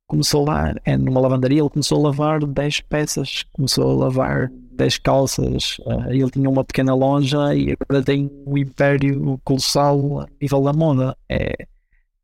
começou 0.08 0.44
lá, 0.44 0.74
é 0.84 0.96
numa 0.96 1.20
lavandaria, 1.20 1.60
ele 1.60 1.70
começou 1.70 2.00
a 2.00 2.08
lavar 2.08 2.44
10 2.44 2.80
peças, 2.80 3.44
começou 3.52 3.92
a 3.92 4.06
lavar 4.06 4.50
10 4.74 4.98
calças, 4.98 5.76
uh, 5.80 6.10
ele 6.10 6.30
tinha 6.30 6.48
uma 6.48 6.64
pequena 6.64 6.94
loja 6.94 7.54
e 7.54 7.76
agora 7.78 8.04
tem 8.04 8.30
um 8.46 8.56
império 8.56 9.40
colossal 9.44 10.20
a 10.20 10.28
nível 10.40 10.62
da 10.62 10.72
moda. 10.72 11.16
É, 11.28 11.66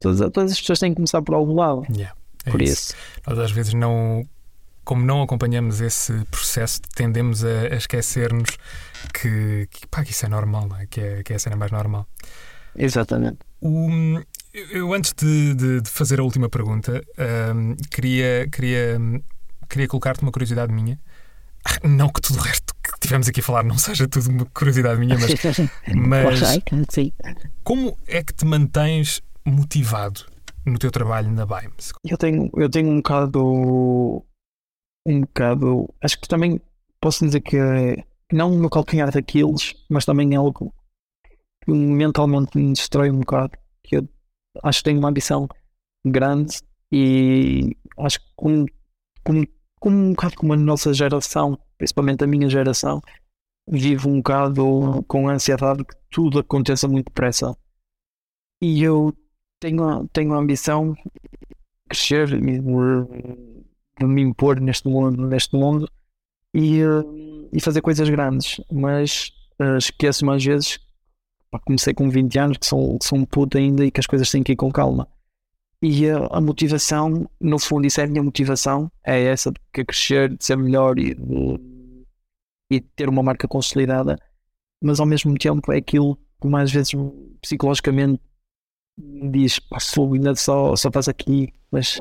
todas, 0.00 0.18
todas 0.30 0.52
as 0.52 0.60
pessoas 0.60 0.78
têm 0.78 0.90
que 0.90 0.96
começar 0.96 1.22
por 1.22 1.34
algum 1.34 1.54
lado. 1.54 1.82
Yeah, 1.90 2.14
é 2.44 2.50
por 2.50 2.62
isso. 2.62 2.92
isso. 2.92 2.94
Nós 3.26 3.38
às 3.38 3.50
vezes 3.50 3.74
não, 3.74 4.26
como 4.84 5.04
não 5.04 5.22
acompanhamos 5.22 5.80
esse 5.80 6.24
processo, 6.30 6.80
tendemos 6.94 7.44
a, 7.44 7.74
a 7.74 7.76
esquecer-nos 7.76 8.56
que, 9.12 9.68
que, 9.70 9.86
pá, 9.86 10.02
que 10.02 10.12
isso 10.12 10.24
é 10.24 10.28
normal, 10.28 10.68
é? 10.80 10.86
Que, 10.86 11.00
é, 11.00 11.22
que 11.22 11.32
é 11.32 11.36
a 11.36 11.38
cena 11.38 11.56
mais 11.56 11.70
normal. 11.70 12.06
Exatamente. 12.74 13.38
O, 13.60 13.88
eu, 14.70 14.94
antes 14.94 15.12
de, 15.12 15.54
de, 15.54 15.80
de, 15.82 15.90
fazer 15.90 16.20
a 16.20 16.22
última 16.22 16.48
pergunta, 16.48 17.02
um, 17.54 17.76
queria, 17.90 18.48
queria, 18.50 18.98
queria 19.68 19.88
colocar-te 19.88 20.22
uma 20.22 20.32
curiosidade 20.32 20.72
minha. 20.72 20.98
Não 21.82 22.08
que 22.08 22.20
tudo 22.20 22.38
o 22.38 22.42
resto 22.42 22.74
que 22.74 23.00
tivemos 23.00 23.28
aqui 23.28 23.40
a 23.40 23.42
falar 23.42 23.62
não 23.62 23.78
seja 23.78 24.08
tudo 24.08 24.30
uma 24.30 24.44
curiosidade 24.46 24.98
minha, 24.98 25.16
mas, 25.18 25.32
mas 25.94 26.40
como 27.62 27.96
é 28.06 28.22
que 28.22 28.32
te 28.32 28.44
mantens 28.44 29.20
motivado 29.44 30.26
no 30.64 30.78
teu 30.78 30.90
trabalho 30.90 31.30
na 31.30 31.46
Bimes? 31.46 31.92
Eu 32.04 32.16
tenho, 32.16 32.50
eu 32.54 32.70
tenho 32.70 32.88
um 32.88 32.96
bocado. 32.96 34.24
Um 35.06 35.20
bocado. 35.20 35.94
Acho 36.02 36.20
que 36.20 36.28
também 36.28 36.60
posso 37.00 37.24
dizer 37.24 37.40
que 37.40 37.56
é 37.56 38.04
não 38.32 38.50
no 38.50 38.68
calcanhar 38.68 39.10
daqueles, 39.10 39.74
mas 39.88 40.04
também 40.04 40.34
é 40.34 40.36
algo 40.36 40.74
que 41.64 41.72
mentalmente 41.72 42.56
me 42.56 42.72
destrói 42.72 43.10
um 43.10 43.20
bocado. 43.20 43.52
Que 43.82 43.96
eu 43.96 44.08
acho 44.62 44.80
que 44.80 44.84
tenho 44.84 44.98
uma 44.98 45.08
ambição 45.08 45.48
grande 46.06 46.58
e 46.92 47.76
acho 47.98 48.20
que 48.20 48.26
como, 48.36 48.66
como, 49.24 49.46
como 49.78 49.96
um 49.96 50.10
bocado 50.10 50.36
como 50.36 50.52
a 50.52 50.56
nossa 50.56 50.92
geração, 50.92 51.58
principalmente 51.76 52.24
a 52.24 52.26
minha 52.26 52.48
geração, 52.48 53.00
vivo 53.68 54.08
um 54.08 54.18
bocado 54.18 55.04
com 55.06 55.28
ansiedade 55.28 55.84
que 55.84 55.94
tudo 56.10 56.38
aconteça 56.38 56.88
muito 56.88 57.06
depressa. 57.06 57.56
E 58.62 58.82
eu 58.82 59.14
tenho, 59.60 60.08
tenho 60.08 60.34
a 60.34 60.38
ambição 60.38 60.92
de 60.92 61.02
crescer, 61.88 62.26
de, 62.26 62.40
me 62.40 64.22
impor 64.22 64.60
neste 64.60 64.88
mundo, 64.88 65.26
neste 65.26 65.56
mundo 65.56 65.88
e, 66.54 66.80
e 67.52 67.60
fazer 67.60 67.80
coisas 67.80 68.08
grandes, 68.08 68.60
mas 68.70 69.32
uh, 69.60 69.76
esqueço-me 69.76 70.34
às 70.34 70.44
vezes 70.44 70.78
comecei 71.64 71.94
com 71.94 72.10
20 72.10 72.38
anos, 72.38 72.58
que 72.58 72.66
sou, 72.66 72.98
sou 73.02 73.18
um 73.18 73.24
puto 73.24 73.56
ainda 73.56 73.84
e 73.84 73.90
que 73.90 74.00
as 74.00 74.06
coisas 74.06 74.30
têm 74.30 74.42
que 74.42 74.52
ir 74.52 74.56
com 74.56 74.70
calma. 74.70 75.08
E 75.82 76.08
a, 76.10 76.26
a 76.30 76.40
motivação, 76.40 77.28
no 77.40 77.58
fundo, 77.58 77.86
isso 77.86 78.00
é 78.00 78.04
a 78.04 78.06
minha 78.06 78.22
motivação, 78.22 78.90
é 79.04 79.22
essa 79.22 79.52
de 79.52 79.60
crescer, 79.72 80.36
de 80.36 80.44
ser 80.44 80.56
melhor 80.56 80.98
e 80.98 81.14
de, 81.14 81.60
e 82.70 82.80
ter 82.80 83.08
uma 83.08 83.22
marca 83.22 83.46
consolidada, 83.46 84.18
mas 84.82 84.98
ao 84.98 85.06
mesmo 85.06 85.36
tempo 85.38 85.72
é 85.72 85.76
aquilo 85.76 86.18
que 86.40 86.48
mais 86.48 86.72
vezes 86.72 86.92
psicologicamente 87.40 88.20
diz, 89.30 89.60
fogo, 89.80 90.14
ainda 90.14 90.34
só, 90.34 90.74
só 90.74 90.90
faz 90.90 91.08
aqui, 91.08 91.52
mas, 91.70 92.00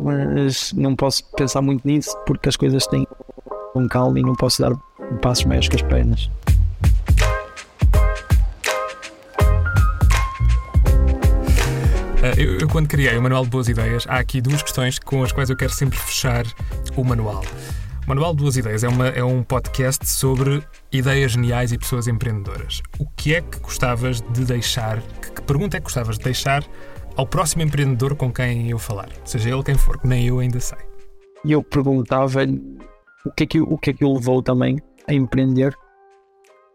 mas 0.00 0.72
não 0.72 0.94
posso 0.94 1.28
pensar 1.32 1.60
muito 1.60 1.86
nisso 1.86 2.16
porque 2.26 2.48
as 2.48 2.56
coisas 2.56 2.86
têm 2.86 3.06
com 3.72 3.88
calma 3.88 4.20
e 4.20 4.22
não 4.22 4.34
posso 4.34 4.62
dar 4.62 4.72
passos 5.20 5.44
maiores 5.44 5.68
que 5.68 5.76
as 5.76 5.82
pernas. 5.82 6.30
Eu, 12.38 12.58
eu, 12.60 12.68
quando 12.68 12.88
criei 12.88 13.16
o 13.18 13.22
Manual 13.22 13.44
de 13.44 13.50
Boas 13.50 13.68
Ideias, 13.68 14.06
há 14.08 14.16
aqui 14.16 14.40
duas 14.40 14.62
questões 14.62 14.98
com 14.98 15.22
as 15.22 15.30
quais 15.30 15.50
eu 15.50 15.56
quero 15.56 15.72
sempre 15.72 15.98
fechar 15.98 16.46
o 16.96 17.04
manual. 17.04 17.44
O 18.04 18.08
Manual 18.08 18.34
de 18.34 18.42
Boas 18.42 18.56
Ideias 18.56 18.82
é, 18.82 18.88
uma, 18.88 19.08
é 19.08 19.22
um 19.22 19.42
podcast 19.42 20.08
sobre 20.08 20.62
ideias 20.90 21.32
geniais 21.32 21.70
e 21.72 21.78
pessoas 21.78 22.08
empreendedoras. 22.08 22.82
O 22.98 23.06
que 23.16 23.34
é 23.34 23.42
que 23.42 23.58
gostavas 23.58 24.22
de 24.22 24.44
deixar? 24.44 25.02
Que, 25.20 25.32
que 25.32 25.42
pergunta 25.42 25.76
é 25.76 25.80
que 25.80 25.84
gostavas 25.84 26.16
de 26.16 26.24
deixar 26.24 26.64
ao 27.14 27.26
próximo 27.26 27.62
empreendedor 27.62 28.16
com 28.16 28.32
quem 28.32 28.70
eu 28.70 28.78
falar, 28.78 29.08
seja 29.24 29.50
ele 29.50 29.62
quem 29.62 29.76
for, 29.76 30.00
que 30.00 30.06
nem 30.06 30.26
eu 30.26 30.38
ainda 30.38 30.60
sei. 30.60 30.78
E 31.44 31.52
eu 31.52 31.62
perguntava-lhe 31.62 32.58
o 33.26 33.30
que, 33.32 33.44
é 33.44 33.46
que, 33.46 33.60
o 33.60 33.76
que 33.76 33.90
é 33.90 33.92
que 33.92 34.04
levou 34.04 34.42
também 34.42 34.78
a 35.06 35.12
empreender, 35.12 35.74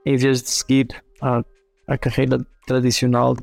em 0.05 0.15
vez 0.15 0.43
de 0.43 0.49
seguir 0.49 0.87
a, 1.21 1.43
a 1.87 1.97
carreira 1.97 2.37
tradicional, 2.67 3.35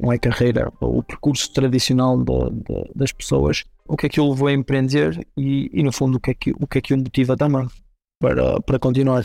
não 0.00 0.12
é 0.12 0.18
carreira, 0.18 0.72
o 0.80 1.02
percurso 1.02 1.52
tradicional 1.52 2.16
de, 2.18 2.50
de, 2.50 2.90
das 2.94 3.12
pessoas, 3.12 3.64
o 3.86 3.96
que 3.96 4.06
é 4.06 4.08
que 4.08 4.20
o 4.20 4.30
levou 4.30 4.48
a 4.48 4.52
empreender 4.52 5.26
e, 5.36 5.70
e, 5.72 5.82
no 5.82 5.92
fundo, 5.92 6.16
o 6.16 6.20
que 6.20 6.30
é 6.30 6.34
que, 6.34 6.50
o, 6.52 6.66
que 6.66 6.78
é 6.78 6.80
que 6.80 6.94
o 6.94 6.98
motiva 6.98 7.36
também 7.36 7.66
para, 8.20 8.60
para 8.60 8.78
continuar. 8.78 9.24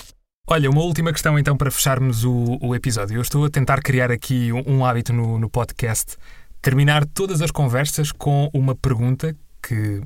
Olha, 0.50 0.70
uma 0.70 0.82
última 0.82 1.12
questão 1.12 1.38
então 1.38 1.58
para 1.58 1.70
fecharmos 1.70 2.24
o, 2.24 2.58
o 2.62 2.74
episódio. 2.74 3.18
Eu 3.18 3.22
estou 3.22 3.46
a 3.46 3.50
tentar 3.50 3.82
criar 3.82 4.12
aqui 4.12 4.52
um, 4.52 4.78
um 4.78 4.86
hábito 4.86 5.14
no, 5.14 5.38
no 5.38 5.50
podcast, 5.50 6.16
terminar 6.62 7.06
todas 7.06 7.42
as 7.42 7.52
conversas 7.52 8.12
com 8.12 8.50
uma 8.54 8.74
pergunta 8.74 9.36
que, 9.62 10.02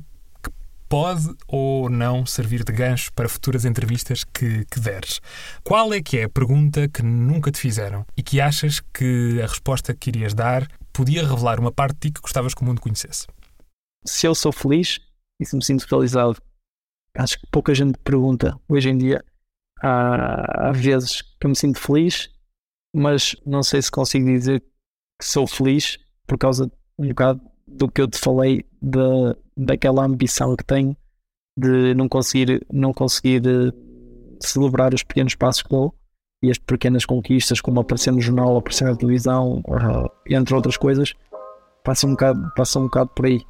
pode 0.92 1.34
ou 1.48 1.88
não 1.88 2.26
servir 2.26 2.62
de 2.64 2.70
gancho 2.70 3.10
para 3.14 3.26
futuras 3.26 3.64
entrevistas 3.64 4.24
que, 4.24 4.66
que 4.66 4.78
deres. 4.78 5.22
Qual 5.64 5.90
é 5.94 6.02
que 6.02 6.18
é 6.18 6.24
a 6.24 6.28
pergunta 6.28 6.86
que 6.86 7.02
nunca 7.02 7.50
te 7.50 7.58
fizeram 7.58 8.04
e 8.14 8.22
que 8.22 8.42
achas 8.42 8.80
que 8.92 9.40
a 9.40 9.46
resposta 9.46 9.94
que 9.94 10.10
irias 10.10 10.34
dar 10.34 10.68
podia 10.92 11.26
revelar 11.26 11.58
uma 11.58 11.72
parte 11.72 11.94
de 11.94 12.00
ti 12.00 12.12
que 12.12 12.20
gostavas 12.20 12.52
que 12.52 12.60
o 12.60 12.66
mundo 12.66 12.82
conhecesse? 12.82 13.26
Se 14.04 14.26
eu 14.26 14.34
sou 14.34 14.52
feliz 14.52 15.00
e 15.40 15.46
se 15.46 15.56
me 15.56 15.64
sinto 15.64 15.86
realizado, 15.90 16.36
acho 17.16 17.40
que 17.40 17.46
pouca 17.50 17.74
gente 17.74 17.98
pergunta 18.04 18.54
hoje 18.68 18.90
em 18.90 18.98
dia 18.98 19.24
há, 19.82 20.68
há 20.68 20.72
vezes 20.72 21.22
que 21.22 21.46
eu 21.46 21.48
me 21.48 21.56
sinto 21.56 21.80
feliz, 21.80 22.28
mas 22.94 23.34
não 23.46 23.62
sei 23.62 23.80
se 23.80 23.90
consigo 23.90 24.26
dizer 24.26 24.60
que 25.18 25.26
sou 25.26 25.46
feliz 25.46 25.98
por 26.26 26.36
causa 26.36 26.70
um 26.98 27.08
bocado 27.08 27.40
do 27.66 27.90
que 27.90 28.02
eu 28.02 28.08
te 28.08 28.18
falei 28.18 28.66
de, 28.82 28.98
daquela 29.56 30.04
ambição 30.04 30.56
que 30.56 30.64
tenho 30.64 30.96
de 31.56 31.94
não 31.94 32.08
conseguir, 32.08 32.64
não 32.72 32.92
conseguir 32.92 33.42
eh, 33.46 33.72
celebrar 34.40 34.94
os 34.94 35.02
pequenos 35.02 35.34
passos 35.34 35.62
que 35.62 35.68
dou 35.68 35.94
e 36.42 36.50
as 36.50 36.58
pequenas 36.58 37.04
conquistas, 37.04 37.60
como 37.60 37.80
aparecer 37.80 38.10
no 38.10 38.20
jornal, 38.20 38.56
aparecer 38.56 38.84
na 38.84 38.96
televisão, 38.96 39.62
entre 40.28 40.54
outras 40.54 40.76
coisas, 40.76 41.14
passa 41.84 42.06
um 42.06 42.10
bocado, 42.10 42.52
passa 42.56 42.78
um 42.78 42.84
bocado 42.84 43.10
por 43.14 43.26
aí. 43.26 43.40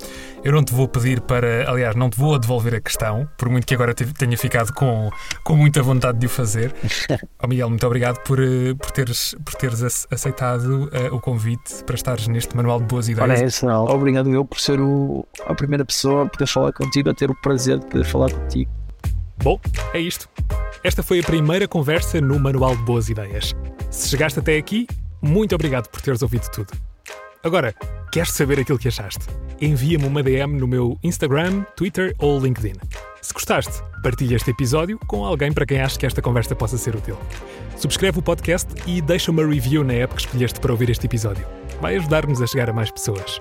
Eu 0.43 0.53
não 0.53 0.65
te 0.65 0.73
vou 0.73 0.89
pedir 0.89 1.21
para, 1.21 1.71
aliás, 1.71 1.95
não 1.95 2.11
te 2.11 2.19
vou 2.19 2.39
devolver 2.39 2.75
a 2.75 2.81
questão, 2.81 3.29
por 3.37 3.49
muito 3.49 3.67
que 3.67 3.75
agora 3.75 3.95
tenha 3.95 4.37
ficado 4.37 4.73
com, 4.73 5.11
com 5.45 5.57
muita 5.57 5.83
vontade 5.83 6.19
de 6.19 6.27
o 6.27 6.29
fazer. 6.29 6.75
oh, 7.43 7.47
Miguel, 7.47 7.69
muito 7.69 7.87
obrigado 7.87 8.19
por, 8.23 8.41
eh, 8.41 8.75
por, 8.75 8.91
teres, 8.91 9.35
por 9.45 9.55
teres 9.55 10.07
aceitado 10.11 10.89
uh, 10.89 11.15
o 11.15 11.21
convite 11.21 11.85
para 11.85 11.95
estares 11.95 12.27
neste 12.27 12.57
Manual 12.57 12.81
de 12.81 12.87
Boas 12.87 13.09
Ideias. 13.09 13.31
Olha, 13.31 13.45
é 13.45 13.47
isso, 13.47 13.67
não. 13.67 13.85
Obrigado 13.85 14.31
eu 14.31 14.45
por 14.45 14.59
ser 14.59 14.81
o, 14.81 15.27
a 15.47 15.55
primeira 15.55 15.85
pessoa 15.85 16.25
a 16.25 16.29
poder 16.29 16.47
falar 16.47 16.73
contigo, 16.73 17.11
a 17.11 17.15
ter 17.15 17.31
o 17.31 17.35
prazer 17.41 17.79
de 17.79 17.87
poder 17.87 18.05
falar 18.05 18.31
contigo. 18.33 18.71
Bom, 19.43 19.61
é 19.93 20.01
isto. 20.01 20.29
Esta 20.85 21.03
foi 21.03 21.21
a 21.21 21.23
primeira 21.23 21.67
conversa 21.69 22.21
no 22.21 22.39
Manual 22.39 22.77
de 22.77 22.83
Boas 22.83 23.09
Ideias. 23.09 23.55
Se 23.91 24.09
chegaste 24.09 24.39
até 24.39 24.57
aqui, 24.57 24.87
muito 25.21 25.55
obrigado 25.55 25.89
por 25.89 26.01
teres 26.01 26.23
ouvido 26.23 26.49
tudo. 26.51 26.92
Agora, 27.45 27.75
queres 28.13 28.31
saber 28.31 28.61
aquilo 28.61 28.79
que 28.79 28.87
achaste? 28.87 29.27
Envia-me 29.61 30.07
uma 30.07 30.23
DM 30.23 30.59
no 30.59 30.69
meu 30.69 30.97
Instagram, 31.03 31.63
Twitter 31.77 32.15
ou 32.19 32.39
LinkedIn. 32.39 32.75
Se 33.21 33.33
gostaste, 33.33 33.83
partilha 34.03 34.37
este 34.37 34.51
episódio 34.51 34.99
com 35.09 35.25
alguém 35.25 35.53
para 35.53 35.67
quem 35.67 35.81
acha 35.81 35.99
que 35.99 36.07
esta 36.07 36.23
conversa 36.23 36.55
possa 36.55 36.79
ser 36.79 36.95
útil. 36.95 37.19
Subscreve 37.77 38.21
o 38.21 38.23
podcast 38.23 38.73
e 38.87 39.01
deixa 39.03 39.33
uma 39.33 39.45
review 39.45 39.83
na 39.83 39.95
app 39.95 40.15
que 40.15 40.21
escolheste 40.21 40.61
para 40.61 40.73
ouvir 40.73 40.91
este 40.91 41.07
episódio. 41.07 41.45
Vai 41.81 41.97
ajudar-nos 41.97 42.41
a 42.41 42.47
chegar 42.47 42.71
a 42.71 42.73
mais 42.73 42.93
pessoas. 42.93 43.41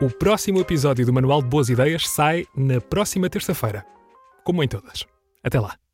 O 0.00 0.10
próximo 0.10 0.60
episódio 0.60 1.04
do 1.04 1.12
Manual 1.12 1.42
de 1.42 1.48
Boas 1.48 1.68
Ideias 1.68 2.08
sai 2.08 2.46
na 2.56 2.80
próxima 2.80 3.28
terça-feira. 3.28 3.84
Como 4.44 4.62
em 4.62 4.68
todas. 4.68 5.06
Até 5.44 5.60
lá. 5.60 5.85